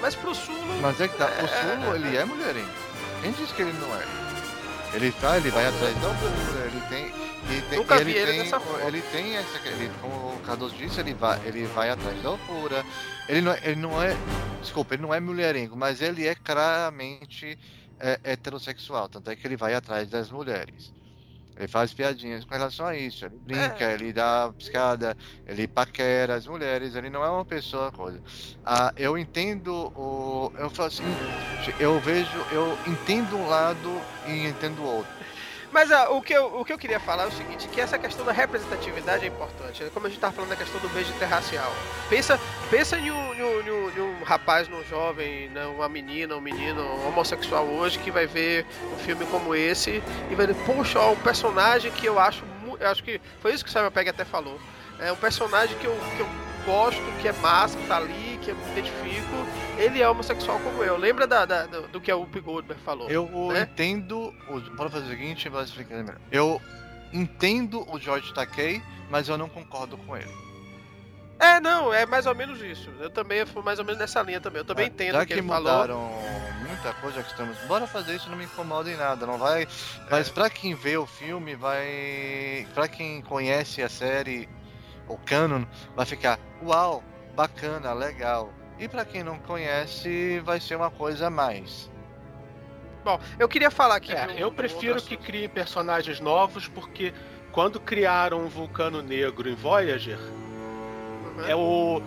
[0.00, 0.80] Mas pro Sulo.
[0.80, 1.96] Mas é que tá, o Sulo é...
[1.96, 2.70] ele é mulherengo.
[3.22, 4.25] Quem disse que ele não é?
[4.94, 7.26] Ele tá, ele vai atrás da altura, ele tem.
[7.48, 8.84] Ele tem, Nunca ele vi ele tem, dessa forma.
[8.88, 9.68] Ele tem essa.
[9.68, 12.84] Ele, como o Cardoso disse, ele vai, ele vai atrás da altura.
[13.28, 14.16] Ele não, é, ele não é.
[14.60, 17.58] Desculpa, ele não é mulherengo, mas ele é claramente
[18.00, 19.08] é, heterossexual.
[19.08, 20.92] Tanto é que ele vai atrás das mulheres.
[21.56, 23.24] Ele faz piadinhas com relação a isso.
[23.24, 23.94] Ele brinca, é.
[23.94, 25.16] ele dá piscada,
[25.46, 28.20] ele paquera as mulheres, ele não é uma pessoa coisa.
[28.64, 30.52] Ah, eu entendo o.
[30.58, 31.04] Eu falo assim,
[31.80, 35.16] eu vejo, eu entendo um lado e entendo o outro.
[35.76, 37.98] Mas ah, o, que eu, o que eu queria falar é o seguinte, que essa
[37.98, 39.84] questão da representatividade é importante.
[39.92, 41.70] Como a gente estava falando da questão do beijo interracial.
[42.08, 42.40] Pensa,
[42.70, 46.82] pensa em um, em, um, em um rapaz, num jovem, né, uma menina, um menino
[47.06, 51.16] homossexual hoje que vai ver um filme como esse e vai dizer, poxa, ó, um
[51.16, 52.42] personagem que eu acho.
[52.80, 54.58] Eu acho que foi isso que o Simon Pegg até falou.
[54.98, 56.28] É um personagem que eu, que eu
[56.66, 59.46] gosto, que é massa, que tá ali, que eu me identifico,
[59.78, 60.96] ele é homossexual como eu.
[60.96, 63.08] Lembra da, da do, do, que a Whoopi Goldberg falou?
[63.08, 63.62] Eu né?
[63.62, 64.34] entendo.
[64.76, 66.18] Bora fazer o seguinte, vou explicar melhor.
[66.30, 66.60] Eu
[67.12, 70.46] entendo o George Takei, mas eu não concordo com ele.
[71.38, 72.90] É, não, é mais ou menos isso.
[72.98, 74.60] Eu também fui mais ou menos nessa linha também.
[74.60, 76.66] Eu também é, entendo já que, que ele mudaram falou.
[76.66, 77.56] muita coisa que estamos.
[77.68, 79.68] Bora fazer isso, não me incomoda em nada, não vai.
[80.10, 80.32] Mas é.
[80.32, 82.66] para quem vê o filme, vai.
[82.74, 84.48] Para quem conhece a série,
[85.08, 85.64] o canon,
[85.94, 87.02] vai ficar, uau,
[87.34, 88.52] bacana, legal.
[88.78, 91.90] E para quem não conhece, vai ser uma coisa a mais.
[93.04, 94.12] Bom, eu queria falar aqui.
[94.12, 97.14] É, eu prefiro que criem personagens novos, porque
[97.52, 101.46] quando criaram o Vulcano Negro em Voyager, uhum.
[101.46, 102.02] é o.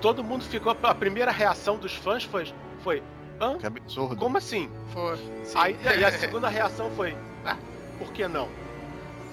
[0.00, 0.76] Todo mundo ficou.
[0.82, 2.52] A primeira reação dos fãs foi.
[2.82, 3.02] foi
[3.40, 3.58] Hã?
[3.58, 4.16] Que absurdo.
[4.16, 4.70] Como assim?
[4.92, 5.18] Foi.
[5.54, 7.16] Aí, e a segunda reação foi.
[7.44, 7.56] Ah,
[7.98, 8.48] por que não?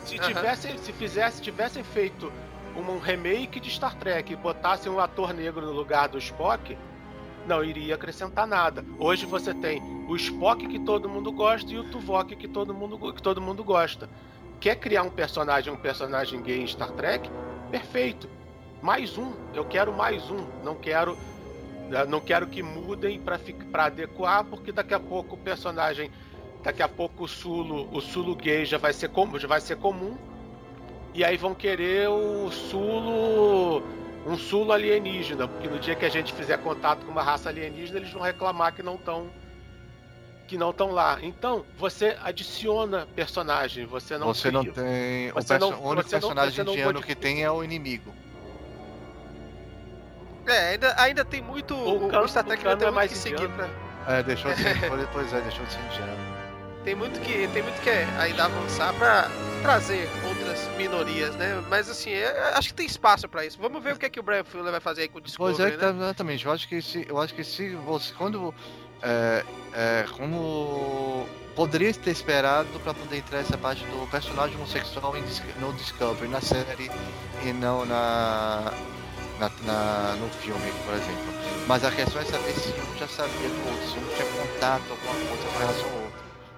[0.03, 0.77] Se tivessem, uhum.
[0.79, 2.31] se fizesse, tivessem feito
[2.75, 6.77] um remake de Star Trek e botasse um ator negro no lugar do Spock,
[7.47, 8.85] não iria acrescentar nada.
[8.97, 13.13] Hoje você tem o Spock que todo mundo gosta e o Tuvok que todo mundo,
[13.13, 14.09] que todo mundo gosta.
[14.59, 17.29] Quer criar um personagem, um personagem gay em Star Trek?
[17.71, 18.29] Perfeito.
[18.81, 19.33] Mais um.
[19.53, 20.45] Eu quero mais um.
[20.63, 21.17] Não quero
[21.91, 26.11] eh, não quero que mudem para adequar, porque daqui a pouco o personagem,
[26.63, 30.17] daqui a pouco o Sulo, o Sulo gay já vai ser já vai ser comum
[31.13, 33.83] e aí vão querer o Sulo.
[34.25, 37.99] Um Sulo alienígena, porque no dia que a gente fizer contato com uma raça alienígena,
[37.99, 39.27] eles vão reclamar que não estão
[40.45, 41.19] que não estão lá.
[41.21, 46.65] Então, você adiciona personagem, você não Você não tem, você o, não, o único personagem
[46.65, 48.11] não, indiano que tem é o inimigo.
[50.47, 53.17] É, ainda, ainda tem muito o, o, o Star Trek ainda tem é mais que
[53.17, 53.69] seguir pra...
[54.07, 54.75] É, deixou de ser,
[55.13, 56.38] pois é, deixou de ser indiano.
[56.83, 59.29] Tem muito que tem muito que ainda avançar para
[59.61, 61.63] trazer outras minorias, né?
[61.69, 63.57] Mas assim, é, acho que tem espaço para isso.
[63.59, 65.57] Vamos ver o que é que o Brian Fuller vai fazer aí com o Discovery,
[65.57, 66.03] Pois é, né?
[66.03, 66.45] exatamente.
[66.45, 68.53] Eu acho que se, eu acho que se você quando
[69.01, 69.43] é,
[69.73, 75.13] é, como poderia ter esperado para poder entrar essa parte do personagem homossexual
[75.59, 76.89] no Discovery, na série
[77.43, 78.71] e não na,
[79.39, 81.33] na, na, no filme, por exemplo.
[81.67, 84.83] Mas a questão é saber se um já sabia do outro, se um tinha contato
[84.89, 86.08] alguma coisa com relação ao outro.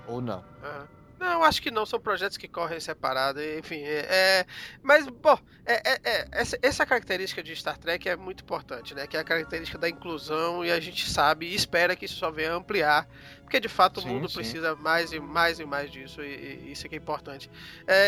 [0.07, 0.39] Ou não?
[0.39, 1.01] Uhum.
[1.21, 3.83] Não, acho que não, são projetos que correm separados, enfim.
[3.83, 4.45] É, é
[4.81, 9.05] mas, bom, é, é, é, essa, essa característica de Star Trek é muito importante, né?
[9.05, 12.31] Que é a característica da inclusão e a gente sabe e espera que isso só
[12.31, 13.07] venha ampliar,
[13.43, 14.33] porque de fato o sim, mundo sim.
[14.33, 17.51] precisa mais e mais e mais disso, e, e isso é que é importante.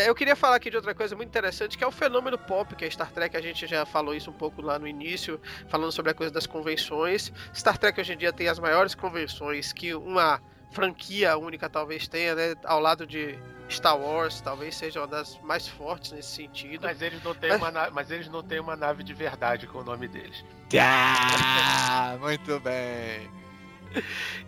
[0.04, 2.84] Eu queria falar aqui de outra coisa muito interessante, que é o fenômeno pop, que
[2.84, 6.10] é Star Trek, a gente já falou isso um pouco lá no início, falando sobre
[6.10, 7.32] a coisa das convenções.
[7.54, 10.42] Star Trek hoje em dia tem as maiores convenções que uma
[10.74, 12.54] franquia única talvez tenha, né?
[12.64, 13.38] Ao lado de
[13.70, 16.82] Star Wars, talvez seja uma das mais fortes nesse sentido.
[16.82, 17.62] Mas eles não têm, mas...
[17.62, 20.44] Uma, mas eles não têm uma nave de verdade com o nome deles.
[20.78, 23.30] Ah, muito bem.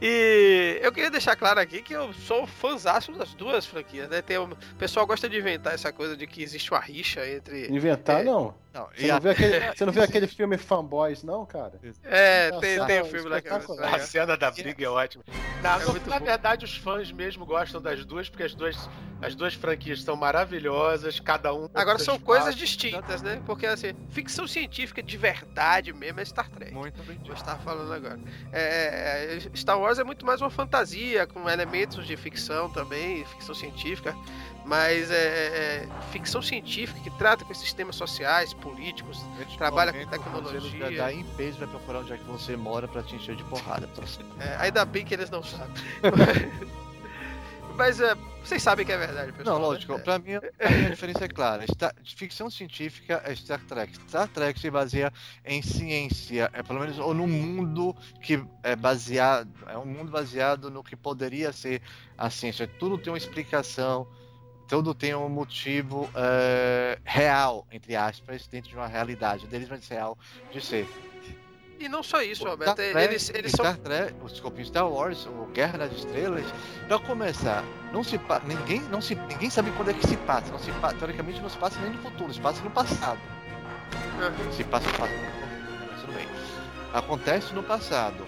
[0.03, 4.21] E eu queria deixar claro aqui que eu sou fãzaço das duas franquias, né?
[4.21, 4.49] Tem, o
[4.79, 7.73] pessoal gosta de inventar essa coisa de que existe uma rixa entre.
[7.73, 8.55] Inventar, é, não.
[8.77, 8.89] Não.
[8.95, 9.19] Você, não a...
[9.19, 11.81] viu aquele, você não viu aquele filme Fanboys, não, cara?
[12.05, 15.25] É, tem, tem um filme lá que A cena da briga é ótima.
[15.63, 18.89] Na, é na verdade, os fãs mesmo gostam das duas, porque as duas,
[19.23, 21.69] as duas franquias são maravilhosas, cada um.
[21.75, 23.43] Agora são coisas distintas, né?
[23.47, 26.73] Porque assim, ficção científica de verdade mesmo é Star Trek.
[26.73, 27.19] Muito bem.
[27.25, 28.21] Eu estava falando agora.
[28.53, 33.55] É, é Star Wars é muito mais uma fantasia, com elementos de ficção também, ficção
[33.55, 34.15] científica,
[34.67, 39.25] mas é, é, é ficção científica que trata com esses temas sociais, políticos,
[39.57, 40.91] trabalha com tecnologia.
[40.91, 43.89] Dá em peso vai procurar onde é que você mora para te encher de porrada.
[44.41, 45.73] É, ainda bem que eles não sabem.
[47.79, 49.57] mas é, vocês sabem que é verdade, pessoal.
[49.57, 49.75] Não, né?
[49.75, 49.93] lógico.
[49.93, 49.99] Né?
[50.01, 51.65] Pra mim, a diferença é clara.
[51.67, 53.97] Star, ficção científica é Star Trek.
[54.09, 55.13] Star Trek se baseia
[55.45, 60.73] em ciência, é pelo menos ou num mundo que é baseado, é um mundo baseado
[60.73, 61.81] no que poderia ser
[62.19, 62.67] a ciência.
[62.67, 64.09] Tudo tem uma explicação,
[64.69, 69.47] tudo tem um motivo é, real, entre aspas, dentro de uma realidade.
[69.47, 70.19] Deles ser real
[70.53, 70.89] de ser.
[71.79, 72.77] E não só isso, Roberto.
[72.77, 73.83] Trek, eles, eles Star são.
[73.83, 76.47] Trek, desculpa, Star Wars, o Guerra das Estrelas,
[76.89, 77.63] pra começar,
[77.93, 80.51] não se ninguém, não se, ninguém sabe quando é que se passa.
[80.51, 83.21] Não se, teoricamente não se passa nem no futuro, se passa no passado.
[84.19, 84.53] Uhum.
[84.53, 85.21] Se passa no passado,
[85.91, 86.27] mas tudo bem.
[86.95, 88.27] Acontece no passado.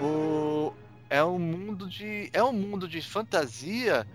[0.00, 0.72] O,
[1.10, 2.30] é um mundo de.
[2.32, 4.06] É um mundo de fantasia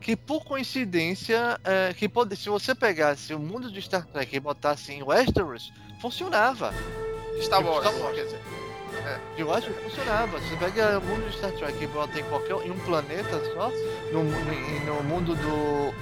[0.00, 4.40] que por coincidência, é, que pode, se você pegasse o mundo de Star Trek e
[4.40, 6.72] botasse em Westeros, funcionava.
[7.40, 8.16] Star Wars, Star Wars.
[8.16, 8.40] quer dizer.
[9.04, 9.18] É.
[9.36, 10.38] Eu acho que funcionava.
[10.38, 13.70] Você pega o mundo de Star Trek e bota em qualquer em um planeta só,
[14.12, 15.94] no, no, mundo do.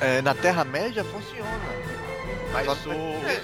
[0.00, 1.48] É, na Terra-média funciona.
[2.52, 2.90] Mas, o,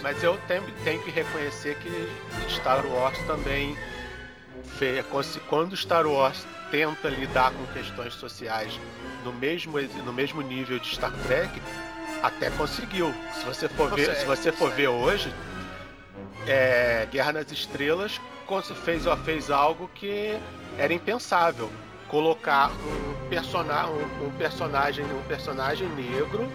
[0.03, 2.09] mas eu tenho, tenho que reconhecer que
[2.49, 3.77] Star Wars também
[5.49, 8.79] quando Star Wars tenta lidar com questões sociais
[9.25, 11.61] no mesmo, no mesmo nível de Star Trek,
[12.23, 13.15] até conseguiu.
[13.35, 15.33] Se você for consegue, ver, se você for ver hoje,
[16.47, 18.21] é, Guerra nas Estrelas
[18.85, 20.39] fez, fez algo que
[20.79, 21.71] era impensável.
[22.09, 26.49] Colocar um, persona, um, um personagem um personagem negro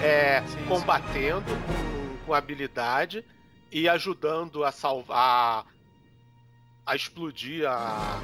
[0.00, 2.18] é, sim, combatendo sim.
[2.18, 3.24] Com, com habilidade
[3.72, 5.64] e ajudando a salvar
[6.86, 8.20] a explodir a,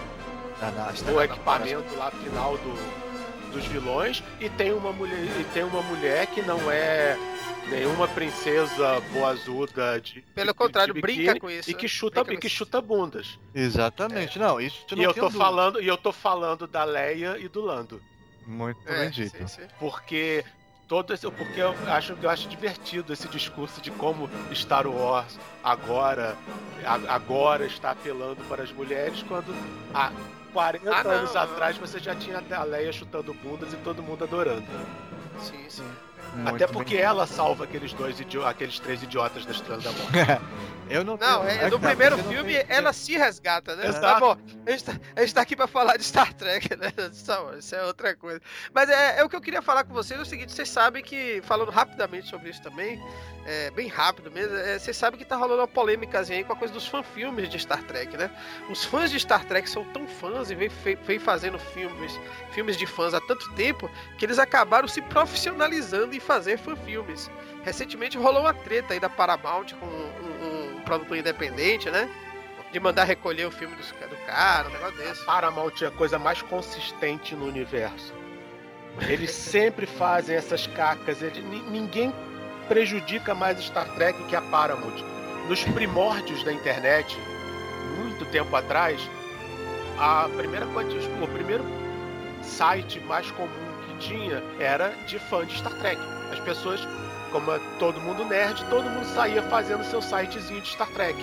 [1.15, 6.27] o equipamento lá final do, dos vilões e tem uma mulher e tem uma mulher
[6.27, 7.17] que não é
[7.69, 10.23] nenhuma princesa boazuda de.
[10.35, 11.71] Pelo contrário, de brinca com isso.
[11.71, 13.39] E que chuta, e que chuta bundas.
[13.55, 14.43] Exatamente, é.
[14.43, 15.45] não, isso não E eu tô dúvida.
[15.45, 18.03] falando, e eu tô falando da Leia e do Lando.
[18.47, 19.37] Muito é, bem dito.
[19.37, 19.69] Sim, sim.
[19.79, 20.45] Porque
[20.91, 26.37] todo esse, porque eu acho eu acho divertido esse discurso de como Star Wars agora
[27.09, 29.55] agora está apelando para as mulheres quando
[29.95, 30.11] há
[30.53, 31.43] 40 ah, não, anos não.
[31.43, 34.67] atrás você já tinha a Leia chutando bundas e todo mundo adorando.
[35.41, 35.89] Sim, sim.
[36.35, 37.05] Muito Até porque bem.
[37.05, 38.17] ela salva aqueles dois
[38.47, 40.11] aqueles três idiotas da Estrela da Morte.
[40.91, 43.87] Eu não Não, é, no primeiro filme ela se resgata, né?
[43.87, 44.01] Exato.
[44.01, 44.37] Tá bom.
[44.67, 46.93] A gente, tá, a gente tá aqui pra falar de Star Trek, né?
[47.57, 48.41] Isso é outra coisa.
[48.75, 51.01] Mas é, é o que eu queria falar com vocês: é o seguinte, vocês sabem
[51.03, 53.01] que, falando rapidamente sobre isso também,
[53.47, 56.57] é, bem rápido mesmo, é, vocês sabem que tá rolando uma polêmica aí com a
[56.57, 58.29] coisa dos fanfilmes de Star Trek, né?
[58.69, 60.69] Os fãs de Star Trek são tão fãs e vem,
[61.07, 62.19] vem fazendo filmes,
[62.51, 63.89] filmes de fãs há tanto tempo
[64.19, 67.31] que eles acabaram se profissionalizando em fazer fanfilmes.
[67.65, 72.09] Recentemente rolou uma treta aí da Paramount com um, um produtor independente, né?
[72.71, 75.23] De mandar recolher o filme do, do cara, um negócio desse.
[75.23, 78.15] A Paramount é a coisa mais consistente no universo.
[79.09, 81.21] Eles sempre fazem essas cacas.
[81.23, 82.15] Eles, ninguém
[82.69, 85.03] prejudica mais Star Trek que a Paramount.
[85.49, 87.19] Nos primórdios da internet,
[87.97, 89.01] muito tempo atrás,
[89.99, 91.65] a primeira o primeiro
[92.43, 93.70] site mais comum
[94.01, 96.01] tinha era de fã de Star Trek.
[96.33, 96.81] As pessoas
[97.31, 101.17] como é todo mundo nerd, todo mundo saía fazendo seu sitezinho de Star Trek.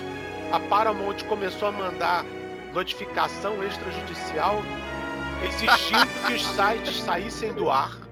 [0.52, 2.24] A Paramount começou a mandar
[2.72, 4.62] notificação extrajudicial
[5.44, 8.08] exigindo que os sites saíssem do ar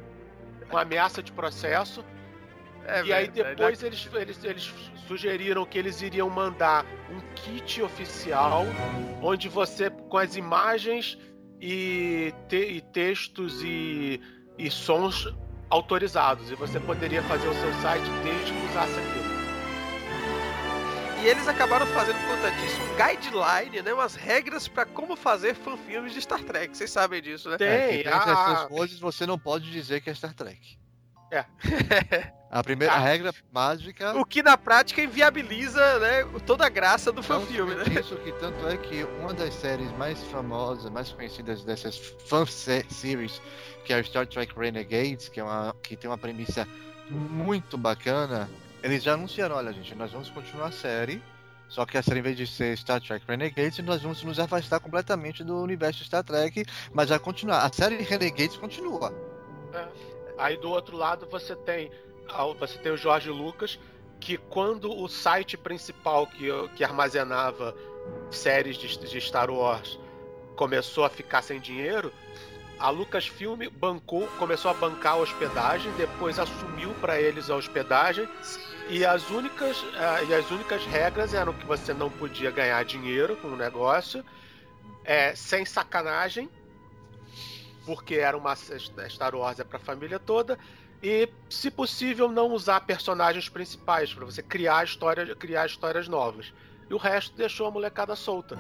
[0.68, 2.04] com ameaça de processo.
[2.84, 4.74] É, e aí depois eles, eles, eles
[5.08, 8.64] sugeriram que eles iriam mandar um kit oficial
[9.22, 11.18] onde você, com as imagens
[11.60, 14.20] e, te, e textos e,
[14.58, 15.32] e sons
[15.68, 19.26] autorizados e você poderia fazer o seu site desde que usasse aquilo.
[21.22, 25.54] E eles acabaram fazendo por conta disso um guideline, né, umas regras para como fazer
[25.54, 26.76] fanfilmes de Star Trek.
[26.76, 27.56] Vocês sabem disso, né?
[27.56, 27.68] Tem.
[27.68, 30.78] É, entre ah, essas coisas você não pode dizer que é Star Trek.
[31.32, 31.44] É.
[32.48, 34.16] A primeira a regra básica.
[34.16, 37.84] O que na prática inviabiliza né, toda a graça do fanfilme, né?
[38.00, 43.42] Isso que tanto é que uma das séries mais famosas, mais conhecidas dessas fan series,
[43.86, 46.66] que é o Star Trek Renegades, que, é uma, que tem uma premissa
[47.08, 48.50] muito bacana,
[48.82, 51.22] eles já anunciaram, olha gente, nós vamos continuar a série,
[51.68, 54.80] só que a série, em vez de ser Star Trek Renegades, nós vamos nos afastar
[54.80, 57.64] completamente do universo Star Trek, mas vai continuar.
[57.64, 59.14] A série Renegades continua.
[59.72, 59.86] É.
[60.36, 61.90] Aí do outro lado você tem
[62.58, 63.78] você tem o Jorge Lucas,
[64.18, 67.72] que quando o site principal que, que armazenava
[68.32, 69.96] séries de, de Star Wars
[70.56, 72.12] começou a ficar sem dinheiro,
[72.78, 78.28] a Lucasfilm bancou, começou a bancar a hospedagem, depois assumiu para eles a hospedagem
[78.88, 83.36] e as únicas uh, e as únicas regras eram que você não podia ganhar dinheiro
[83.36, 84.24] com o negócio,
[85.04, 86.50] é, sem sacanagem
[87.86, 90.58] porque era uma Star Wars é para a família toda
[91.02, 96.52] e, se possível, não usar personagens principais para você criar histórias, criar histórias novas.
[96.90, 98.58] E o resto deixou a molecada solta.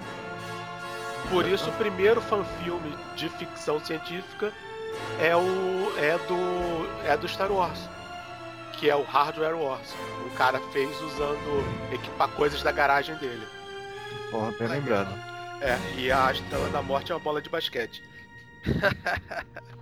[1.30, 4.52] Por isso, o primeiro fanfilme de ficção científica
[5.20, 7.78] é o é do é do Star Wars,
[8.72, 9.94] que é o Hardware Wars.
[10.26, 13.46] O cara fez usando equipar coisas da garagem dele.
[14.30, 15.12] Porra, bem lembrado.
[15.60, 18.02] É, e a Estrela da Morte é uma bola de basquete.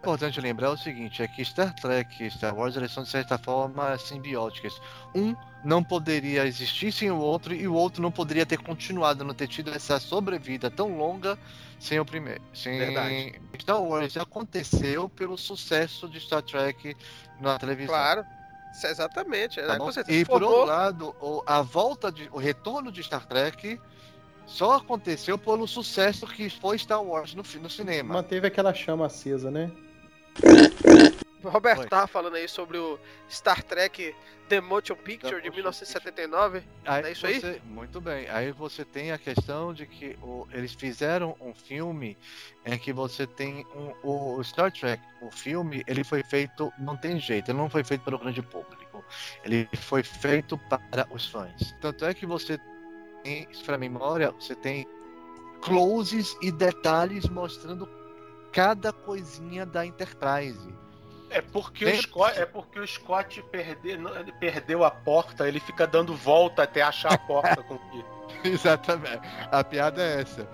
[0.00, 3.36] Importante lembrar o seguinte, é que Star Trek e Star Wars eles são de certa
[3.36, 4.80] forma simbióticas.
[5.14, 9.34] Um não poderia existir sem o outro e o outro não poderia ter continuado, não
[9.34, 11.36] ter tido essa sobrevida tão longa
[11.80, 12.40] sem o primeiro.
[12.54, 12.78] Sem...
[12.78, 13.40] Verdade.
[13.60, 16.96] Star Wars aconteceu pelo sucesso de Star Trek
[17.40, 17.94] na televisão.
[17.94, 18.24] Claro.
[18.84, 19.60] Exatamente.
[19.60, 21.14] Tá É, E por outro lado,
[21.46, 23.80] a volta de, o retorno de Star Trek
[24.46, 28.14] só aconteceu pelo sucesso que foi Star Wars no, no cinema.
[28.14, 29.70] Manteve aquela chama acesa, né?
[31.42, 31.88] O Roberto Oi.
[31.88, 32.98] tava falando aí sobre o
[33.30, 34.14] Star Trek
[34.48, 36.62] The Motion Picture The de Motion 1979.
[36.84, 37.62] Aí é isso aí?
[37.64, 38.28] Muito bem.
[38.30, 42.16] Aí você tem a questão de que o- eles fizeram um filme
[42.64, 46.96] em que você tem um, o, o Star Trek, o filme, ele foi feito, não
[46.96, 49.04] tem jeito, ele não foi feito para o grande público.
[49.44, 50.58] Ele foi feito
[50.90, 51.74] para os fãs.
[51.80, 52.58] Tanto é que você
[53.22, 54.86] tem, para memória, você tem
[55.60, 57.88] closes e detalhes mostrando
[58.56, 60.74] cada coisinha da Enterprise.
[61.28, 65.60] É porque, o Scott, é porque o Scott perde- não- ele perdeu a porta, ele
[65.60, 68.04] fica dando volta até achar a porta com que.
[68.48, 69.20] Exatamente.
[69.52, 70.48] A piada é essa.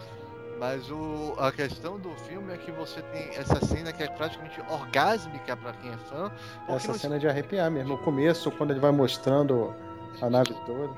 [0.59, 4.61] Mas o, a questão do filme é que você tem essa cena que é praticamente
[4.69, 6.33] orgásmica pra quem é fã.
[6.69, 7.95] Essa cena é de arrepiar mesmo.
[7.95, 9.75] O começo, quando ele vai mostrando
[10.21, 10.95] a nave toda.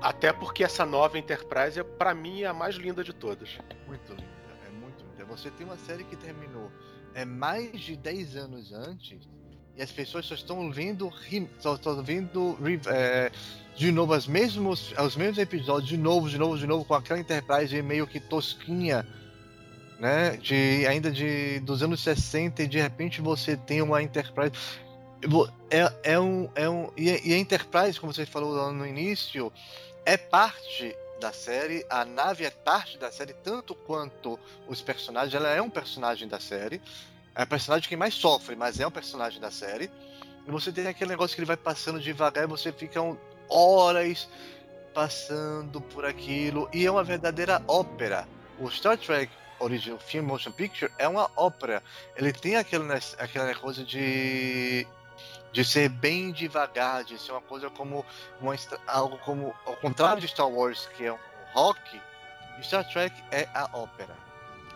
[0.00, 3.58] Até porque essa nova Enterprise, é, pra mim, é a mais linda de todas.
[3.86, 4.29] Muito linda.
[5.30, 6.70] Você tem uma série que terminou
[7.14, 9.28] é mais de 10 anos antes
[9.76, 11.10] e as pessoas só estão vendo
[11.58, 13.32] só estão vendo é,
[13.76, 17.18] de novo os mesmos os mesmos episódios de novo, de novo, de novo com aquela
[17.18, 19.06] Enterprise meio que tosquinha,
[19.98, 20.36] né?
[20.36, 24.52] De ainda de dos anos 60 e de repente você tem uma Enterprise
[25.70, 29.52] é, é um é um e e a Enterprise, como você falou no início,
[30.04, 35.34] é parte da série, a nave é parte da série, tanto quanto os personagens.
[35.34, 36.80] Ela é um personagem da série.
[37.34, 39.90] É o personagem que mais sofre, mas é um personagem da série.
[40.46, 43.00] E você tem aquele negócio que ele vai passando devagar e você fica
[43.48, 44.28] horas
[44.92, 46.68] passando por aquilo.
[46.72, 48.26] E é uma verdadeira ópera.
[48.58, 49.30] O Star Trek
[49.60, 51.82] Original Film Motion Picture é uma ópera.
[52.16, 52.84] Ele tem aquele,
[53.18, 54.86] aquela coisa de
[55.52, 58.04] de ser bem devagar, de ser uma coisa como
[58.40, 58.54] uma,
[58.86, 61.18] algo como ao contrário de Star Wars, que é um
[61.52, 61.80] rock,
[62.62, 64.14] Star Trek é a ópera.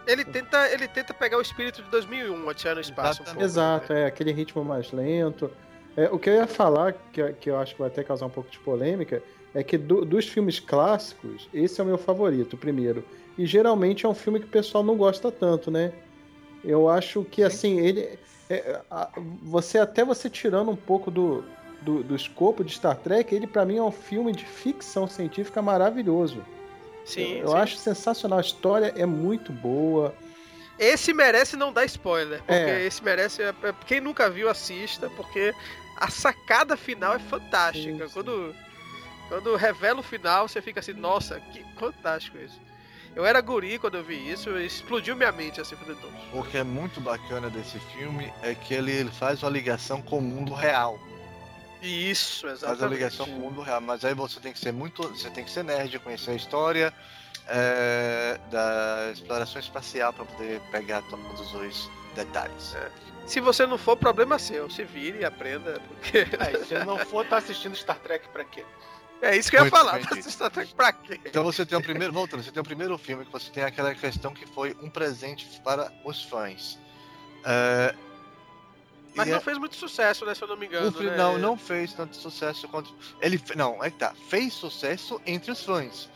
[0.06, 3.22] Ele tenta, ele tenta pegar o espírito de 2001, Odisseia no Espaço.
[3.22, 5.50] Um pouco, Exato, é aquele ritmo mais lento.
[5.96, 8.30] É, o que eu ia falar, que, que eu acho que vai até causar um
[8.30, 9.22] pouco de polêmica,
[9.54, 13.04] é que do- dos filmes clássicos, esse é o meu favorito, o primeiro.
[13.38, 15.92] E geralmente é um filme que o pessoal não gosta tanto, né?
[16.62, 18.18] Eu acho que, assim, ele.
[18.50, 19.10] É, a-
[19.42, 21.44] você até você tirando um pouco do,
[21.82, 25.60] do, do escopo de Star Trek, ele para mim é um filme de ficção científica
[25.62, 26.44] maravilhoso.
[27.04, 27.56] Sim, eu sim.
[27.56, 28.38] acho sensacional.
[28.38, 30.14] A história é muito boa.
[30.78, 32.84] Esse merece não dar spoiler, porque É.
[32.86, 33.42] esse merece.
[33.42, 35.54] é- é- Quem nunca viu, assista, porque
[35.98, 37.92] a sacada final é fantástica.
[37.92, 38.12] Sim, sim.
[38.12, 38.54] Quando,
[39.28, 42.58] quando revela o final, você fica assim, nossa, que fantástico isso.
[43.16, 46.56] Eu era guri quando eu vi isso, explodiu minha mente assim, falei, "Não, O que
[46.58, 50.52] é muito bacana desse filme é que ele, ele faz uma ligação com o mundo
[50.52, 50.98] real.
[51.80, 52.94] Isso, Faz a exatamente.
[52.94, 53.80] ligação com o mundo real.
[53.80, 55.02] Mas aí você tem que ser muito.
[55.08, 56.92] Você tem que ser nerd, conhecer a história
[57.46, 62.74] é, da exploração espacial para poder pegar todos os detalhes.
[63.26, 64.70] Se você não for, problema seu.
[64.70, 68.64] Se vire e aprenda, porque É, se não for, tá assistindo Star Trek pra quê?
[69.22, 70.00] É isso que eu ia Muito falar.
[70.00, 71.20] está tá pra quê?
[71.24, 73.94] Então você tem o primeiro, voltando, você tem o primeiro filme que você tem aquela
[73.94, 76.78] questão que foi um presente para os fãs.
[77.44, 77.94] É,
[79.14, 80.34] Mas e não é- fez muito sucesso, né?
[80.34, 80.90] Se eu não me engano.
[80.92, 81.16] filme né?
[81.16, 85.62] não, não fez tanto sucesso quanto ele não, é que tá, fez sucesso entre os
[85.64, 86.08] fãs,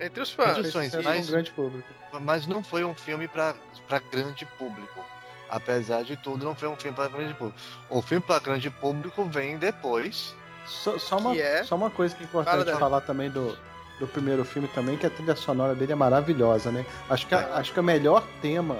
[0.00, 0.58] Entre os Entre fãs.
[0.66, 1.88] os fãs, mas- um grande público.
[2.20, 3.54] mas não foi um filme para
[3.86, 5.04] para grande público.
[5.50, 7.58] Apesar de tudo, não foi um filme para grande público.
[7.90, 10.34] O filme para grande público vem depois.
[10.66, 11.62] Só, só uma, é?
[11.64, 13.56] só uma coisa que é importante Fala, falar também do,
[14.00, 16.84] do primeiro filme também, que a trilha sonora dele é maravilhosa, né?
[17.08, 17.52] Acho que, a- É.
[17.58, 18.76] acho que o melhor tema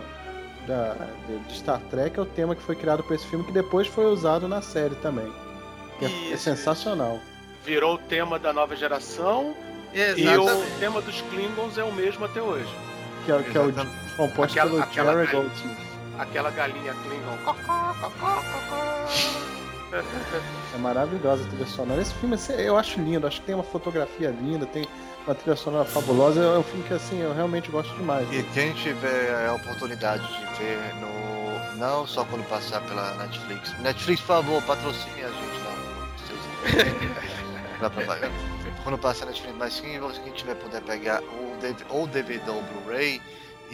[0.66, 0.94] da,
[1.26, 3.86] de, de Star Trek é o tema que foi criado para esse filme, que depois
[3.86, 5.30] foi usado na série também.
[5.98, 7.20] Que é, é Isso, sensacional.
[7.64, 9.54] Virou o tema da nova geração
[9.92, 10.38] e Exatamente.
[10.74, 12.68] o tema dos Klingons é o mesmo até hoje.
[13.24, 13.72] Que é, que é o
[14.16, 15.78] composto Aquela- pelo aquela- Jerry Goldsmith.
[16.18, 17.38] aquela galinha Klingon.
[20.74, 22.00] É maravilhosa a trilha sonora.
[22.00, 24.86] Esse filme assim, eu acho lindo, acho que tem uma fotografia linda, tem
[25.26, 26.40] uma trilha sonora fabulosa.
[26.40, 28.26] É um filme que assim, eu realmente gosto demais.
[28.32, 31.24] E quem tiver a oportunidade de ver no.
[31.78, 33.76] Não só quando passar pela Netflix.
[33.80, 35.74] Netflix, por favor, patrocine a gente não.
[38.84, 41.20] quando passar na Netflix, mas quem, quem tiver puder pegar
[41.90, 43.20] o DVD ou Blu-ray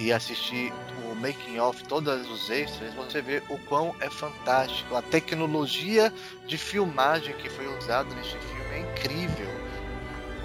[0.00, 0.72] e assistir
[1.04, 4.96] o making of, todos os extras, você vê o quão é fantástico.
[4.96, 6.10] A tecnologia
[6.46, 9.48] de filmagem que foi usada neste filme é incrível.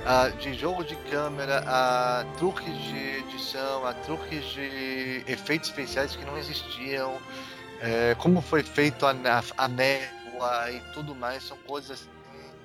[0.05, 6.25] Ah, de jogo de câmera, a truques de edição, a truques de efeitos especiais que
[6.25, 7.17] não existiam,
[7.79, 12.09] é, como foi feito a, a, a névoa e tudo mais, são coisas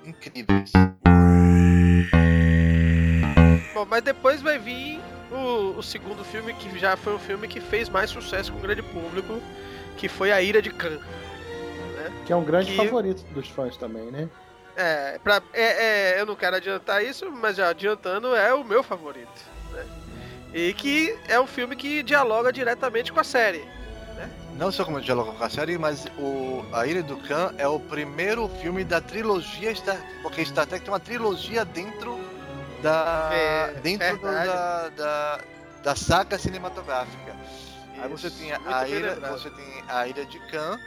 [0.05, 0.71] incríveis.
[3.73, 5.01] Bom, mas depois vai vir
[5.31, 8.61] o, o, segundo filme, que já foi um filme que fez mais sucesso com o
[8.61, 9.41] grande público,
[9.97, 10.99] que foi A Ira de Khan.
[11.95, 12.11] Né?
[12.25, 12.77] Que é um grande que...
[12.77, 14.29] favorito dos fãs também, né?
[14.75, 18.83] É, pra, é, é, eu não quero adiantar isso, mas já adiantando, é o meu
[18.83, 19.41] favorito.
[19.71, 19.85] Né?
[20.53, 23.63] E que é um filme que dialoga diretamente com a série.
[24.15, 24.29] Né?
[24.57, 27.79] Não só como dialoga com a série, mas o A Ira do Khan é o
[27.79, 32.19] primeiro filme da trilogia Star porque Star Trek tem uma trilogia dentro
[32.81, 35.39] da é, dentro da, da,
[35.83, 37.35] da saga cinematográfica.
[37.45, 40.79] Isso, Aí você tem a ira, você tem a ira de Khan,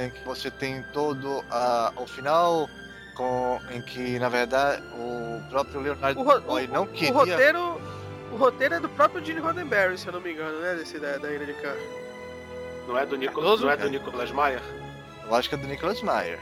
[0.00, 2.68] em que você tem todo a, o final
[3.14, 7.12] com, em que na verdade o próprio Leonardo o, não queria.
[7.12, 7.80] O roteiro,
[8.32, 11.18] o roteiro é do próprio Gene Roddenberry, se eu não me engano, né, desse da,
[11.18, 11.74] da ira de Khan.
[12.86, 14.62] Não é do Nicolas, não é do Nicolas Meyer?
[15.26, 16.38] Eu acho que é do Nicolas Meyer.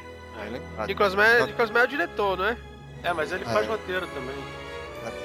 [0.79, 2.57] Ah, Nicolas Meyer, Nicolas Meyer é o diretor, não é?
[3.03, 3.71] É, mas ele faz é.
[3.71, 4.37] roteiro também.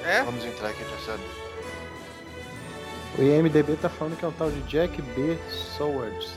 [0.04, 0.22] É?
[0.22, 1.22] Vamos entrar aqui já sabe.
[3.18, 5.36] O IMDB tá falando que é um tal de Jack B.
[5.76, 6.32] Swords.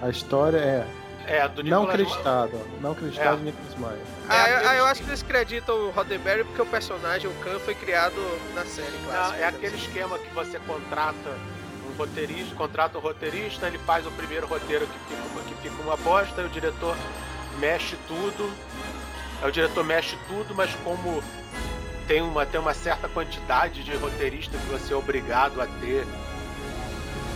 [0.00, 0.86] A história é.
[1.26, 3.44] É, do Não acreditado, não acreditado é.
[3.44, 4.06] Nicholas Meyer.
[4.28, 7.58] Ah, eu, ah, eu acho que eles acreditam o Roddenberry porque o personagem, o Khan,
[7.60, 8.16] foi criado
[8.54, 9.36] na série clássica.
[9.36, 11.30] Não, é aquele esquema que você contrata
[11.88, 15.96] um roteirista, contrata um roteirista, ele faz o primeiro roteiro que fica, que fica uma
[15.98, 16.96] bosta, e o diretor
[17.58, 18.50] mexe tudo.
[19.42, 21.22] Aí o diretor mexe tudo, mas como
[22.10, 26.04] tem uma, tem uma certa quantidade de roteirista que você é obrigado a ter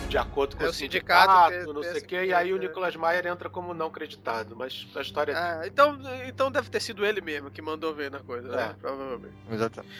[0.09, 2.93] de acordo com é o sindicato, sindicato não sei o quê, e aí o Nicolas
[2.93, 5.35] Meyer entra como não creditado, mas a história é...
[5.35, 5.97] Ah, então,
[6.27, 8.63] então deve ter sido ele mesmo que mandou ver na coisa, né?
[8.63, 8.67] é.
[8.67, 8.75] né?
[8.81, 9.33] Provavelmente.
[9.49, 9.95] Exatamente.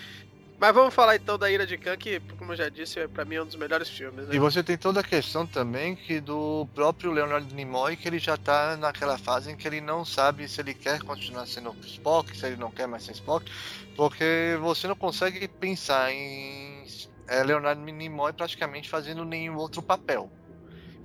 [0.58, 3.26] Mas vamos falar então da Ira de Khan, que, como eu já disse, é, pra
[3.26, 4.28] mim é um dos melhores filmes.
[4.28, 4.36] Né?
[4.36, 8.38] E você tem toda a questão também que do próprio Leonardo Nimoy, que ele já
[8.38, 12.46] tá naquela fase em que ele não sabe se ele quer continuar sendo Spock, se
[12.46, 13.52] ele não quer mais ser Spock,
[13.98, 16.86] porque você não consegue pensar em
[17.28, 20.32] é, Leonardo Nimoy praticamente fazendo nenhum outro papel.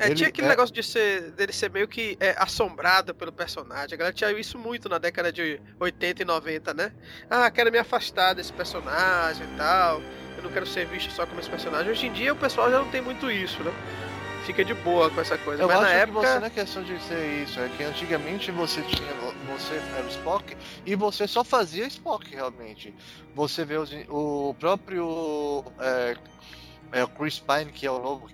[0.01, 0.51] É, ele, tinha aquele é...
[0.51, 3.95] negócio de ser, dele ser meio que é, assombrado pelo personagem.
[3.95, 6.93] A galera tinha isso muito na década de 80 e 90, né?
[7.29, 10.01] Ah, quero me afastar desse personagem e tal.
[10.39, 11.93] Eu não quero ser visto só como esse personagem.
[11.93, 13.71] Hoje em dia o pessoal já não tem muito isso, né?
[14.47, 15.63] Fica de boa com essa coisa.
[15.63, 16.21] Eu Mas acho na que época.
[16.21, 19.13] Você não é questão de ser isso, é que antigamente você tinha.
[19.55, 20.57] Você era o Spock
[20.87, 22.95] e você só fazia Spock realmente.
[23.35, 25.63] Você vê os, o próprio.
[25.79, 26.17] É,
[26.93, 28.29] é, o Chris Pine, que é o novo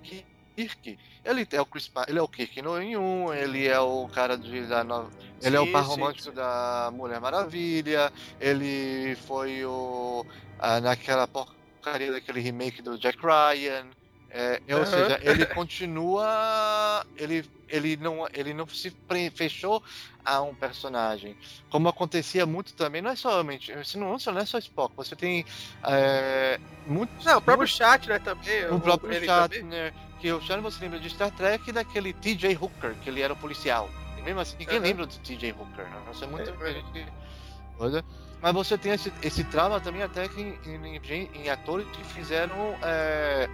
[0.57, 4.09] Kirk ele é o Chris ele é o Kirk no em um, ele é o
[4.09, 5.11] cara de, da no...
[5.43, 6.35] ele sim, é o par romântico sim.
[6.35, 10.25] da Mulher Maravilha, ele foi o
[10.59, 13.87] ah, naquela porcaria daquele remake do Jack Ryan.
[14.31, 14.81] É, uhum.
[14.81, 17.07] Ou seja, ele continua.
[17.17, 18.95] Ele, ele, não, ele não se
[19.35, 19.83] fechou
[20.25, 21.37] a um personagem.
[21.71, 23.73] Como acontecia muito também, não é somente.
[23.97, 25.47] Não, não é só Spock, você tem.
[25.85, 28.19] É, muito, não, o próprio chat, né?
[28.19, 28.67] Também.
[28.71, 29.93] O, próprio chat, né?
[30.21, 33.37] Que o Sean você lembra de Star Trek daquele TJ Hooker, que ele era o
[33.37, 33.89] policial.
[34.19, 34.83] E mesmo assim, ninguém uhum.
[34.83, 36.03] lembra do TJ Hooker, né?
[36.07, 36.51] Não sei muito.
[36.51, 38.03] É,
[38.41, 42.77] Mas você tem esse, esse trauma também até que em, em, em atores que fizeram
[42.83, 43.49] é,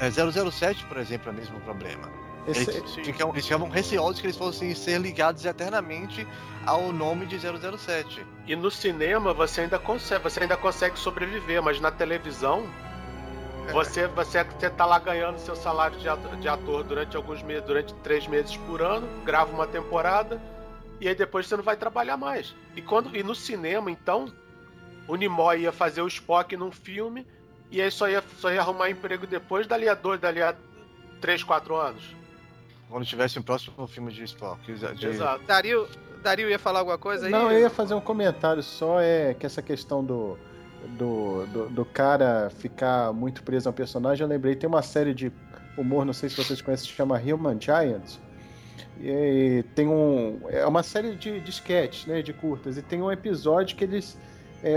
[0.00, 2.10] é 007, por exemplo, é o mesmo problema.
[2.46, 6.26] Esse, eles, ficam, eles ficavam receosos que eles fossem ser ligados eternamente
[6.66, 8.26] ao nome de 007.
[8.46, 12.68] E no cinema você ainda consegue, você ainda consegue sobreviver, mas na televisão
[13.72, 17.64] você, você, você tá lá ganhando seu salário de ator, de ator durante alguns meses,
[17.64, 20.40] durante três meses por ano, grava uma temporada
[21.00, 22.54] e aí depois você não vai trabalhar mais.
[22.76, 24.32] E quando e no cinema, então,
[25.08, 27.26] o Nimoy ia fazer o Spock num filme
[27.70, 30.54] e aí só ia, só ia arrumar emprego depois dali a dois, dali a
[31.20, 32.14] três, quatro anos.
[32.88, 34.72] Quando tivesse um próximo filme de Spock.
[34.72, 35.06] De...
[35.06, 35.42] Exato.
[35.44, 35.88] Dario,
[36.22, 37.32] Dario ia falar alguma coisa aí?
[37.32, 40.38] Não, eu ia fazer um comentário só, é que essa questão do
[40.98, 45.32] do, do, do, cara ficar muito preso ao personagem, eu lembrei, tem uma série de
[45.76, 48.20] humor, não sei se vocês conhecem, se chama Human Giants.
[49.00, 50.40] E tem um.
[50.48, 52.22] É uma série de, de sketches, né?
[52.22, 52.76] De curtas.
[52.76, 54.16] E tem um episódio que eles.
[54.62, 54.74] É,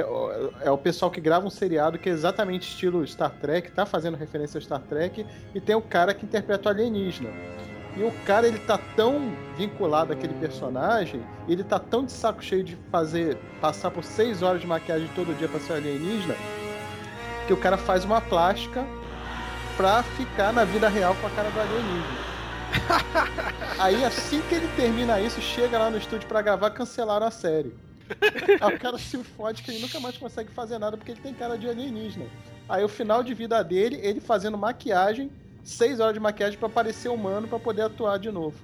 [0.61, 4.17] é, o pessoal que grava um seriado que é exatamente estilo Star Trek, tá fazendo
[4.17, 5.25] referência ao Star Trek,
[5.55, 7.29] e tem o cara que interpreta o alienígena.
[7.97, 12.63] E o cara, ele tá tão vinculado àquele personagem, ele tá tão de saco cheio
[12.63, 16.35] de fazer, passar por seis horas de maquiagem todo dia pra ser alienígena,
[17.47, 18.85] que o cara faz uma plástica
[19.75, 22.27] pra ficar na vida real com a cara do alienígena.
[23.79, 27.73] Aí assim que ele termina isso, chega lá no estúdio para gravar, cancelaram a série.
[28.61, 31.33] Aí o cara se fode que ele nunca mais consegue fazer nada porque ele tem
[31.33, 32.25] cara de alienígena.
[32.69, 35.31] Aí o final de vida dele, ele fazendo maquiagem,
[35.67, 38.57] seis horas de maquiagem para parecer humano para poder atuar de novo.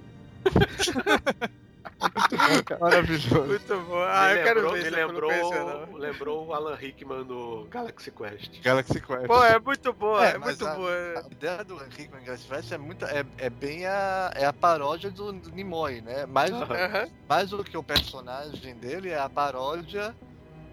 [2.00, 2.80] Muito bom, cara.
[2.80, 3.44] Maravilhoso.
[3.44, 4.02] Muito bom.
[4.02, 4.84] Ah, me eu quero ver.
[4.84, 8.60] Me lembrou, lembrou o Alan Rickman do Galaxy Quest.
[8.62, 9.26] Galaxy Quest.
[9.26, 10.90] Pô, é muito boa, é, é muito boa.
[10.90, 15.10] A ideia do Rickman Galaxy Quest é, muito, é, é bem a, é a paródia
[15.10, 16.26] do, do Nimoy, né?
[16.26, 17.10] Mais, uh -huh.
[17.28, 20.14] mais do que o personagem dele é a paródia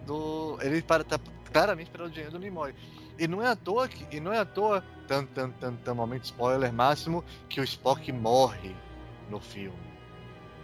[0.06, 0.58] do.
[0.62, 1.20] Ele para, tá
[1.52, 2.74] claramente parodiando o Nimoy.
[3.18, 4.16] E não é à toa que.
[4.16, 8.12] E não é à toa, tan, tan, tan, tan, momento spoiler máximo, que o Spock
[8.12, 8.76] morre
[9.30, 9.92] no filme.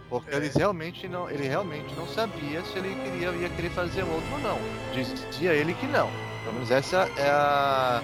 [0.08, 0.36] Porque é.
[0.36, 4.38] eles realmente não, ele realmente não sabia se ele queria ia querer fazer outro ou
[4.40, 4.58] não.
[4.92, 6.10] Dizia ele que não.
[6.42, 8.02] Pelo menos essa é a,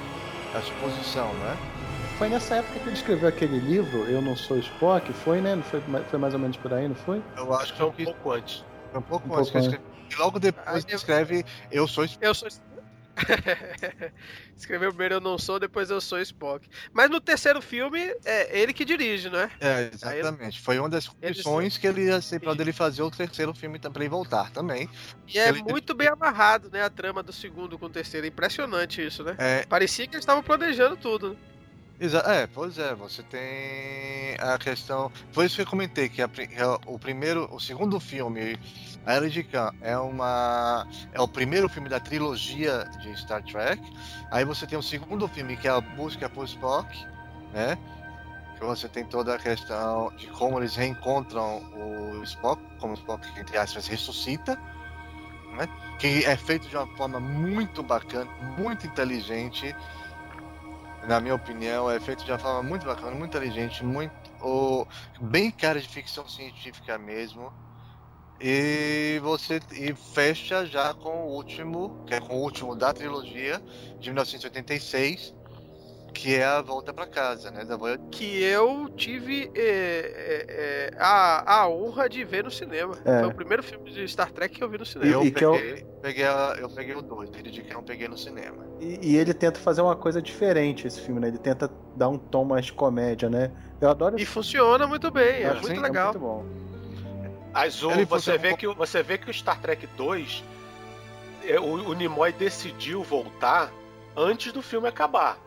[0.55, 1.56] a suposição, né?
[2.19, 5.56] Foi nessa época que ele escreveu aquele livro, Eu Não Sou Spock, foi, né?
[5.56, 7.23] Não foi, foi mais ou menos por aí, não foi?
[7.36, 8.65] Eu acho que foi um pouco antes.
[8.93, 9.51] Foi um pouco um antes.
[9.51, 9.81] Pouco antes.
[10.11, 12.24] E logo depois ele escreve Eu Sou Spock.
[12.24, 12.48] Eu sou
[14.57, 16.69] Escreveu primeiro Eu Não Sou, depois Eu Sou Spock.
[16.93, 19.51] Mas no terceiro filme, é ele que dirige, não é?
[19.61, 20.61] É, exatamente.
[20.61, 23.91] Foi uma das condições que ele ia ser pra ele fazer o terceiro filme pra
[23.97, 24.89] ele voltar também.
[25.27, 25.62] E é ele...
[25.62, 26.82] muito bem amarrado, né?
[26.82, 28.27] A trama do segundo com o terceiro.
[28.27, 29.35] Impressionante isso, né?
[29.39, 29.65] É...
[29.66, 31.31] Parecia que eles estavam planejando tudo.
[31.31, 31.36] Né?
[32.27, 35.11] É, pois é, você tem a questão.
[35.32, 36.28] Foi isso que eu comentei, que a,
[36.86, 38.59] o primeiro, o segundo filme
[39.06, 43.82] a Era de Khan é uma é o primeiro filme da trilogia de Star Trek.
[44.31, 46.89] Aí você tem o segundo filme que é a busca por Spock,
[47.52, 47.76] né?
[48.59, 53.26] Que você tem toda a questão de como eles reencontram o Spock, como o Spock
[53.39, 54.59] entre aspas ressuscita,
[55.56, 55.68] né?
[55.98, 59.74] Que é feito de uma forma muito bacana, muito inteligente.
[61.06, 64.89] Na minha opinião, é feito de uma forma muito bacana, muito inteligente, muito
[65.20, 67.52] bem cara de ficção científica mesmo.
[68.40, 73.61] E você e fecha já com o último, que é com o último da trilogia
[73.98, 75.35] de 1986,
[76.15, 77.65] que é a Volta para Casa, né?
[77.65, 77.77] Da
[78.11, 82.97] Que eu tive é, é, é, a, a honra de ver no cinema.
[83.05, 83.19] É.
[83.19, 85.11] Foi o primeiro filme de Star Trek que eu vi no cinema.
[85.11, 86.01] Eu, e peguei, eu...
[86.01, 88.65] Peguei, a, eu peguei o 2, ele de que eu peguei no cinema.
[88.81, 91.28] E, e, ele tenta fazer uma coisa diferente esse filme, né?
[91.28, 93.51] Ele tenta dar um tom mais de comédia, né?
[93.81, 94.19] Eu adoro.
[94.19, 96.12] E funciona muito bem, é muito legal.
[96.12, 96.73] muito bom.
[97.55, 98.56] Mas você, vê um...
[98.56, 100.43] que, você vê que o Star Trek 2,
[101.44, 103.72] é, o, o Nimoy decidiu voltar
[104.16, 105.39] antes do filme acabar.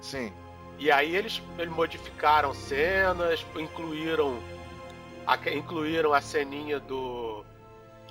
[0.00, 0.32] Sim.
[0.78, 4.38] E aí eles, eles modificaram cenas, incluíram
[5.24, 7.44] a, incluíram a ceninha do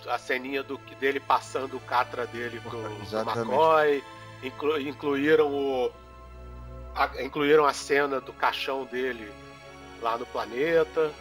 [0.07, 2.79] a ceninha do dele passando o catra dele pro,
[3.09, 4.03] pro McCoy,
[4.41, 5.91] inclu, incluíram o
[6.95, 9.31] a, incluíram a cena do caixão dele
[10.01, 11.11] lá no planeta.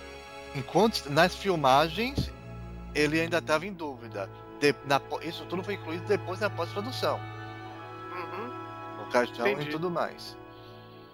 [0.55, 2.31] Enquanto nas filmagens
[2.95, 4.29] ele ainda estava em dúvida.
[4.59, 7.19] De, na, isso tudo foi incluído depois da pós-produção.
[8.13, 9.03] Uhum.
[9.03, 9.69] O caixão Entendi.
[9.69, 10.37] e tudo mais.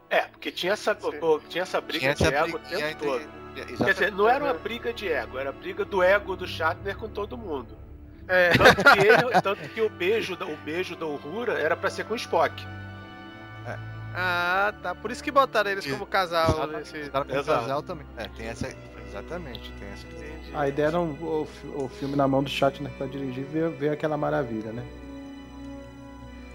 [0.08, 3.04] É, porque tinha essa, pô, tinha essa briga tinha de essa ego briga, o tempo
[3.04, 3.28] todo.
[3.54, 6.96] Quer dizer, não era uma briga de ego, era a briga do ego do Shatner
[6.96, 7.76] com todo mundo.
[8.28, 8.50] É.
[8.50, 12.14] Tanto, que ele, tanto que o beijo, o beijo da Uhura era para ser com
[12.14, 12.66] o Spock.
[13.66, 13.78] É.
[14.14, 14.94] Ah, tá.
[14.94, 16.50] Por isso que botaram eles como casal.
[16.50, 16.96] Exatamente.
[16.96, 17.10] Esse...
[17.10, 18.06] Como casal também.
[18.16, 18.68] É, tem essa,
[19.08, 20.60] Exatamente, tem essa questão.
[20.60, 23.70] A ideia era um, o, o filme na mão do Shatner pra dirigir e ver,
[23.70, 24.84] ver aquela maravilha, né?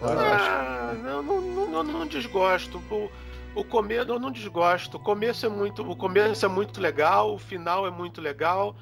[0.02, 2.82] Ah, não, não, não, não, desgosto.
[2.90, 3.12] O,
[3.54, 4.98] o começo eu não desgosto.
[4.98, 8.76] O começo é muito, o começo é muito legal, o final é muito legal.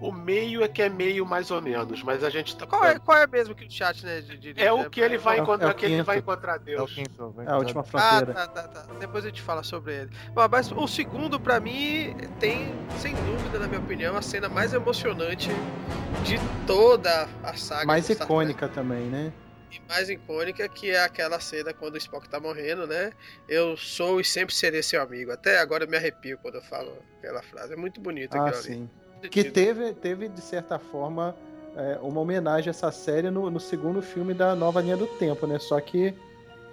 [0.00, 2.66] O meio é que é meio mais ou menos, mas a gente tá.
[2.66, 4.20] Qual é, qual é mesmo que o chat, né?
[4.20, 6.80] De, de, é o que ele vai é encontrar, é que ele vai encontrar Deus.
[6.80, 8.32] É o quinto, é a última fronteira.
[8.36, 8.94] Ah, tá, tá, tá.
[8.98, 10.10] Depois a gente fala sobre ele.
[10.32, 14.74] Bom, mas o segundo, para mim, tem, sem dúvida, na minha opinião, a cena mais
[14.74, 15.48] emocionante
[16.24, 17.86] de toda a saga.
[17.86, 19.32] Mais icônica também, né?
[19.70, 23.12] E mais icônica que é aquela cena quando o Spock tá morrendo, né?
[23.48, 25.30] Eu sou e sempre serei seu amigo.
[25.30, 27.72] Até agora eu me arrepio quando eu falo aquela frase.
[27.72, 28.72] É muito bonita ah, sim.
[28.72, 29.03] ali.
[29.28, 31.36] Que teve, teve, de certa forma,
[31.76, 35.46] é, uma homenagem a essa série no, no, segundo filme da nova linha do tempo,
[35.46, 35.58] né?
[35.58, 36.14] Só que.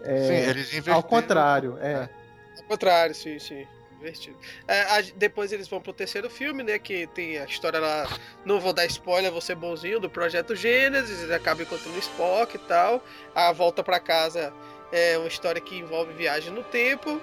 [0.03, 2.10] É, sim, eles Ao contrário, é.
[2.57, 3.65] Ao contrário, sim, sim.
[3.98, 4.38] divertido.
[4.68, 6.80] É, a, depois eles vão pro terceiro filme, né?
[6.80, 8.07] Que tem a história lá.
[8.45, 11.19] Não vou dar spoiler, vou ser bonzinho, do Projeto Gênesis.
[11.19, 13.03] Eles acabam encontrando o Spock e tal.
[13.34, 14.53] A volta para casa
[14.91, 17.22] é uma história que envolve viagem no tempo.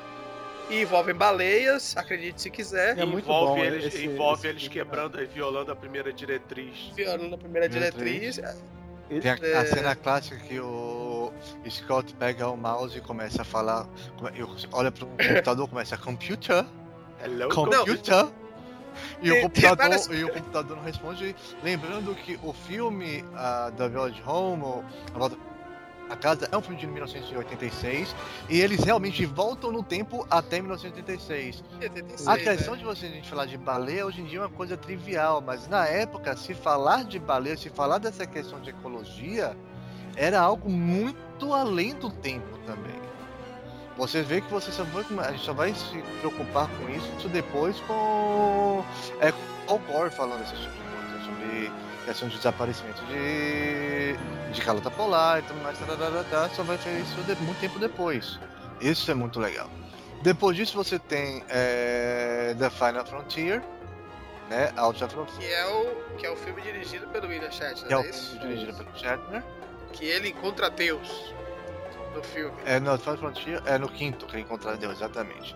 [0.71, 2.99] E envolve baleias, acredite se quiser.
[2.99, 6.93] É envolve eles, esse, envolve esse eles quebrando e violando a primeira diretriz.
[6.95, 8.35] Violando a primeira diretriz.
[8.37, 8.79] diretriz.
[9.09, 9.65] Tem a, a, é.
[9.65, 11.33] cena clássica que o
[11.69, 13.89] Scott pega o mouse e começa a falar.
[14.73, 16.67] Olha para o computador, começa a computer.
[17.25, 18.29] Hello, computer.
[19.23, 20.07] E o, computador, várias...
[20.07, 21.35] e o computador não responde.
[21.63, 24.85] Lembrando que o filme uh, da Village Home,
[25.15, 25.37] A Volta
[26.09, 28.15] a Casa é um filme de 1986
[28.49, 31.63] e eles realmente voltam no tempo até 1986.
[31.81, 32.81] 86, a questão né?
[32.81, 35.69] de você a gente falar de baleia hoje em dia é uma coisa trivial, mas
[35.69, 39.57] na época, se falar de baleia, se falar dessa questão de ecologia,
[40.17, 42.99] era algo muito além do tempo também.
[43.97, 47.81] Você vê que você só vai, a gente só vai se preocupar com isso depois
[47.81, 48.85] com
[49.21, 49.33] é,
[49.67, 51.73] o Gore falando essas tipo de coisa, sobre
[52.09, 54.17] questão de desaparecimento de,
[54.53, 58.39] de calota polar e tudo mais, tararara, só vai ter isso de, muito tempo depois.
[58.81, 59.69] Isso é muito legal.
[60.23, 63.63] Depois disso você tem é, The Final Frontier,
[64.49, 64.73] né?
[64.79, 65.39] Ultra Frontier.
[65.39, 68.13] Que é o, que é o filme dirigido pelo William Shatner, que é, o é
[68.13, 69.43] filme dirigido pelo Shatner.
[69.93, 71.35] Que ele encontra Deus
[72.15, 72.57] no filme.
[72.65, 75.55] É, no Final Frontier é no quinto que ele encontra Deus, exatamente.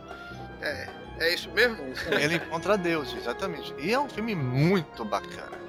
[0.60, 0.88] É,
[1.18, 1.78] é isso mesmo?
[2.10, 3.74] Ele encontra Deus, exatamente.
[3.78, 5.61] E é um filme muito bacana.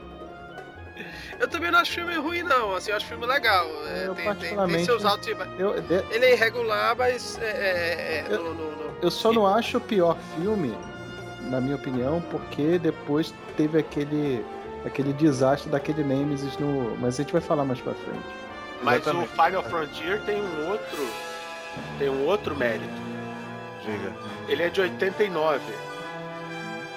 [1.39, 2.75] Eu também não acho filme ruim, não.
[2.75, 3.65] Assim, eu acho filme legal.
[3.87, 5.31] É, eu, tem, tem, tem, seus altos e
[6.11, 7.37] Ele é irregular, mas.
[7.41, 8.97] É, é, é eu, no, no, no...
[9.01, 10.75] eu só não acho o pior filme,
[11.49, 14.45] na minha opinião, porque depois teve aquele.
[14.85, 16.95] aquele desastre daquele Nemesis no.
[16.97, 18.43] Mas a gente vai falar mais pra frente.
[18.81, 19.29] Mas Exatamente.
[19.29, 21.07] o Final Frontier tem um outro.
[21.97, 23.13] Tem um outro mérito.
[23.83, 24.13] Diga.
[24.47, 25.59] Ele é de 89.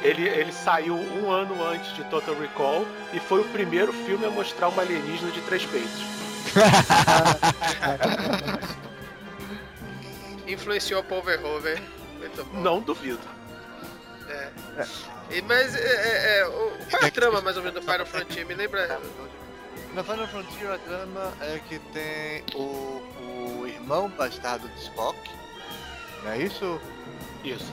[0.02, 4.30] Ele, ele saiu um ano antes de Total Recall e foi o primeiro filme a
[4.30, 6.02] mostrar uma alienígena de três peitos.
[10.46, 11.82] Influenciou Paul Verhoeven.
[12.54, 13.20] Não duvido.
[14.28, 14.50] É.
[15.30, 16.44] E, mas é, é, é,
[16.90, 18.46] qual é a trama mais ou menos do Final Frontier?
[18.46, 19.00] Me lembra.
[19.94, 23.02] No Final Frontier a trama é que tem o,
[23.60, 25.18] o irmão bastardo de Spock,
[26.22, 26.80] não é isso?
[27.42, 27.72] Isso.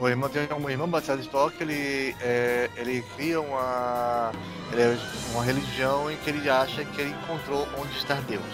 [0.00, 4.30] O irmão tem um irmão de Spock, ele, é, ele cria uma,
[4.72, 4.98] ele é
[5.32, 8.44] uma religião em que ele acha que ele encontrou onde está Deus.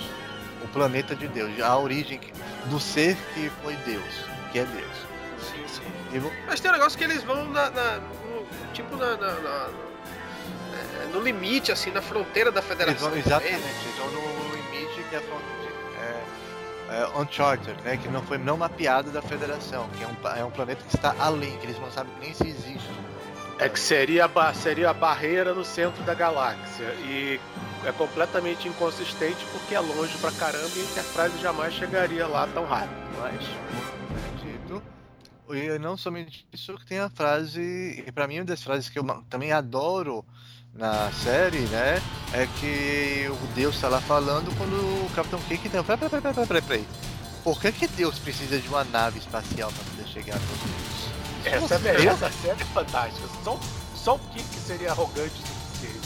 [0.62, 2.18] O planeta de Deus, a origem
[2.66, 4.96] do ser que foi Deus, que é Deus.
[5.38, 6.18] Sim, sim.
[6.18, 6.32] Vou...
[6.46, 9.68] Mas tem um negócio que eles vão na, na no, tipo na, na, na,
[11.02, 13.12] é, no limite, assim, na fronteira da federação.
[13.12, 15.53] Eles vão, exatamente, eles vão no limite que é a fronteira
[16.88, 20.50] é, Uncharted, né, que não foi não mapeado da Federação, que é um, é um
[20.50, 22.90] planeta que está além, que eles não sabem nem se existe.
[23.58, 27.40] É que seria a, seria a barreira no centro da galáxia e
[27.84, 32.64] é completamente inconsistente porque é longe pra caramba e a Enterprise jamais chegaria lá tão
[32.64, 33.04] rápido.
[33.20, 33.44] Mas
[35.52, 38.98] e não somente isso que tem a frase, e para mim uma das frases que
[38.98, 40.24] eu também adoro
[40.74, 42.02] na série, né?
[42.32, 45.82] É que o Deus está lá falando quando o Capitão Kirk tem.
[45.82, 46.88] Peraí, peraí, peraí, peraí, peraí.
[47.42, 51.88] Por que, que Deus precisa de uma nave espacial para poder chegar até os Essa,
[51.88, 53.28] é, essa série é fantástica.
[53.44, 53.60] Só,
[53.94, 55.42] só o Kirk seria arrogante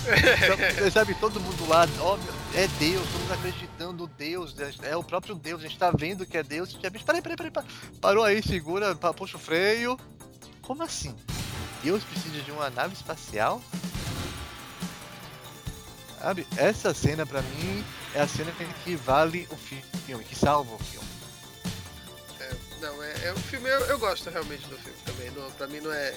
[0.75, 5.61] Você sabe, todo mundo lá, óbvio, é Deus, estamos acreditando Deus, é o próprio Deus,
[5.61, 6.73] a gente tá vendo que é Deus.
[6.73, 7.67] Já, peraí, peraí, peraí,
[8.01, 9.99] parou aí, segura, puxa o freio.
[10.63, 11.15] Como assim?
[11.83, 13.61] Deus precisa de uma nave espacial?
[16.21, 16.47] Sabe?
[16.57, 17.85] Essa cena pra mim
[18.15, 18.53] é a cena
[18.85, 21.07] que vale o filme, que salva o filme.
[22.41, 22.51] É,
[22.81, 25.31] não, é, é um filme, eu, eu, gosto realmente do filme também.
[25.31, 26.15] Não, pra mim não é.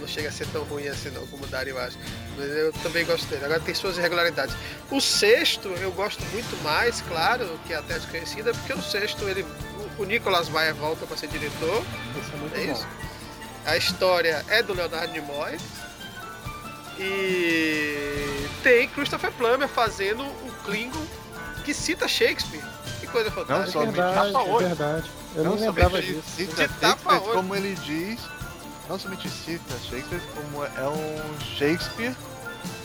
[0.00, 1.98] Não chega a ser tão ruim assim não, como o Dario acha.
[2.36, 3.44] Mas eu também gosto dele.
[3.44, 4.54] Agora tem suas irregularidades.
[4.90, 9.44] O sexto eu gosto muito mais, claro, que até desconhecida, porque no sexto ele.
[9.98, 11.84] O Nicolas Maia volta para ser diretor.
[12.20, 12.72] Isso é muito é bom.
[12.72, 12.86] Isso.
[13.66, 15.58] A história é do Leonardo Nimoy
[16.98, 21.06] e tem Christopher Plummer fazendo um Klingon
[21.64, 22.62] que cita Shakespeare.
[23.00, 23.84] Que coisa fantástica.
[23.84, 25.10] Não, somente é verdade, é verdade.
[25.36, 26.22] Eu não, não lembrava disso.
[26.36, 28.20] Cita Shakespeare, como ele diz,
[28.88, 32.16] não somente cita Shakespeare, como é um Shakespeare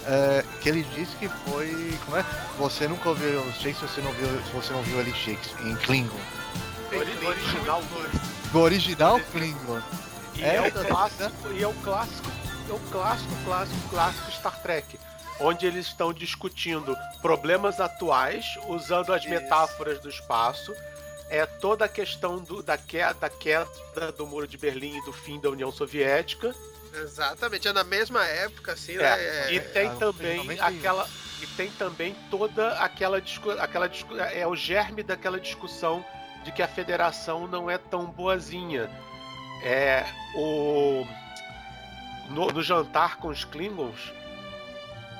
[0.05, 1.97] é, que ele disse que foi.
[2.05, 2.25] Como é?
[2.59, 6.19] Você nunca ouviu Shakespeare, você não viu, você não viu ele Shakespeare em Klingon.
[6.91, 7.81] O original.
[8.51, 9.81] Do original Klingon.
[10.35, 12.29] E é, é, o clássico, e é o clássico
[12.69, 14.99] é o clássico, clássico, clássico Star Trek.
[15.39, 19.29] Onde eles estão discutindo problemas atuais, usando as Isso.
[19.29, 20.73] metáforas do espaço,
[21.29, 25.11] é toda a questão do, da, queda, da queda do muro de Berlim e do
[25.11, 26.53] fim da União Soviética.
[26.93, 29.53] Exatamente, é na mesma época, assim, É, né?
[29.53, 30.63] e É, tem ah, também 91.
[30.63, 31.09] aquela
[31.41, 36.05] e tem também toda aquela discu aquela discu é o germe daquela discussão
[36.43, 38.89] de que a federação não é tão boazinha.
[39.63, 41.05] É o
[42.33, 44.11] no, no jantar com os Klingons,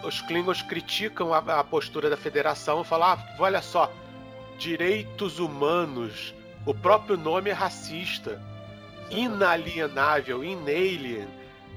[0.04, 3.92] os Klingons criticam a, a postura da federação e falam: ah, olha só,
[4.58, 6.34] direitos humanos,
[6.66, 8.42] o próprio nome é racista,
[9.10, 11.28] inalienável, inalien.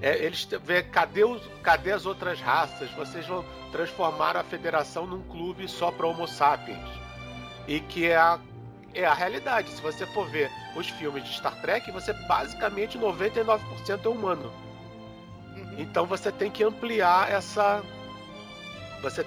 [0.02, 2.90] É, eles vê, cadê, os, cadê as outras raças?
[2.90, 6.88] Vocês vão transformar a federação num clube só para Homo sapiens.
[7.66, 8.38] E que é a,
[8.92, 9.70] é a realidade.
[9.70, 13.60] Se você for ver os filmes de Star Trek, você basicamente 99%
[14.04, 14.65] é humano.
[15.76, 17.82] Então você tem que ampliar essa.
[19.02, 19.24] Você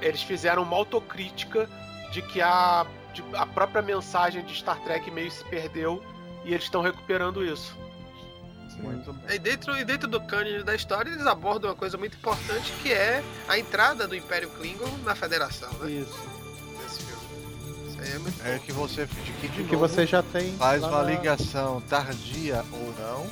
[0.00, 1.68] Eles fizeram uma autocrítica
[2.12, 6.02] de que a, de- a própria mensagem de Star Trek meio se perdeu
[6.44, 7.76] e eles estão recuperando isso.
[8.78, 9.36] Muito bem.
[9.36, 12.92] E dentro, e dentro do cânone da história, eles abordam uma coisa muito importante que
[12.92, 15.90] é a entrada do Império Klingon na Federação, né?
[15.92, 16.36] Isso.
[17.98, 20.82] Aí é muito É que você, de que de Que novo, você já tem faz
[20.82, 23.26] uma na, ligação tardia ou não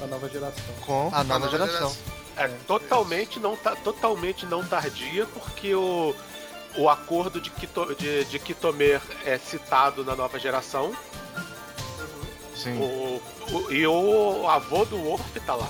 [0.00, 0.64] na nova geração.
[0.84, 1.94] com a nova geração.
[2.36, 6.14] É totalmente não, ta- totalmente não tardia, porque o,
[6.76, 10.94] o acordo de, Quito, de, de Quitomer é citado na nova geração.
[12.54, 12.78] Sim.
[12.78, 15.68] O, o- e o avô do Worf tá lá.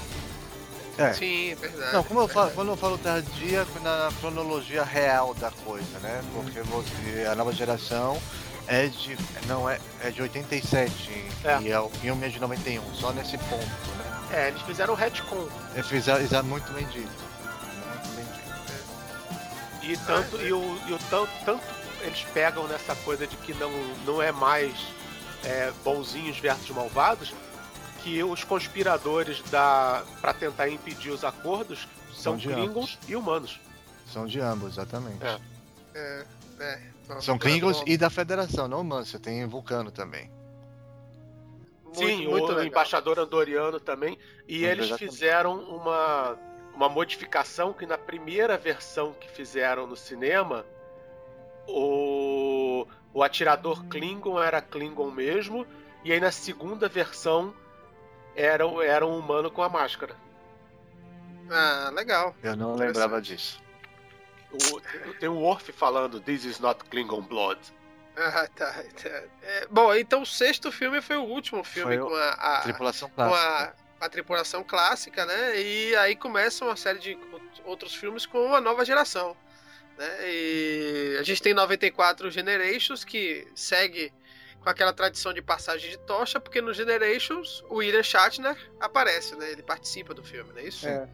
[0.98, 1.12] É.
[1.12, 1.92] Sim, verdade.
[1.92, 2.54] Não, como eu falo, verdade.
[2.54, 6.22] quando eu falo tardia, na cronologia real da coisa, né?
[6.32, 8.20] Porque você, a nova geração
[8.66, 9.16] é de.
[9.46, 11.58] não é, é de 87 É.
[11.60, 13.60] e é o filme é de 91, só nesse ponto,
[13.98, 14.05] né?
[14.32, 15.48] É, eles fizeram um retcon.
[15.74, 17.08] É fizer, exa- muito bem dito.
[17.88, 19.82] Muito bem dito.
[19.92, 21.62] E tanto, e o, e o tanto, tanto
[22.00, 23.70] eles pegam nessa coisa de que não,
[24.04, 24.72] não é mais
[25.44, 27.32] é, bonzinhos versus malvados,
[28.02, 33.60] que os conspiradores da para tentar impedir os acordos são São Klingons e humanos.
[34.12, 35.24] São de ambos, exatamente.
[35.24, 35.38] É.
[35.94, 36.24] É,
[36.60, 36.80] é.
[37.08, 39.08] Nossa, São Klingons e da Federação, não humanos.
[39.08, 40.30] Você tem Vulcano também.
[41.96, 42.64] Muito, Sim, muito o legal.
[42.64, 44.18] embaixador andoriano também.
[44.46, 45.12] E Sim, eles exatamente.
[45.12, 46.38] fizeram uma,
[46.74, 50.64] uma modificação que na primeira versão que fizeram no cinema,
[51.66, 55.66] o, o atirador Klingon era Klingon mesmo,
[56.04, 57.54] e aí na segunda versão
[58.34, 60.14] era, um- era um humano com a máscara.
[61.50, 62.34] Ah, legal.
[62.42, 63.60] Eu não lembrava disso.
[64.52, 64.80] O-
[65.18, 67.60] tem o Worf falando This is not Klingon blood.
[68.16, 68.72] Ah, tá.
[69.02, 69.22] tá.
[69.42, 73.08] É, bom, então o sexto filme foi o último filme Foi com a, a- Tripulação
[73.10, 73.74] com clássica.
[74.00, 75.60] a, a tripulação clássica, né?
[75.60, 77.18] E aí começa uma série de
[77.64, 79.36] outros filmes com a nova geração.
[79.98, 80.08] Né?
[80.30, 84.12] E a gente tem 94 Generations, que segue
[84.60, 89.50] com aquela tradição de passagem de tocha, porque no Generations o William Shatner aparece, né?
[89.52, 90.86] Ele participa do filme, não é isso?
[90.88, 91.06] É,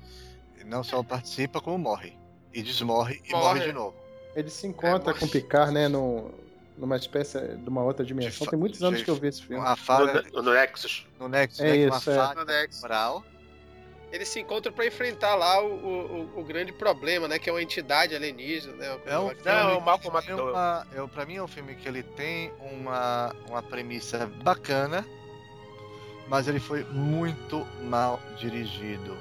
[0.65, 2.17] Não só participa, como morre.
[2.55, 3.45] E desmorre e Morre.
[3.45, 3.97] morre de novo.
[4.37, 6.33] ele se encontra É, com o Picard, né, no,
[6.77, 8.47] numa espécie de uma outra dimensão.
[8.47, 9.63] Tem muitos anos que eu vi esse filme.
[9.63, 11.07] Uma falha No, no Nexus.
[11.21, 12.35] no Nexus, É né, isso, uma é.
[12.35, 12.77] No Nexus.
[12.81, 13.25] temporal.
[14.11, 15.73] Eles se encontram para enfrentar lá o,
[16.37, 17.39] o, o grande problema, né?
[17.39, 19.01] Que é uma entidade alienígena, né?
[19.07, 20.51] É um Não, é o Malcolm McDowell.
[20.53, 25.03] uma, eu, pra mim é um filme que ele tem uma, uma premissa bacana,
[26.29, 29.17] mas ele foi muito mal dirigido.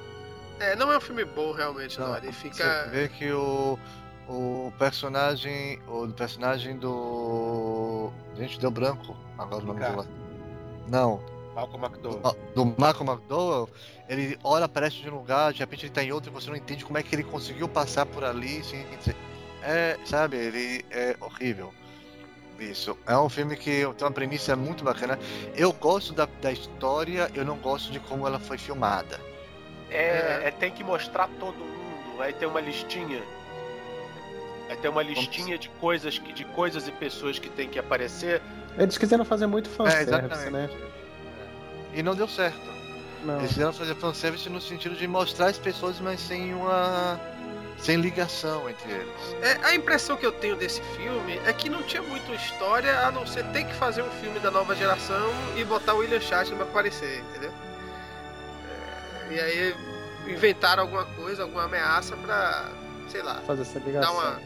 [0.60, 2.08] É, não é um filme bom realmente, não.
[2.08, 2.84] Não, Ele Você fica.
[2.90, 3.78] vê que o,
[4.28, 5.80] o personagem.
[5.88, 8.10] O personagem do.
[8.36, 9.16] Gente, deu branco.
[9.38, 10.08] Agora o nome do.
[10.88, 11.20] Não.
[11.54, 12.20] Malcolm McDowell.
[12.22, 13.68] Ó, Do Malcolm McDowell,
[14.08, 16.56] ele olha, aparece de um lugar, de repente ele tá em outro e você não
[16.56, 18.62] entende como é que ele conseguiu passar por ali
[19.62, 21.72] É, sabe, ele é horrível.
[22.58, 22.96] Isso.
[23.06, 25.18] É um filme que tem uma premissa muito bacana.
[25.54, 29.20] Eu gosto da, da história, eu não gosto de como ela foi filmada.
[29.90, 32.22] É, é, tem que mostrar todo mundo.
[32.22, 33.22] Aí tem uma listinha.
[34.72, 38.40] Aí tem uma listinha de coisas, que, de coisas e pessoas que tem que aparecer.
[38.78, 40.50] Eles quiseram fazer muito É, fanservice, exatamente.
[40.50, 40.70] né?
[41.92, 42.58] E não deu certo.
[43.22, 43.38] Não.
[43.38, 47.20] Eles quiseram fazer fanservice no sentido de mostrar as pessoas, mas sem uma.
[47.78, 49.36] sem ligação entre eles.
[49.42, 53.12] É, a impressão que eu tenho desse filme é que não tinha muita história a
[53.12, 56.56] não ser ter que fazer um filme da nova geração e botar o William Shatner
[56.56, 57.52] pra aparecer, entendeu?
[59.30, 59.74] É, e aí
[60.28, 62.70] inventaram alguma coisa, alguma ameaça pra,
[63.10, 64.14] sei lá, Fazer essa dar ligação.
[64.14, 64.40] uma,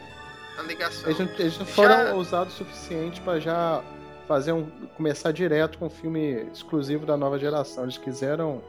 [0.61, 1.09] uma ligação.
[1.09, 3.83] Eles não, eles não Já- foram ousados o suficiente pra já
[4.27, 4.65] fazer um.
[4.95, 7.83] começar direto com um filme exclusivo da nova geração.
[7.83, 8.63] Eles quiseram,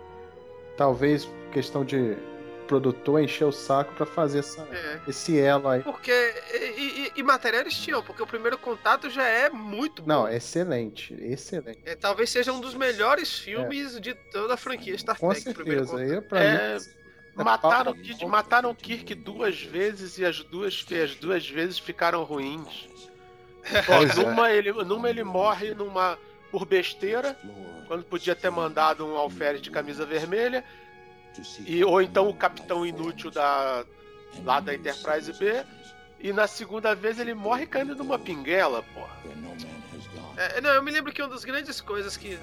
[0.76, 2.16] talvez, questão de
[2.68, 5.00] produtor encheu o saco para fazer essa, é.
[5.08, 5.82] esse elo aí.
[5.82, 6.12] Porque.
[6.52, 10.08] E, e, e, material eles tinham, porque o primeiro contato já é muito bom.
[10.08, 11.14] Não, excelente.
[11.14, 11.80] Excelente.
[11.84, 14.00] É, talvez seja um dos melhores filmes é.
[14.00, 15.34] de toda a franquia Star Trek.
[15.34, 15.96] Com certeza.
[15.96, 16.74] Aí, pra é...
[16.74, 16.84] mim,
[17.44, 22.88] mataram, Kirk, mataram Kirk duas vezes e as duas, as duas vezes ficaram ruins.
[23.88, 26.18] Ó, numa, ele, numa ele morre numa
[26.50, 27.38] por besteira,
[27.86, 30.64] quando podia ter mandado um alferes de camisa vermelha,
[31.66, 33.84] e, ou então o capitão inútil da,
[34.44, 35.64] lá da Enterprise B,
[36.20, 39.16] e na segunda vez ele morre caindo numa pinguela, porra.
[40.36, 42.38] É, não, eu me lembro que uma das grandes coisas que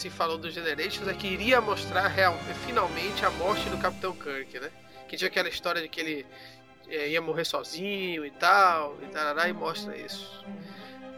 [0.00, 4.58] se falou do Generations é que iria mostrar real, finalmente a morte do Capitão Kirk,
[4.58, 4.70] né?
[5.06, 6.26] Que tinha aquela história de que ele
[6.88, 10.42] é, ia morrer sozinho e tal, e tarará, e mostra isso.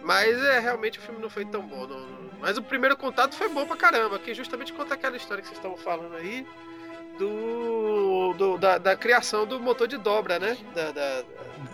[0.02, 1.86] Mas é, realmente o filme não foi tão bom.
[1.86, 5.46] Não, mas o primeiro contato foi bom pra caramba, que justamente conta aquela história que
[5.46, 6.44] vocês estavam falando aí
[7.18, 10.56] do, do da, da, criação do motor de dobra, né?
[10.74, 11.22] Da, da,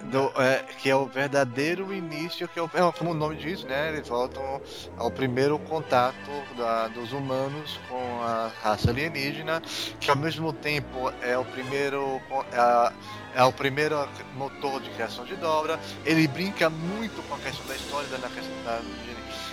[0.05, 3.65] do, é, que é o verdadeiro início, que é, o, é como o nome diz,
[3.65, 3.93] né?
[3.93, 4.61] Eles voltam
[4.97, 9.63] ao primeiro contato da, dos humanos com a raça alienígena,
[10.01, 12.21] que ao mesmo tempo é o primeiro.
[12.53, 12.93] É,
[13.35, 15.79] é o primeiro motor de criação de dobra.
[16.05, 18.81] Ele brinca muito com a questão da história, da da,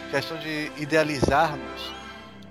[0.09, 1.93] questão de idealizarmos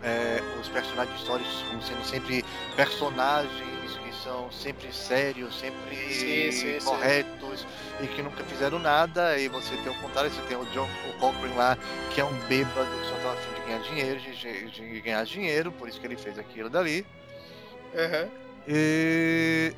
[0.04, 2.44] é, os personagens históricos como sendo sempre
[2.76, 8.04] personagens que são sempre sérios, sempre sim, sim, corretos sim.
[8.04, 9.38] e que nunca fizeram nada.
[9.38, 11.78] E você tem o contrário, você tem o John o Cochrane lá,
[12.12, 15.72] que é um bêbado que só tá afim de ganhar dinheiro, de, de, ganhar dinheiro,
[15.72, 17.06] por isso que ele fez aquilo dali.
[17.94, 18.30] Uhum.
[18.68, 19.72] E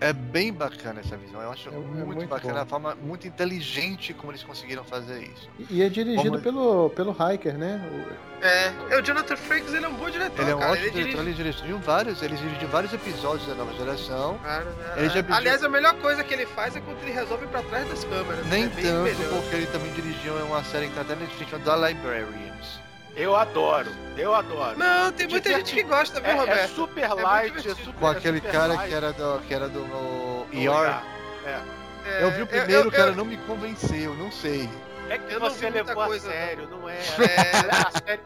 [0.00, 1.40] é bem bacana essa visão.
[1.40, 2.60] Eu acho é, muito, é muito, bacana bom.
[2.60, 5.48] a forma muito inteligente como eles conseguiram fazer isso.
[5.70, 6.42] E, é dirigido como...
[6.42, 7.80] pelo, pelo Hiker, né?
[7.90, 8.44] O...
[8.44, 10.42] É, é, o Jonathan Frakes ele é um bom diretor.
[10.42, 10.72] Ele é um cara.
[10.72, 11.42] ótimo ele diretor, dirige...
[11.42, 14.38] ele dirigiu vários, ele dirigiu vários episódios da nova geração.
[14.42, 15.24] Claro, né?
[15.30, 18.04] Aliás, a melhor coisa que ele faz é quando ele resolve ir pra trás das
[18.04, 18.46] câmeras.
[18.46, 19.40] Nem é tanto, melhor.
[19.40, 22.83] porque ele também dirigiu uma série que tá até na Netflix da Librarians.
[23.16, 24.76] Eu adoro, eu adoro.
[24.76, 26.58] Não, tem muita gente que gosta, viu, é, é Roberto?
[26.58, 28.88] É super light, é, super, Com aquele cara light.
[28.88, 31.00] que era do, que era do no ER.
[31.46, 32.22] É.
[32.22, 33.16] Eu vi o primeiro, eu, eu, cara, eu...
[33.16, 34.68] não me convenceu, não sei.
[35.08, 36.96] É que você levou coisa, a sério, não, não é?
[36.96, 37.02] é.
[37.84, 38.22] A, série,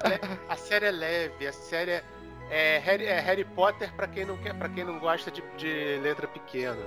[0.49, 2.05] a, série, é leve, a série é,
[2.51, 5.99] é Harry, é Harry Potter para quem não quer, para quem não gosta de, de
[6.03, 6.79] letra pequena.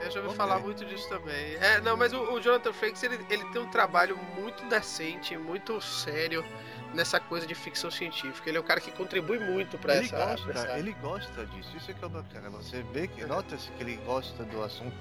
[0.00, 0.36] Eu já ouvi okay.
[0.36, 1.56] falar muito disso também.
[1.60, 5.80] É, não, mas o, o Jonathan Frakes ele, ele tem um trabalho muito decente, muito
[5.80, 6.44] sério
[6.94, 8.48] nessa coisa de ficção científica.
[8.48, 10.78] Ele é um cara que contribui muito para essa, gosta, essa.
[10.78, 12.50] Ele gosta disso, isso é que é bacana.
[12.50, 14.96] Você vê que, nota-se que ele gosta do assunto.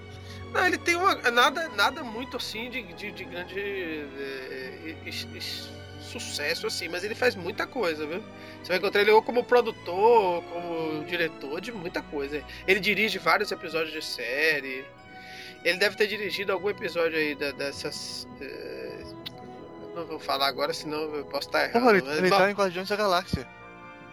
[0.53, 4.95] Não, ele tem uma, nada, nada muito assim de, de, de grande é,
[6.01, 8.23] sucesso, assim, mas ele faz muita coisa, viu?
[8.61, 12.43] Você vai encontrar ele ou como produtor, como diretor de muita coisa.
[12.67, 14.85] Ele dirige vários episódios de série.
[15.63, 18.27] Ele deve ter dirigido algum episódio aí da, dessas.
[19.91, 21.83] É, não vou falar agora, senão eu posso estar errado.
[21.83, 23.47] Não, ele, ele tá em Guardiões da Galáxia.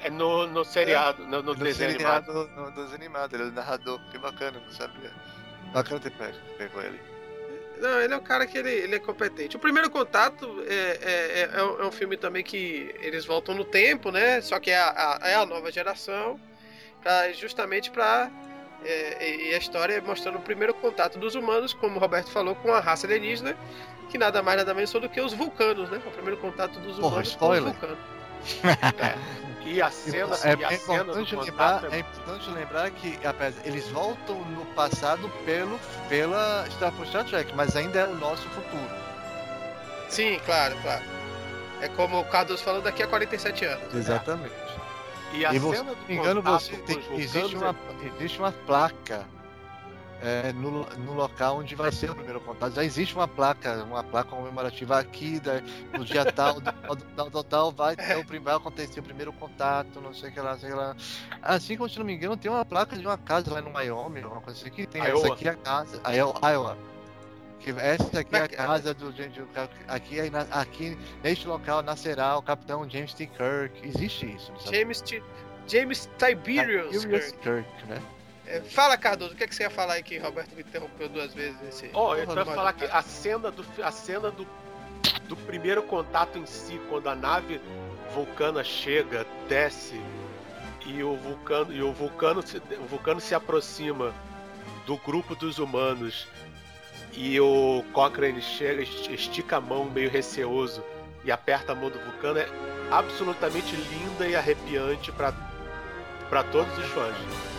[0.01, 1.27] É no, no seriado, é.
[1.27, 2.51] no, no, no desenho seriado, animado.
[2.57, 4.01] No, no desenho animado, ele é o narrador.
[4.11, 5.13] Que bacana, não sabia.
[5.73, 7.01] Bacana ter pego ele.
[7.81, 9.57] Não, ele é um cara que ele, ele é competente.
[9.57, 14.11] O primeiro contato é, é, é, é, um filme também que eles voltam no tempo,
[14.11, 14.41] né?
[14.41, 16.41] Só que é a, a é a nova geração,
[17.01, 18.31] pra, justamente para
[18.85, 22.55] é, e a história é mostrando o primeiro contato dos humanos, como o Roberto falou,
[22.57, 23.57] com a raça alienígena,
[24.09, 26.01] que nada mais nada menos são do que os vulcanos, né?
[26.05, 27.99] O primeiro contato dos humanos Porra, com os vulcanos.
[28.99, 29.39] é.
[29.65, 31.97] E a cena, é, e a é importante lembrar, é...
[31.97, 31.99] é...
[32.01, 33.19] importante lembrar que
[33.65, 35.79] eles voltam no passado pelo
[36.09, 38.91] pela Star, Star Trek, mas ainda é o nosso futuro.
[40.09, 41.05] Sim, claro, claro.
[41.83, 43.95] É como o Carlos falou daqui a 47 anos.
[43.95, 44.55] Exatamente.
[45.35, 47.77] E a e você, cena do me engano, você tem, existe, uma,
[48.17, 49.27] existe uma placa
[50.23, 52.75] é, no, no local onde vai ser o primeiro contato.
[52.75, 55.61] Já existe uma placa, uma placa comemorativa aqui, da,
[55.97, 60.31] no dia tal, tal, tal, tal, vai, o, vai acontecer o primeiro contato, não sei
[60.31, 60.97] o que lá, sei lá.
[61.43, 64.25] Assim como, se não me engano, tem uma placa de uma casa lá no Wyoming,
[64.25, 65.19] uma coisa assim, que tem Iowa.
[65.19, 66.77] essa aqui é a casa, a Iowa.
[67.61, 69.13] Que essa aqui é a casa do.
[69.89, 70.17] Aqui,
[70.51, 73.27] aqui neste local nascerá o capitão James T.
[73.27, 73.81] Kirk.
[73.83, 74.53] Existe isso.
[74.71, 75.23] James T.
[75.67, 77.43] James Tiberius, Tiberius Kirk.
[77.43, 78.01] Kirk, né?
[78.49, 81.07] É, fala, Cardoso, o que, é que você ia falar aí que Roberto me interrompeu
[81.11, 81.61] duas vezes?
[81.69, 81.91] Esse...
[81.93, 84.47] Oh, eu ia falar que a cena, do, a cena do,
[85.29, 87.61] do primeiro contato em si, quando a nave
[88.15, 90.01] vulcana chega, desce
[90.87, 94.15] e o vulcano, e o vulcano, se, o vulcano se aproxima
[94.87, 96.27] do grupo dos humanos
[97.13, 100.83] e o Cochrane chega, estica a mão meio receoso
[101.23, 102.49] e aperta a mão do vulcano é
[102.91, 107.58] absolutamente linda e arrepiante para todos os fãs.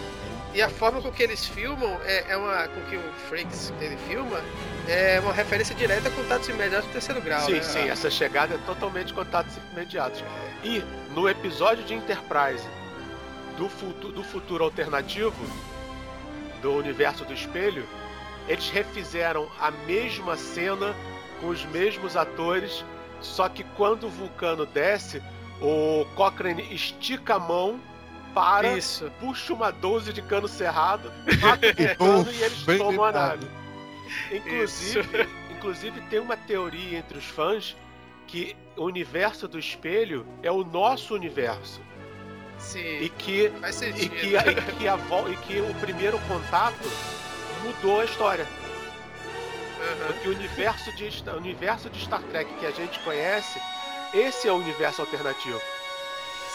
[0.54, 2.68] E a forma com que eles filmam é, é uma.
[2.68, 4.42] com que o Frakes ele filma
[4.88, 7.42] é uma referência direta a contatos imediatos do terceiro grau.
[7.42, 7.62] Sim, né?
[7.62, 10.24] sim, essa chegada é totalmente contatos imediatos.
[10.64, 12.68] E no episódio de Enterprise
[13.58, 15.36] do, futu do futuro alternativo,
[16.62, 17.86] do universo do espelho,
[18.48, 20.96] eles refizeram a mesma cena
[21.40, 22.84] com os mesmos atores,
[23.22, 25.22] só que quando o vulcano desce,
[25.62, 27.80] o Cochrane estica a mão,
[28.34, 29.12] para, Isso.
[29.20, 31.12] puxa uma 12 de cano cerrado,
[31.42, 31.74] mata o
[32.06, 33.48] vulcano e eles bem tomam a nave.
[34.32, 37.76] Inclusive, inclusive tem uma teoria entre os fãs
[38.28, 41.82] que o universo do espelho é o nosso universo
[42.58, 43.02] Sim.
[43.02, 44.98] e que Faz e que, a- e que a
[45.32, 46.90] e que o primeiro contato
[47.64, 48.46] mudou a história.
[49.82, 50.08] Aham.
[50.14, 53.60] Porque o universo de, o universo de Star Trek que a gente conhece,
[54.14, 55.60] esse é o universo alternativo.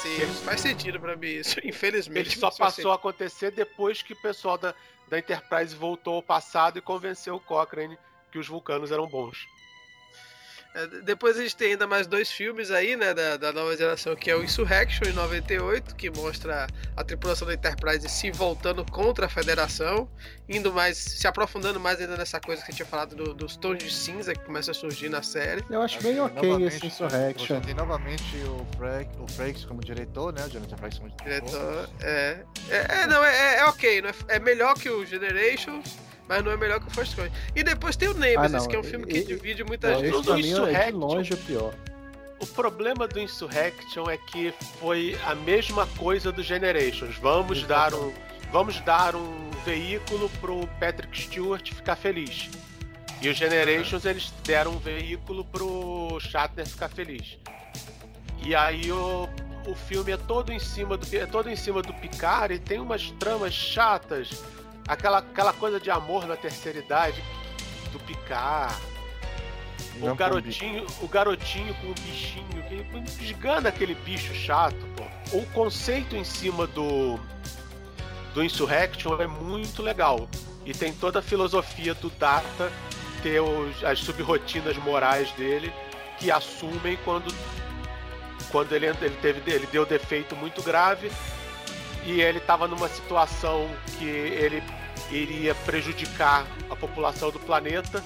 [0.04, 1.58] Sim, faz sentido pra mim isso.
[1.64, 2.28] Infelizmente.
[2.28, 4.74] Ele só passou a acontecer depois que o pessoal da,
[5.08, 7.96] da Enterprise voltou ao passado e convenceu o Cochrane
[8.30, 9.46] que os vulcanos eram bons.
[10.74, 14.16] É, Depois a gente tem ainda mais dois filmes aí, né, da, da nova geração,
[14.16, 19.26] que é o Insurrection em 98, que mostra a tripulação da Enterprise se voltando contra
[19.26, 20.08] a Federação,
[20.48, 23.78] indo mais, se aprofundando mais ainda nessa coisa que você tinha falado do- dos tons
[23.78, 25.64] de cinza que começa a surgir na série.
[25.70, 27.60] Eu acho bem ok Novamente, esse Insurrection.
[27.60, 30.44] Tem novamente o, Frank, o Frakes como diretor, né?
[30.44, 31.48] O Jonathan Frakes como diretor.
[31.50, 35.96] Diretor, é, é, é, não, é, é ok, não é, é melhor que o Generations,
[36.28, 37.36] mas não é melhor que o First Contact.
[37.54, 39.90] E depois tem o Nemesis, Ah, não, que é um filme que e- divide muita
[39.92, 40.08] Não, gente.
[40.14, 40.98] esse do pra mim é de Insurrection.
[40.98, 41.74] longe o pior.
[42.40, 47.16] O problema do Insurrection é que foi a mesma coisa do Generations.
[47.18, 48.12] Vamos dar um,
[48.52, 52.50] vamos dar um veículo pro Patrick Stewart ficar feliz.
[53.22, 57.38] E o Generations eles deram um veículo pro Shatner ficar feliz.
[58.44, 59.26] E aí o,
[59.66, 62.78] o filme é todo em cima do é todo em cima do Picard e tem
[62.80, 64.42] umas tramas chatas,
[64.86, 67.22] aquela aquela coisa de amor na terceira idade
[67.92, 68.74] do Picard.
[69.96, 72.62] Não O garotinho, o garotinho com o bichinho,
[73.16, 75.04] que esgana aquele bicho chato, pô.
[75.36, 77.18] O conceito em cima do
[78.34, 80.28] do Insurrection é muito legal.
[80.66, 82.72] E tem toda a filosofia do Data
[83.22, 85.72] ter os- as subrotinas morais dele
[86.18, 87.32] que assumem quando
[88.50, 91.10] quando ele, ele teve ele deu defeito muito grave
[92.04, 94.62] e ele estava numa situação que ele
[95.10, 98.02] iria prejudicar a população do planeta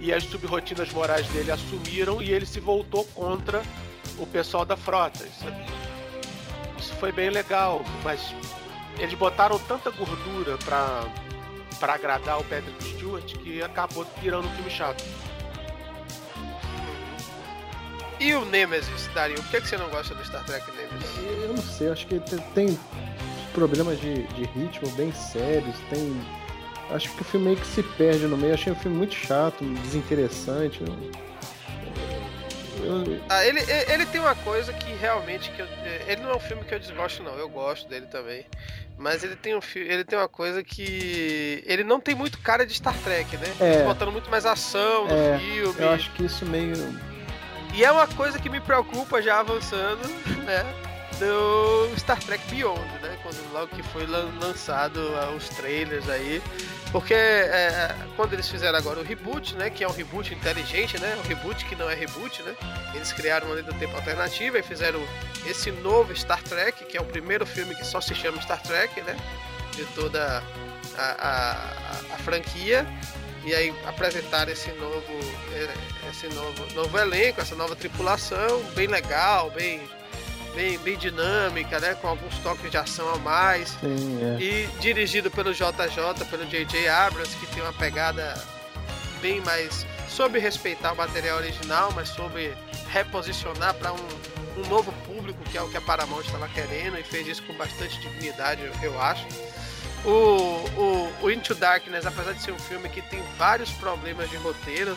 [0.00, 3.62] e as subrotinas morais dele assumiram e ele se voltou contra
[4.18, 5.24] o pessoal da frota.
[5.24, 5.44] Isso,
[6.78, 8.20] isso foi bem legal, mas
[8.98, 11.04] eles botaram tanta gordura pra,
[11.80, 15.02] pra agradar o Patrick Stewart que acabou virando um filme chato.
[18.18, 21.16] E o Nemesis, Dario, por que, que você não gosta do Star Trek Nemesis?
[21.42, 22.78] Eu não sei, acho que te- tem
[23.56, 26.14] problemas de, de ritmo bem sérios, tem.
[26.90, 29.64] Acho que o filme meio que se perde no meio, achei o filme muito chato,
[29.82, 30.80] desinteressante.
[30.82, 31.16] eu-
[32.84, 33.60] eu- Ah, ele,
[33.90, 35.66] ele tem uma coisa que realmente que eu-
[36.06, 38.44] ele não é um filme que eu desgosto não, eu gosto dele também.
[38.98, 42.72] Mas ele tem um ele tem uma coisa que ele não tem muito cara de
[42.74, 43.46] Star Trek, né?
[43.60, 43.84] É.
[43.84, 45.74] Botando muito mais ação no É, filme.
[45.80, 46.74] eu acho que isso meio.
[47.74, 50.06] E é uma coisa que me preocupa já avançando,
[50.46, 50.64] né?
[51.18, 53.18] Do Star Trek Beyond, né?
[53.22, 56.42] Quando logo que foi lan- lançado ah, os trailers aí.
[56.92, 59.70] Porque é, quando eles fizeram agora o reboot, né?
[59.70, 61.16] Que é um reboot inteligente, né?
[61.24, 62.54] Um reboot que não é reboot, né?
[62.94, 65.00] Eles criaram uma linha do tempo alternativa e fizeram
[65.46, 69.00] esse novo Star Trek, que é o primeiro filme que só se chama Star Trek,
[69.02, 69.16] né?
[69.74, 70.42] De toda
[70.96, 72.86] a, a, a- franquia.
[73.44, 75.04] E aí apresentaram esse novo,
[75.54, 75.68] eh,
[76.10, 79.88] esse novo, novo elenco, essa nova tripulação, bem legal, bem,
[80.56, 81.94] bem, bem dinâmica, né?
[82.00, 83.68] Com alguns toques de ação a mais.
[83.80, 84.42] Sim, é.
[84.42, 86.88] E dirigido pelo JJ, pelo J.J.
[86.88, 88.34] Abrams, que tem uma pegada
[89.20, 92.52] bem mais sobre respeitar o material original, mas sobre
[92.90, 94.08] reposicionar para um,
[94.58, 97.52] um novo público, que é o que a Paramount estava querendo, e fez isso com
[97.54, 99.26] bastante dignidade, eu- acho.
[100.04, 100.10] O,
[100.80, 104.96] o, o Into Darkness, apesar de ser um filme que tem vários problemas de roteiro,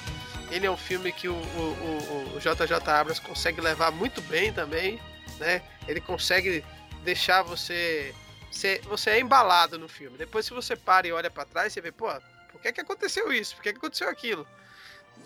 [0.51, 4.53] ele é um filme que o, o, o, o JJ Abrams consegue levar muito bem
[4.53, 4.99] também,
[5.39, 5.61] né?
[5.87, 6.63] Ele consegue
[7.03, 8.13] deixar você
[8.51, 10.17] você, você é embalado no filme.
[10.17, 12.07] Depois, se você para e olha pra trás, você vê, pô,
[12.51, 13.55] por que, que aconteceu isso?
[13.55, 14.45] Por que, que aconteceu aquilo?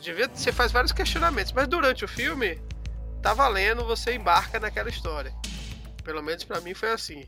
[0.02, 2.62] Devia, você faz vários questionamentos, mas durante o filme,
[3.22, 5.34] tá valendo, você embarca naquela história.
[6.04, 7.28] Pelo menos pra mim foi assim.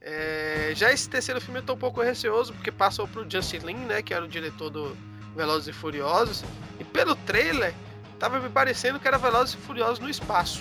[0.00, 3.76] É, já esse terceiro filme eu tô um pouco receoso, porque passou pro Justin Lin,
[3.76, 4.96] né, que era o diretor do
[5.36, 6.42] Velozes e Furiosos,
[6.80, 7.72] e pelo trailer,
[8.18, 10.60] tava me parecendo que era Velozes e Furiosos no espaço.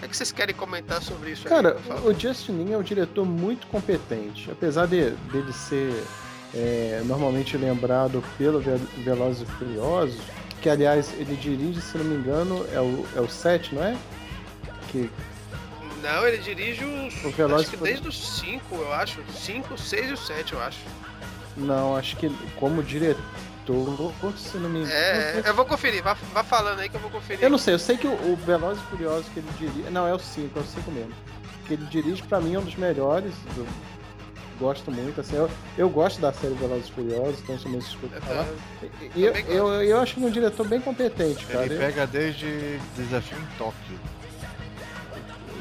[0.00, 1.46] Que, é que vocês querem comentar sobre isso?
[1.46, 4.50] Cara, aí, o Justin Lin é um diretor muito competente.
[4.50, 6.02] Apesar de, dele ser
[6.54, 10.20] é, normalmente lembrado pelo Velozes e Furiosos,
[10.62, 13.96] que aliás ele dirige, se não me engano, é o, é o 7, não é?
[14.90, 15.10] Que...
[16.02, 17.24] Não, ele dirige os.
[17.24, 19.22] O Velozes acho que desde os 5, eu acho.
[19.32, 20.78] 5, 6 e o 7, eu acho.
[21.58, 23.22] Não, acho que como diretor,
[24.36, 24.92] se não me engano.
[24.92, 27.42] É, eu vou conferir, vá, vá falando aí que eu vou conferir.
[27.42, 29.90] Eu não sei, eu sei que o, o Velozes e Furiosos que ele dirige.
[29.90, 31.12] Não, é o 5, é o 5 mesmo.
[31.66, 33.32] Que ele dirige, pra mim, é um dos melhores.
[33.54, 33.66] Do
[34.60, 38.20] gosto muito, assim, eu, eu gosto da série Velozes e Furiosos, então sou muito suspeito
[38.20, 38.46] de falar.
[39.16, 41.64] E eu, eu, eu, acho um diretor bem competente, cara.
[41.64, 43.98] Ele pega desde Desafio em Tóquio.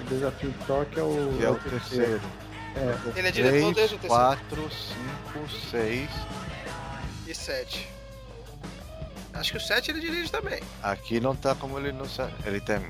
[0.01, 2.21] O Desafio em Tóquio é o, que é o terceiro.
[2.75, 3.17] É.
[3.17, 4.23] Ele é diretor 3, desde o terceiro.
[4.23, 4.69] 4,
[5.33, 6.09] 5, 6
[7.27, 7.98] e 7.
[9.39, 10.59] Acho que o 7 ele dirige também.
[10.83, 12.05] Aqui não tá como ele não
[12.45, 12.81] Ele tem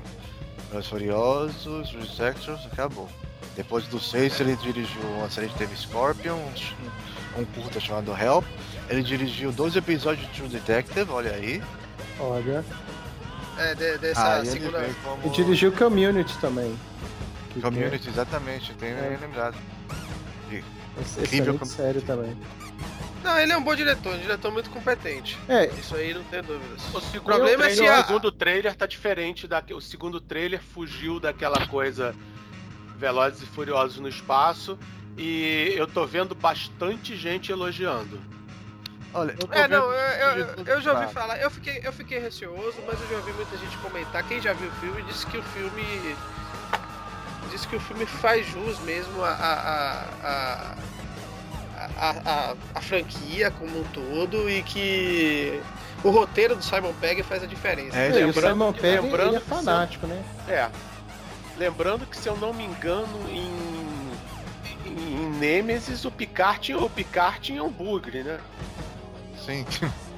[0.74, 3.08] Os Furiosos, os Extras, acabou.
[3.54, 8.44] Depois do 6, ele dirigiu uma série de TV Scorpion, um, um curta chamado Help.
[8.88, 11.62] Ele dirigiu dois episódios de True Detective, olha aí.
[12.18, 12.64] Olha.
[13.56, 14.78] É, de, dessa ah, segunda.
[14.78, 15.24] Ele, como...
[15.24, 16.76] e dirigiu Community também.
[17.62, 19.18] Community, exatamente, tenho é.
[19.20, 19.56] lembrado.
[20.50, 20.64] E...
[21.22, 22.36] Incrível sério também.
[23.22, 25.38] Não, ele é um bom diretor, um diretor muito competente.
[25.48, 25.66] É.
[25.66, 26.82] Isso aí não tem dúvidas.
[26.94, 28.00] O, o problema é se a...
[28.00, 32.14] o segundo trailer tá diferente da o segundo trailer fugiu daquela coisa
[32.96, 34.78] Velozes e Furiosos no espaço
[35.16, 38.20] e eu tô vendo bastante gente elogiando.
[39.12, 42.76] Olha, eu é, não, eu, eu, eu, já ouvi falar, eu fiquei, eu fiquei receoso,
[42.86, 44.22] mas eu já ouvi muita gente comentar.
[44.26, 46.16] Quem já viu o filme disse que o filme.
[47.50, 50.76] Disse que o filme faz jus mesmo a, a, a, a,
[51.96, 55.60] a, a franquia como um todo e que
[56.02, 57.96] o roteiro do Simon Pegg faz a diferença.
[57.96, 60.22] É, lembrando, o Simon Pegg lembrando, é fanático, né?
[60.48, 60.68] É,
[61.60, 64.10] Lembrando que, se eu não me engano, em,
[64.86, 68.40] em Nemesis o Picard tinha, o Picard tinha um bugre, né?
[69.44, 69.66] Sim.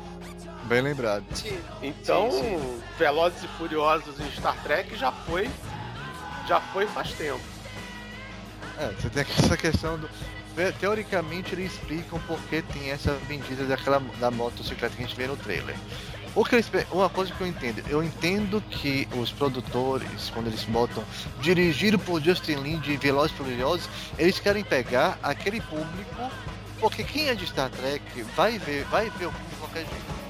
[0.68, 1.24] Bem lembrado.
[1.34, 1.58] Sim.
[1.82, 2.82] Então, sim, sim.
[2.96, 5.50] Velozes e Furiosos em Star Trek já foi.
[6.46, 7.40] Já foi faz tempo.
[8.78, 10.08] É, você tem essa questão do.
[10.78, 15.26] Teoricamente eles explicam por que tem essa vendida daquela da motocicleta que a gente vê
[15.26, 15.74] no trailer.
[16.34, 20.64] O que eles, uma coisa que eu entendo, eu entendo que os produtores, quando eles
[20.64, 21.04] botam
[21.40, 23.88] dirigido por Justin Lin de Velozes Furiosos,
[24.18, 26.30] eles querem pegar aquele público,
[26.80, 30.22] porque quem é de Star Trek vai ver, vai ver o filme de qualquer jeito.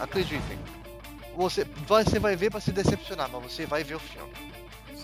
[0.00, 0.58] Acreditem.
[1.36, 4.51] Você, você vai ver para se decepcionar, mas você vai ver o filme.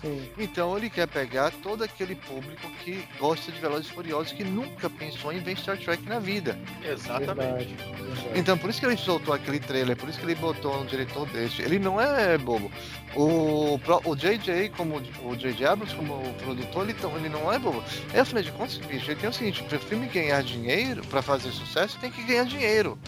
[0.01, 0.29] Sim.
[0.39, 4.89] Então ele quer pegar todo aquele público que gosta de Velozes e Furiosos, que nunca
[4.89, 6.59] pensou em ver Star Trek na vida.
[6.83, 7.75] Exatamente.
[7.75, 8.39] Verdade, verdade.
[8.39, 11.27] Então por isso que ele soltou aquele trailer, por isso que ele botou um diretor
[11.29, 11.63] deste.
[11.63, 12.71] Ele não é bobo.
[13.15, 17.83] O, o JJ, como o JJ Abrams, como produtor, ele, ele não é bobo.
[18.13, 21.23] É, afinal de contas, bicho, ele tem o seguinte, para o filme ganhar dinheiro, para
[21.23, 22.99] fazer sucesso, tem que ganhar dinheiro.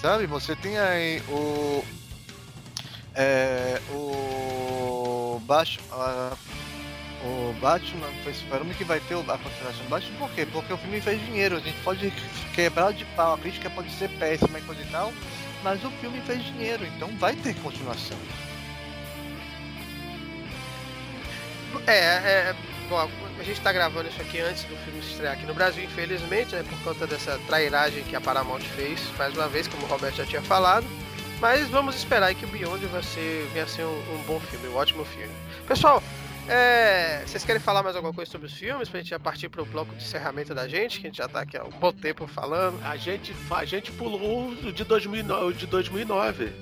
[0.00, 0.26] Sabe?
[0.26, 1.84] Você tem aí o.
[3.14, 6.36] É, o Batman, uh,
[7.22, 10.46] o Batman foi Super-Homem que vai ter a continuação do Batman, por quê?
[10.46, 12.12] Porque o filme fez dinheiro, a gente pode
[12.54, 15.12] quebrar de pau, a crítica pode ser péssima e coisa e tal,
[15.62, 18.16] mas o filme fez dinheiro, então vai ter continuação.
[21.86, 22.56] É, é
[22.88, 23.08] bom,
[23.38, 26.62] a gente tá gravando isso aqui antes do filme estrear aqui no Brasil, infelizmente, né,
[26.62, 30.26] por conta dessa trairagem que a Paramount fez, mais uma vez, como o Roberto já
[30.26, 30.86] tinha falado.
[31.40, 34.76] Mas vamos esperar que o Beyond vai ser, venha ser um, um bom filme, um
[34.76, 35.32] ótimo filme.
[35.66, 36.02] Pessoal,
[36.46, 38.90] é, vocês querem falar mais alguma coisa sobre os filmes?
[38.90, 41.40] Pra gente já partir pro bloco de encerramento da gente, que a gente já tá
[41.40, 42.78] aqui há um bom tempo falando.
[42.84, 45.54] A gente, a gente pulou o de 2009.
[45.54, 46.52] De 2009.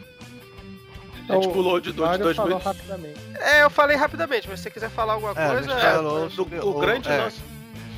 [1.28, 2.64] A gente pulou o de, de 2009.
[2.64, 3.20] rapidamente.
[3.40, 5.72] É, eu falei rapidamente, mas se você quiser falar alguma é, coisa.
[5.72, 7.16] É, do, o, grande é.
[7.16, 7.40] lance.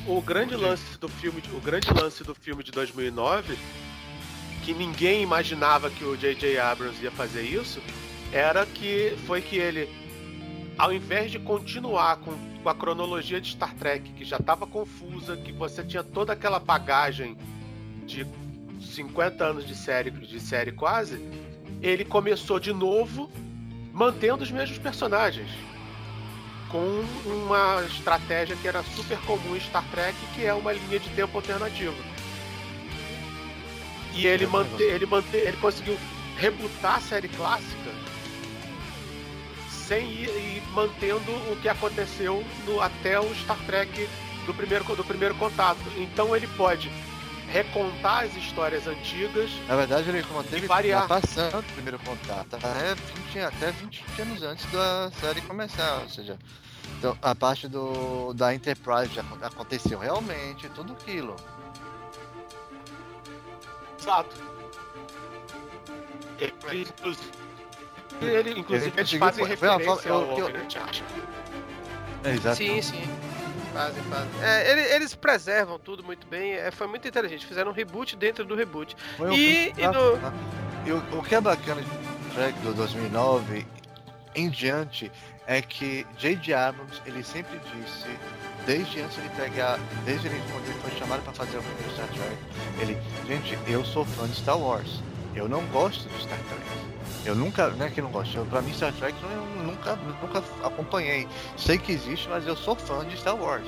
[0.07, 3.55] O grande lance do filme, o grande lance do filme de 2009
[4.63, 6.57] que ninguém imaginava que o J.J.
[6.59, 7.81] Abrams ia fazer isso,
[8.31, 9.89] era que foi que ele,
[10.77, 15.35] ao invés de continuar com, com a cronologia de Star Trek, que já estava confusa,
[15.35, 17.35] que você tinha toda aquela bagagem
[18.05, 18.25] de
[18.79, 21.19] 50 anos de série, de série quase,
[21.81, 23.29] ele começou de novo
[23.91, 25.49] mantendo os mesmos personagens.
[26.69, 31.09] Com uma estratégia que era super comum em Star Trek, que é uma linha de
[31.09, 32.10] tempo alternativa
[34.13, 35.97] e ele, mante, ele, mante, ele conseguiu
[36.37, 37.91] rebutar a série clássica
[39.69, 44.07] sem ir, ir mantendo o que aconteceu no, até o Star Trek
[44.45, 45.81] do primeiro, do primeiro contato.
[45.97, 46.89] Então ele pode
[47.51, 49.51] recontar as histórias antigas.
[49.67, 51.07] Na verdade, ele manteve variar.
[51.07, 52.95] passando o primeiro contato, até
[53.33, 55.99] 20, até 20 anos antes da série começar.
[56.03, 56.39] Ou seja,
[56.97, 61.35] Então, a parte do, da Enterprise já aconteceu realmente, tudo aquilo.
[64.01, 64.35] Exato.
[66.39, 66.53] Ele,
[68.21, 70.47] ele, inclusive, eles fazem referência ao eu,
[72.23, 72.57] é, exato.
[72.57, 73.03] Sim, sim.
[73.73, 74.43] Fazem, fazem.
[74.43, 76.53] É, eles, eles, preservam tudo muito bem.
[76.53, 77.45] É, foi muito inteligente.
[77.45, 78.95] Fizeram um reboot dentro do reboot.
[79.17, 79.79] Foi e, um...
[79.79, 80.15] e no...
[80.17, 81.89] Ah, o que é bacana de
[82.35, 83.65] Trek do 2009
[84.35, 85.11] em diante
[85.47, 86.53] é que J.J.
[86.53, 88.09] Abrams ele sempre disse
[88.65, 91.93] desde antes de ele pegar, desde ele quando ele foi chamado para fazer o filme
[91.93, 92.37] Star Trek,
[92.79, 92.97] ele,
[93.27, 95.01] gente, eu sou fã de Star Wars.
[95.35, 96.61] Eu não gosto de Star Trek.
[97.25, 100.43] Eu nunca, não é que não gosto, eu, pra mim Star Trek eu nunca, nunca
[100.63, 101.27] acompanhei.
[101.57, 103.67] Sei que existe, mas eu sou fã de Star Wars.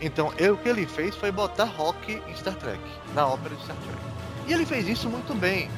[0.00, 2.80] Então, eu, o que ele fez foi botar rock em Star Trek,
[3.14, 3.98] na ópera de Star Trek.
[4.46, 5.70] E ele fez isso muito bem.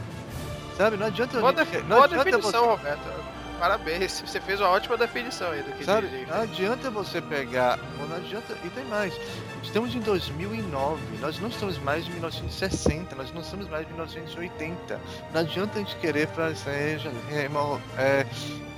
[0.76, 1.38] Sabe, não adianta...
[1.38, 2.70] Boa, não boa adianta definição, você...
[2.70, 3.25] Roberto.
[3.58, 8.16] Parabéns, você fez uma ótima definição aí do que Sabe, não adianta você pegar, não
[8.16, 9.14] adianta, e tem mais.
[9.62, 15.00] Estamos em 2009, nós não estamos mais em 1960, nós não estamos mais em 1980.
[15.32, 17.00] Não adianta a gente querer fazer,
[17.30, 17.48] é,
[17.96, 18.26] é,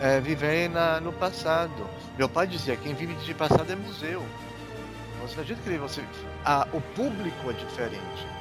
[0.00, 1.88] é, viver na, no passado.
[2.16, 4.24] Meu pai dizia: quem vive de passado é museu.
[5.22, 6.04] Você não adianta querer você.
[6.44, 8.37] Ah, o público é diferente.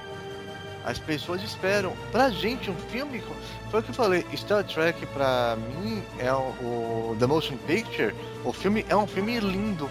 [0.88, 1.91] As pessoas esperam.
[2.14, 3.22] Pra gente, um filme.
[3.69, 4.26] Foi o que eu falei.
[4.34, 8.15] Star Trek, pra mim, é o, o The Motion Picture.
[8.45, 9.89] O filme é um filme lindo.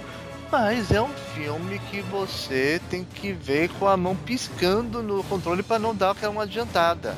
[0.51, 5.62] Mas é um filme que você tem que ver com a mão piscando no controle
[5.62, 7.14] para não dar aquela uma adiantada.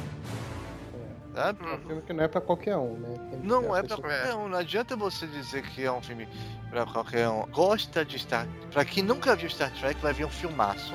[1.36, 1.36] É.
[1.36, 1.64] Sabe?
[1.64, 3.14] É um filme que não é para qualquer um, né?
[3.44, 4.48] Não é para qualquer um.
[4.48, 6.28] Não adianta você dizer que é um filme
[6.68, 7.46] para qualquer um.
[7.52, 8.48] Gosta de Star.
[8.72, 10.94] Para quem nunca viu Star Trek, vai ver um filmaço.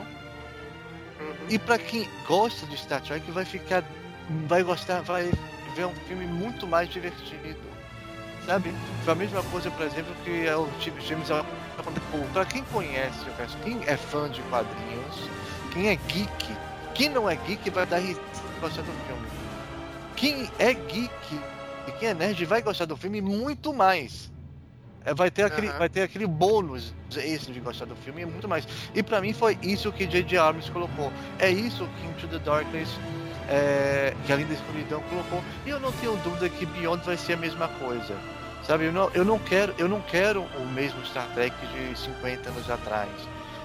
[1.50, 3.84] E para quem gosta de Star Trek vai ficar.
[4.48, 5.30] Vai gostar, vai
[5.76, 7.60] ver um filme muito mais divertido.
[8.46, 8.74] Sabe?
[9.04, 11.28] Foi a mesma coisa, por exemplo, que é o James
[12.34, 13.26] Para quem conhece
[13.64, 15.30] quem é fã de quadrinhos,
[15.72, 16.56] quem é geek,
[16.94, 18.02] quem não é geek vai dar
[18.60, 19.28] gostar do filme.
[20.16, 21.40] Quem é geek
[21.88, 24.33] e quem é nerd vai gostar do filme muito mais.
[25.16, 25.78] Vai ter aquele, uhum.
[25.78, 28.68] vai ter aquele bônus esse de gostar do filme e muito mais.
[28.96, 30.38] E para mim foi isso que J.J.
[30.38, 31.12] Abrams colocou.
[31.40, 32.90] É isso que Into the Darkness,
[33.50, 35.44] é, que Além da Escuridão colocou.
[35.66, 38.16] E eu não tenho dúvida que Beyond vai ser a mesma coisa.
[38.66, 42.50] Sabe, eu não, eu não quero, eu não quero o mesmo Star Trek de 50
[42.50, 43.10] anos atrás.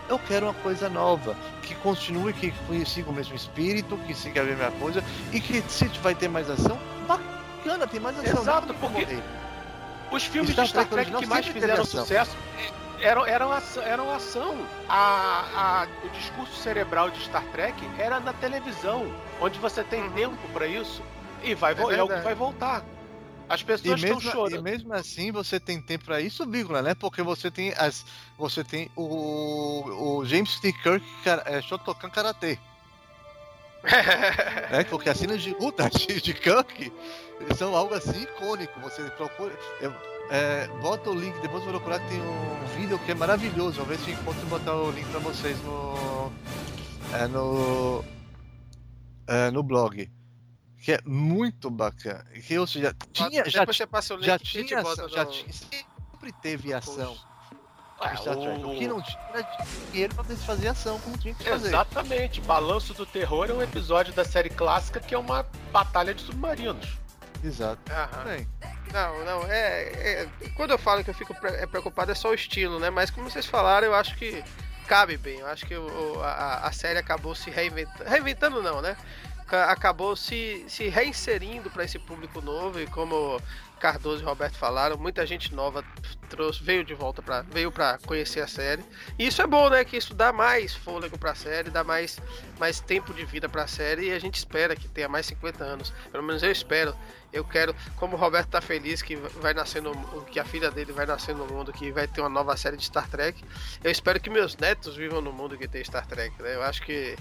[0.08, 2.52] Eu quero uma coisa nova, que continue, que
[2.86, 6.50] siga o mesmo espírito, que siga a mesma coisa, e que se vai ter mais
[6.50, 8.42] ação, bacana, tem mais ação.
[8.42, 9.06] Exato, porque
[10.10, 12.36] os filmes Star de Star Trek, Trek que mais fizeram sucesso
[13.00, 14.66] eram, eram, ação, eram ação.
[14.88, 20.12] A, a, o discurso cerebral de Star Trek era na televisão, onde você tem uhum.
[20.12, 21.02] tempo para isso
[21.42, 22.84] e vai, é, é o que vai voltar.
[23.48, 24.56] As pessoas estão chorando.
[24.56, 26.94] E mesmo assim você tem tempo para isso, vírgula, né?
[26.94, 28.04] Porque você tem as,
[28.36, 30.72] você tem o, o James T.
[30.72, 31.04] Kirk
[31.46, 32.60] é, Shotokan Karate.
[34.70, 36.92] é, porque as cenas de luta de, de Kirk
[37.56, 38.78] são algo assim icônico.
[38.80, 39.56] Você procura.
[40.30, 43.76] É, bota o link, depois vou procurar que tem um vídeo que é maravilhoso.
[43.78, 46.32] Vou ver se encontro e botar o link pra vocês no.
[47.14, 48.04] É, no.
[49.26, 50.10] É, no blog.
[50.80, 52.24] Que é muito bacana.
[52.46, 53.44] Que, ou seja, tinha.
[53.44, 54.82] Já, já, já tinha.
[54.82, 55.30] Já no...
[55.30, 57.16] tinha sempre teve ação.
[58.00, 58.70] Ah, o...
[58.70, 58.78] o...
[58.78, 59.46] que não tinha
[59.90, 61.68] dinheiro pra fazer ação como tinha que fazer.
[61.68, 62.40] Exatamente.
[62.42, 66.98] Balanço do Terror é um episódio da série clássica que é uma batalha de submarinos.
[67.42, 67.80] Exato.
[67.90, 68.46] Aham.
[68.92, 69.82] Não, não, é,
[70.22, 72.90] é, Quando eu falo que eu fico é preocupado é só o estilo, né?
[72.90, 74.42] Mas como vocês falaram, eu acho que
[74.86, 75.38] cabe bem.
[75.40, 78.08] Eu acho que o, a, a série acabou se reinventando.
[78.08, 78.96] Reinventando não, né?
[79.50, 83.40] Acabou se, se reinserindo para esse público novo e como
[83.78, 85.84] Cardoso e Roberto falaram, muita gente nova
[86.28, 88.84] trouxe, veio de volta para veio para conhecer a série.
[89.18, 89.84] E isso é bom, né?
[89.84, 92.18] Que isso dá mais fôlego para a série, dá mais,
[92.58, 95.64] mais tempo de vida para a série e a gente espera que tenha mais 50
[95.64, 95.92] anos.
[96.10, 96.94] Pelo menos eu espero.
[97.32, 99.82] Eu quero, como o Roberto tá feliz que vai nascer
[100.30, 102.84] que a filha dele vai nascer no mundo, que vai ter uma nova série de
[102.84, 103.42] Star Trek.
[103.84, 106.54] Eu espero que meus netos vivam no mundo que tem Star Trek, né?
[106.54, 107.16] Eu acho que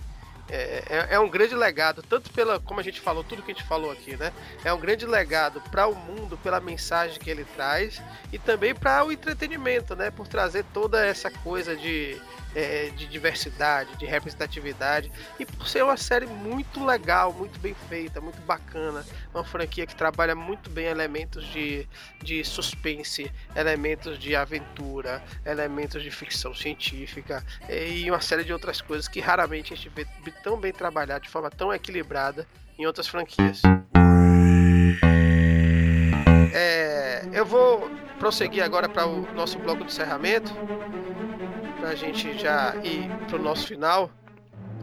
[0.49, 3.53] é, é, é, um grande legado, tanto pela, como a gente falou, tudo que a
[3.53, 4.32] gente falou aqui, né?
[4.64, 8.02] É um grande legado para o mundo pela mensagem que ele traz
[8.32, 10.10] e também para o entretenimento, né?
[10.10, 12.19] Por trazer toda essa coisa de
[12.58, 18.20] é, de diversidade, de representatividade e por ser uma série muito legal, muito bem feita,
[18.20, 21.88] muito bacana, uma franquia que trabalha muito bem elementos de,
[22.24, 29.08] de suspense, elementos de aventura, elementos de ficção científica e uma série de outras coisas
[29.08, 30.08] que raramente a gente vê
[30.42, 32.48] tão bem trabalhado de forma tão equilibrada
[32.80, 33.62] em outras franquias.
[36.52, 40.52] É, eu vou prosseguir agora para o nosso bloco de encerramento,
[41.88, 44.11] para a gente já ir para o nosso final.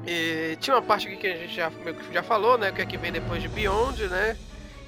[0.06, 1.70] E tinha uma parte aqui que a gente já,
[2.10, 2.70] já falou, né?
[2.70, 4.38] O que é que vem depois de Beyond, né?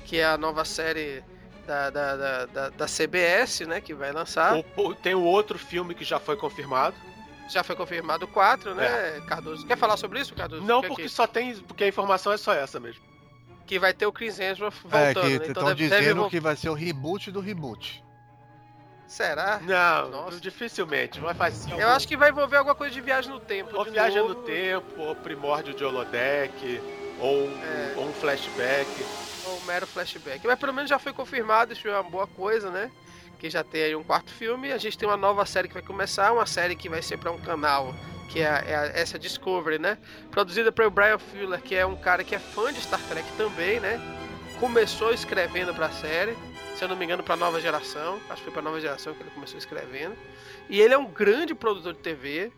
[0.06, 1.22] Que é a nova série
[1.66, 3.82] da, da, da, da, da CBS, né?
[3.82, 4.56] Que vai lançar.
[4.76, 6.97] O, tem o outro filme que já foi confirmado.
[7.51, 8.86] Já foi confirmado 4, né,
[9.18, 9.20] é.
[9.26, 9.66] Cardoso?
[9.66, 10.64] Quer falar sobre isso, Cardoso?
[10.64, 11.10] Não, porque aqui?
[11.10, 11.55] só tem.
[11.55, 13.02] Porque a informação é só essa mesmo.
[13.66, 15.34] Que vai ter o Chris Hemsworth voltando.
[15.34, 15.72] É, que estão né?
[15.72, 16.30] então dizendo deve...
[16.30, 18.02] que vai ser o reboot do reboot.
[19.07, 19.61] Será?
[19.62, 20.41] Não, Nossa.
[20.41, 21.20] dificilmente.
[21.20, 21.73] Vai fazer.
[21.73, 23.77] Eu acho que vai envolver alguma coisa de viagem no tempo.
[23.77, 24.35] Ou viagem novo.
[24.35, 26.81] no tempo, ou primórdio de holodeck,
[27.20, 27.95] ou, é.
[27.97, 28.89] ou um flashback.
[29.47, 30.45] Ou um mero flashback.
[30.47, 32.91] Mas pelo menos já foi confirmado, isso é uma boa coisa, né?
[33.39, 34.73] Que já tem aí um quarto filme.
[34.73, 37.31] A gente tem uma nova série que vai começar, uma série que vai ser para
[37.31, 37.95] um canal,
[38.28, 39.99] que é, é essa Discovery, né?
[40.33, 43.78] Produzida pelo Brian Fuller, que é um cara que é fã de Star Trek também,
[43.78, 44.01] né?
[44.59, 46.37] Começou escrevendo para a série
[46.77, 48.20] se eu não me engano, para nova geração.
[48.28, 50.15] Acho que foi para nova geração que ele começou escrevendo.
[50.69, 52.53] E ele é um grande produtor de TV.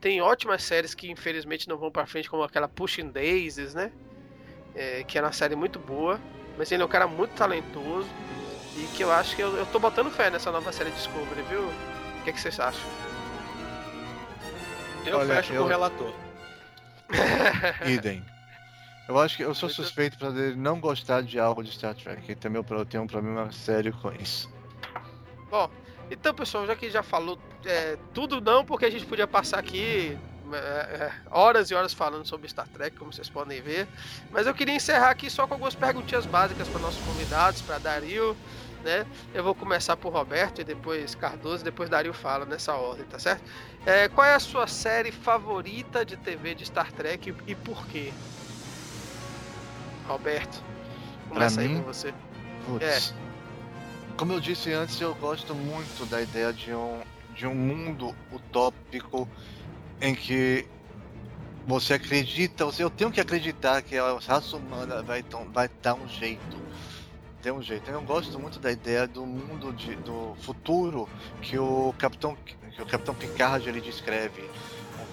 [0.00, 3.90] Tem ótimas séries que infelizmente não vão para frente, como aquela Pushing Daisies, né?
[4.74, 6.20] É, que é uma série muito boa.
[6.56, 8.08] Mas ele é um cara muito talentoso.
[8.76, 11.62] E que eu acho que eu, eu tô botando fé nessa nova série Discovery, viu?
[11.62, 12.88] O que, é que vocês acham?
[15.04, 15.62] Eu Olha, fecho eu...
[15.62, 16.12] com o relator.
[17.86, 18.24] Idem.
[19.06, 22.32] Eu acho que eu sou suspeito para ele não gostar de algo de Star Trek.
[22.32, 24.50] E também eu tenho um problema sério com isso.
[25.50, 25.70] Bom,
[26.10, 30.16] então pessoal, já que já falou é, tudo não, porque a gente podia passar aqui
[30.52, 33.86] é, é, horas e horas falando sobre Star Trek, como vocês podem ver.
[34.30, 38.34] Mas eu queria encerrar aqui só com algumas perguntinhas básicas para nossos convidados, para Dario,
[38.82, 39.06] né?
[39.32, 43.18] Eu vou começar por Roberto e depois Cardoso, e depois Dario fala nessa ordem, tá
[43.18, 43.42] certo?
[43.84, 48.12] É, qual é a sua série favorita de TV de Star Trek e por quê?
[50.06, 50.62] Roberto,
[51.28, 52.14] começa aí com você.
[52.66, 53.14] Putz.
[53.20, 53.24] É.
[54.16, 57.00] Como eu disse antes, eu gosto muito da ideia de um,
[57.34, 59.28] de um mundo utópico
[60.00, 60.66] em que
[61.66, 66.06] você acredita, você, eu tenho que acreditar que a raça humana vai, vai dar um
[66.06, 66.62] jeito.
[67.42, 67.90] Tem um jeito.
[67.90, 71.08] Eu gosto muito da ideia do mundo de, do futuro
[71.42, 74.48] que o Capitão, que o Capitão Picard ele descreve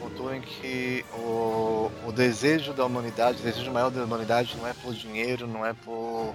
[0.01, 4.73] futuro em que o, o desejo da humanidade, o desejo maior da humanidade não é
[4.73, 6.33] por dinheiro, não é por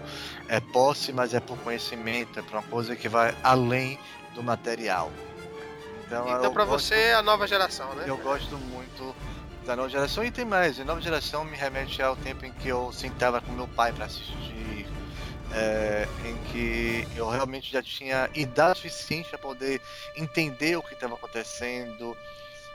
[0.48, 3.98] é posse, mas é por conhecimento, é por uma coisa que vai além
[4.34, 5.10] do material.
[6.06, 8.04] Então, então para você é a nova geração, né?
[8.06, 9.14] Eu gosto muito
[9.66, 10.78] da nova geração e tem mais.
[10.78, 14.04] A nova geração me remete ao tempo em que eu sentava com meu pai para
[14.04, 14.86] assistir,
[15.52, 19.80] é, em que eu realmente já tinha idade suficiente para poder
[20.16, 22.16] entender o que estava acontecendo,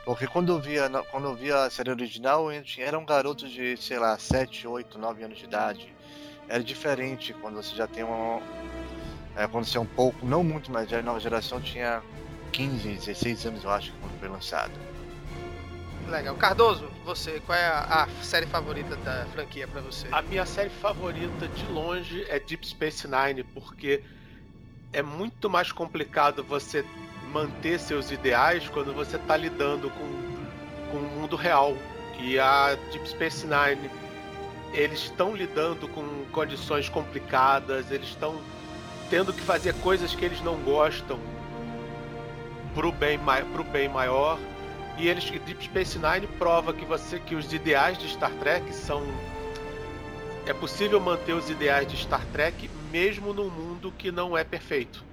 [0.04, 2.48] porque quando eu via, quando eu via a série original,
[2.78, 5.94] era um garoto de, sei lá, 7, 8, 9 anos de idade.
[6.48, 8.40] Era diferente quando você já tem uma.
[9.36, 12.02] É, quando você é um pouco, não muito mais velho, nova geração tinha
[12.52, 14.72] 15, 16 anos, eu acho, quando foi lançado.
[16.08, 16.34] Legal.
[16.36, 20.06] Cardoso, você, qual é a, a série favorita da franquia para você?
[20.12, 24.02] A minha série favorita de longe é Deep Space Nine, porque
[24.92, 26.84] é muito mais complicado você
[27.32, 31.74] manter seus ideais quando você está lidando com, com o mundo real.
[32.18, 33.90] E a Deep Space Nine,
[34.72, 38.40] eles estão lidando com condições complicadas, eles estão
[39.10, 41.18] tendo que fazer coisas que eles não gostam
[42.74, 43.18] pro bem,
[43.52, 44.38] pro bem maior.
[44.98, 49.02] E eles, Deep Space Nine prova que você que os ideais de Star Trek são
[50.44, 55.11] é possível manter os ideais de Star Trek mesmo num mundo que não é perfeito.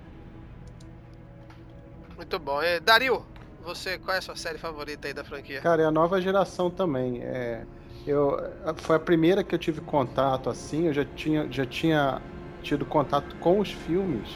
[2.19, 2.61] Muito bom.
[2.61, 3.23] É, Dario,
[3.63, 5.61] você, qual é a sua série favorita aí da franquia?
[5.61, 7.21] Cara, é a nova geração também.
[7.23, 7.63] É,
[8.05, 8.37] eu,
[8.75, 10.87] foi a primeira que eu tive contato assim.
[10.87, 12.21] Eu já tinha, já tinha
[12.61, 14.27] tido contato com os filmes,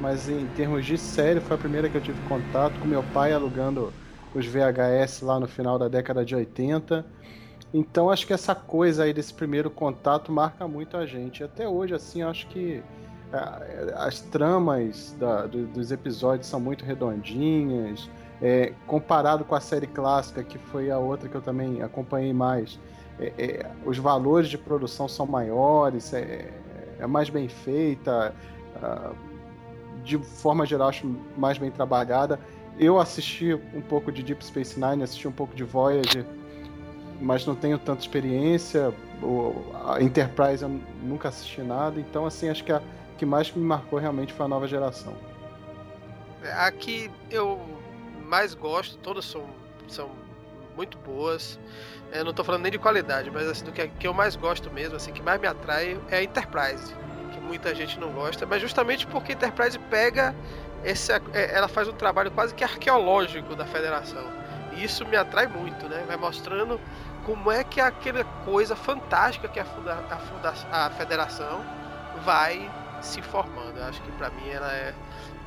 [0.00, 3.34] mas em termos de série, foi a primeira que eu tive contato com meu pai
[3.34, 3.92] alugando
[4.34, 7.04] os VHS lá no final da década de 80.
[7.74, 11.44] Então acho que essa coisa aí desse primeiro contato marca muito a gente.
[11.44, 12.82] Até hoje, assim, acho que
[13.96, 18.08] as tramas da, do, dos episódios são muito redondinhas.
[18.40, 22.78] É, comparado com a série clássica, que foi a outra que eu também acompanhei mais,
[23.18, 26.52] é, é, os valores de produção são maiores, é,
[26.98, 28.34] é mais bem feita,
[30.04, 32.38] de forma geral, acho mais bem trabalhada.
[32.78, 36.26] Eu assisti um pouco de Deep Space Nine, assisti um pouco de Voyager,
[37.20, 38.92] mas não tenho tanta experiência.
[39.22, 39.54] O,
[39.86, 42.82] a Enterprise eu nunca assisti nada, então assim acho que a,
[43.16, 45.14] que mais me marcou realmente foi a nova geração.
[46.58, 47.60] Aqui eu
[48.26, 49.44] mais gosto, todas são,
[49.88, 50.10] são
[50.76, 51.58] muito boas.
[52.12, 54.70] Eu não estou falando nem de qualidade, mas assim, do que, que eu mais gosto
[54.70, 56.94] mesmo, assim, que mais me atrai é a Enterprise.
[57.32, 60.34] que muita gente não gosta, mas justamente porque a Enterprise pega
[60.84, 61.20] esse, é,
[61.52, 64.24] ela faz um trabalho quase que arqueológico da Federação.
[64.76, 66.04] E isso me atrai muito, né?
[66.06, 66.80] Vai mostrando
[67.24, 71.64] como é que aquela coisa fantástica que é a, funda, a, funda, a Federação
[72.24, 72.70] vai
[73.02, 73.78] se formando.
[73.78, 74.94] Eu acho que para mim ela é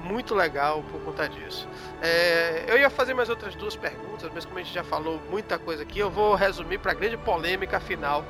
[0.04, 1.68] muito legal por conta disso.
[2.02, 5.58] É, eu ia fazer mais outras duas perguntas, mas como a gente já falou muita
[5.60, 8.24] coisa aqui, eu vou resumir para a grande polêmica final.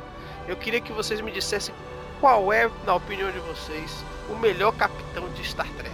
[0.48, 1.74] Eu queria que vocês me dissessem
[2.20, 5.94] qual é, na opinião de vocês, o melhor capitão de Star Trek.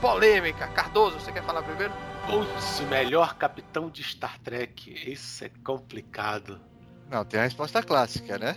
[0.00, 0.66] Polêmica.
[0.68, 1.92] Cardoso, você quer falar primeiro?
[2.26, 5.10] Putz, o melhor capitão de Star Trek.
[5.10, 6.60] Isso é complicado.
[7.10, 8.56] Não, tem a resposta clássica, né?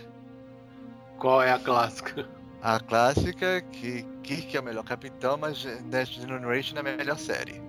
[1.18, 2.26] Qual é a clássica?
[2.66, 7.16] A clássica é que Kirk é o melhor capitão, mas Next Generation é a melhor
[7.16, 7.62] série.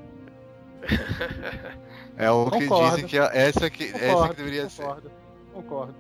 [2.17, 2.66] é o concordo.
[2.66, 5.53] que dizem que é essa que, concordo, essa que deveria concordo, ser.
[5.53, 5.95] Concordo.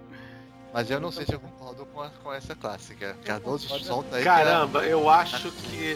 [0.73, 3.15] Mas eu não sei se eu concordo com, a, com essa clássica.
[3.23, 4.23] Cardoso solta aí.
[4.23, 4.91] Caramba, é...
[4.91, 5.95] eu acho que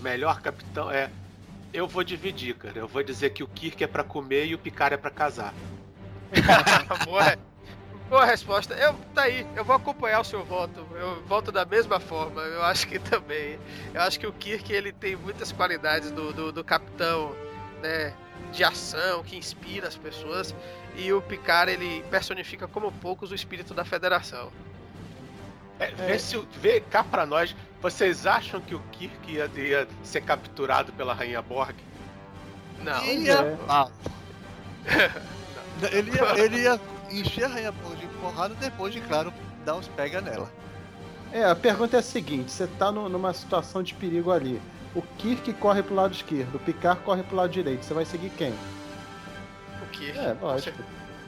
[0.00, 1.12] melhor capitão é.
[1.72, 2.80] Eu vou dividir, cara.
[2.80, 5.54] Eu vou dizer que o Kirk é para comer e o Picard é para casar.
[7.06, 7.38] Boa,
[8.14, 8.74] boa resposta.
[8.74, 10.86] Eu, tá aí, eu vou acompanhar o seu voto.
[10.94, 12.42] Eu voto da mesma forma.
[12.42, 13.58] Eu acho que também.
[13.92, 17.34] Eu acho que o Kirk ele tem muitas qualidades do, do, do capitão,
[17.82, 18.14] né?
[18.52, 20.54] De ação, que inspira as pessoas.
[20.94, 24.52] E o Picard ele personifica como poucos o espírito da federação.
[25.80, 26.18] É, vê, é.
[26.18, 31.12] se, vê cá pra nós, vocês acham que o Kirk ia, ia ser capturado pela
[31.12, 31.74] Rainha Borg?
[32.78, 33.04] Não.
[33.04, 33.32] Ia...
[33.32, 33.56] É.
[33.68, 33.88] Ah.
[35.90, 39.30] ele, ia, ele ia encher a Rainha Borg porrada depois de, claro,
[39.66, 40.50] dar uns pega nela.
[41.30, 44.60] É, a pergunta é a seguinte: você tá no, numa situação de perigo ali.
[44.94, 47.84] O Kirk corre pro lado esquerdo, o Picard corre pro lado direito.
[47.84, 48.54] Você vai seguir quem?
[49.82, 50.18] O Kirk.
[50.18, 50.82] É, lógico.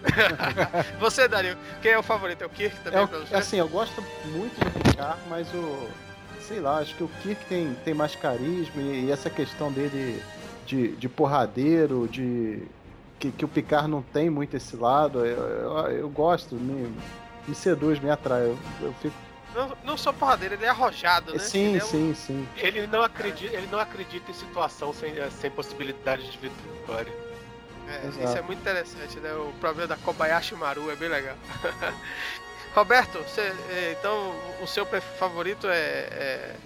[1.01, 2.43] você, Dario, quem é o favorito?
[2.43, 3.35] É o Kirk também é, pra você?
[3.35, 5.89] Assim, eu gosto muito do Picard, mas o.
[6.41, 10.23] Sei lá, acho que o Kirk tem, tem mais carisma e, e essa questão dele
[10.65, 12.63] de, de porradeiro, de.
[13.19, 15.25] Que, que o Picard não tem muito esse lado.
[15.25, 16.93] Eu, eu, eu gosto, me,
[17.47, 18.43] me seduz, me atrai.
[18.43, 19.15] Eu, eu fico
[19.55, 21.39] não, não só porradeiro, ele é arrojado, né?
[21.39, 22.15] Sim, é sim, um...
[22.15, 22.47] sim.
[22.59, 27.13] Ele não acredita, ele não acredita em situação sem, sem possibilidade de vitória.
[27.89, 29.33] É, isso é muito interessante, né?
[29.33, 31.37] O problema da Kobayashi Maru é bem legal.
[32.75, 36.57] Roberto, você, é, então o seu favorito é, é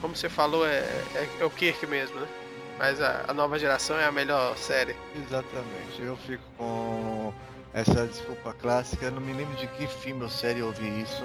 [0.00, 0.80] como você falou, é,
[1.14, 2.28] é, é, o Kirk mesmo, né?
[2.78, 4.96] Mas a, a, nova geração é a melhor série.
[5.14, 6.00] Exatamente.
[6.00, 7.32] Eu fico com
[7.72, 9.06] essa desculpa clássica.
[9.06, 11.24] Eu não me lembro de que filme ou série eu ouvi isso,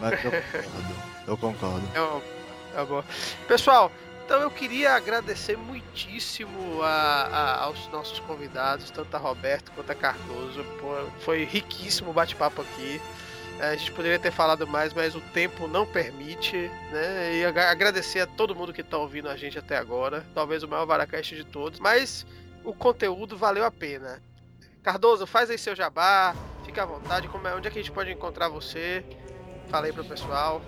[0.00, 0.94] mas eu concordo.
[1.26, 2.22] eu concordo.
[2.74, 3.04] É, é bom.
[3.46, 3.90] Pessoal,
[4.24, 9.94] então eu queria agradecer muitíssimo a, a, aos nossos convidados, tanto a Roberto quanto a
[9.94, 10.64] Cardoso.
[10.80, 13.00] Pô, foi riquíssimo o bate-papo aqui.
[13.60, 17.36] A gente poderia ter falado mais, mas o tempo não permite, né?
[17.36, 20.26] E agradecer a todo mundo que está ouvindo a gente até agora.
[20.34, 22.26] Talvez o maior Varacast de todos, mas
[22.64, 24.20] o conteúdo valeu a pena.
[24.82, 26.34] Cardoso, faz aí seu jabá,
[26.64, 27.28] fica à vontade.
[27.28, 29.04] Como é, onde é que a gente pode encontrar você?
[29.68, 30.60] Fala aí pro pessoal.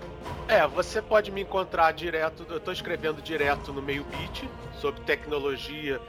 [0.47, 4.49] É, você pode me encontrar direto, eu tô escrevendo direto no meio beat
[4.79, 5.99] sobre tecnologia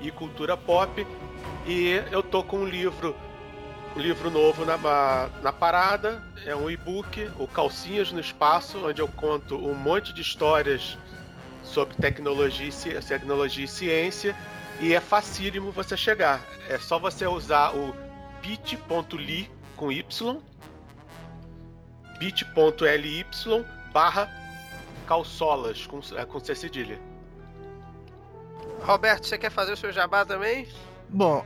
[0.00, 1.06] e cultura pop.
[1.66, 3.14] E eu tô com um livro,
[3.96, 4.76] livro novo na,
[5.42, 10.22] na parada, é um e-book, o Calcinhas no Espaço, onde eu conto um monte de
[10.22, 10.96] histórias
[11.62, 12.70] sobre tecnologia,
[13.02, 14.36] tecnologia e ciência.
[14.80, 16.40] E é facílimo você chegar.
[16.68, 17.94] É só você usar o
[18.40, 20.40] bit.ly com Y
[22.20, 23.26] bit.ly
[23.92, 24.28] barra
[25.06, 27.00] calçolas com, é, com C cedilha.
[28.82, 30.68] Roberto, você quer fazer o seu jabá também?
[31.08, 31.44] Bom,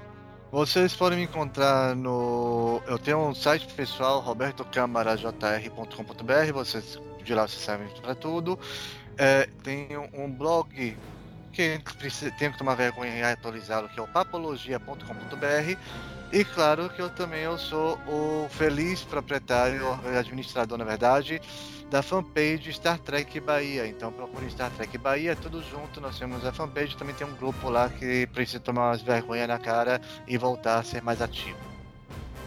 [0.55, 2.81] vocês podem me encontrar no.
[2.87, 6.53] Eu tenho um site pessoal, robertocâmarajr.com.br.
[6.53, 8.57] Vocês de lá vocês sabem para tudo.
[9.19, 10.97] É, tem um blog
[11.53, 11.81] que
[12.39, 15.77] tenho que tomar vergonha em atualizá-lo, que é o papologia.com.br.
[16.35, 19.87] E claro que eu também eu sou o feliz proprietário,
[20.19, 21.41] administrador na verdade,
[21.89, 23.87] da fanpage Star Trek Bahia.
[23.87, 27.71] Então procure Star Trek Bahia, tudo junto, nós temos a fanpage, também tem um grupo
[27.71, 31.57] lá que precisa tomar umas vergonhas na cara e voltar a ser mais ativo.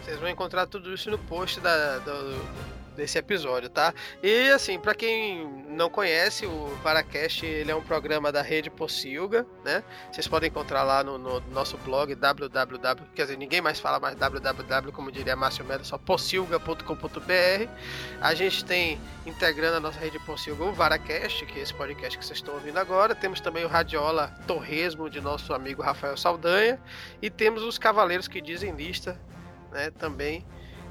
[0.04, 3.94] Vocês vão encontrar tudo isso no post da, do, desse episódio, tá?
[4.22, 9.46] E assim, para quem não conhece, o Varacast ele é um programa da rede Pocilga,
[9.64, 9.82] né?
[10.12, 14.16] Vocês podem encontrar lá no, no, nosso blog www, quer dizer, ninguém mais fala mais
[14.16, 17.68] www, como diria Márcio Melo, só pocilga.com.br.
[18.20, 22.24] A gente tem integrando a nossa rede Pocilga o Varacast, que é esse podcast que
[22.24, 23.14] vocês estão ouvindo agora.
[23.14, 26.80] Temos também o Radiola Torresmo de nosso amigo Rafael Saldanha
[27.22, 29.18] e temos os Cavaleiros que dizem lista,
[29.70, 30.44] né, também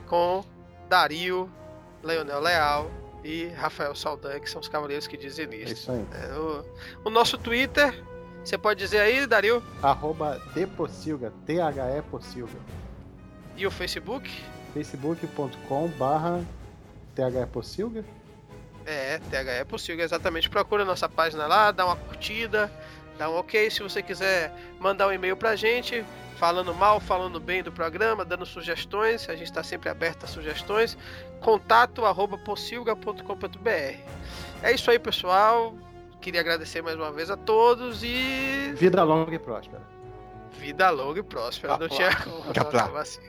[0.07, 0.43] com
[0.87, 1.51] Dario
[2.07, 2.91] Leonel Leal
[3.23, 5.69] e Rafael Saldanha, que são os cavaleiros que dizem isso.
[5.69, 6.05] É isso aí.
[6.13, 6.65] É, o,
[7.05, 7.93] o, nosso Twitter,
[8.43, 9.61] você pode dizer aí, Dario?
[9.83, 12.57] Arroba Depossilga, T-H-E Possilga.
[13.55, 14.31] E o Facebook?
[14.73, 16.43] facebook.com barra
[17.15, 18.05] THE Possilga.
[18.85, 20.49] É, THE Possilga, exatamente.
[20.49, 22.71] Procura a nossa página lá, dá uma curtida,
[23.17, 23.69] dá um ok.
[23.69, 26.05] Se você quiser mandar um e-mail pra gente,
[26.37, 30.97] falando mal, falando bem do programa, dando sugestões, a gente está sempre aberto a sugestões.
[31.41, 33.99] Contato arroba possilga.com.br.
[34.63, 35.75] É isso aí, pessoal.
[36.21, 38.73] Queria agradecer mais uma vez a todos e.
[38.75, 39.81] Vida longa e próspera.
[40.51, 41.77] Vida longa e próspera.
[41.77, 42.09] Não tinha.
[42.99, 43.21] Assim.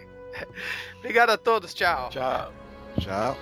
[0.99, 1.75] Obrigado a todos.
[1.75, 2.09] Tchau.
[2.11, 2.53] Tchau.
[3.01, 3.37] Tchau.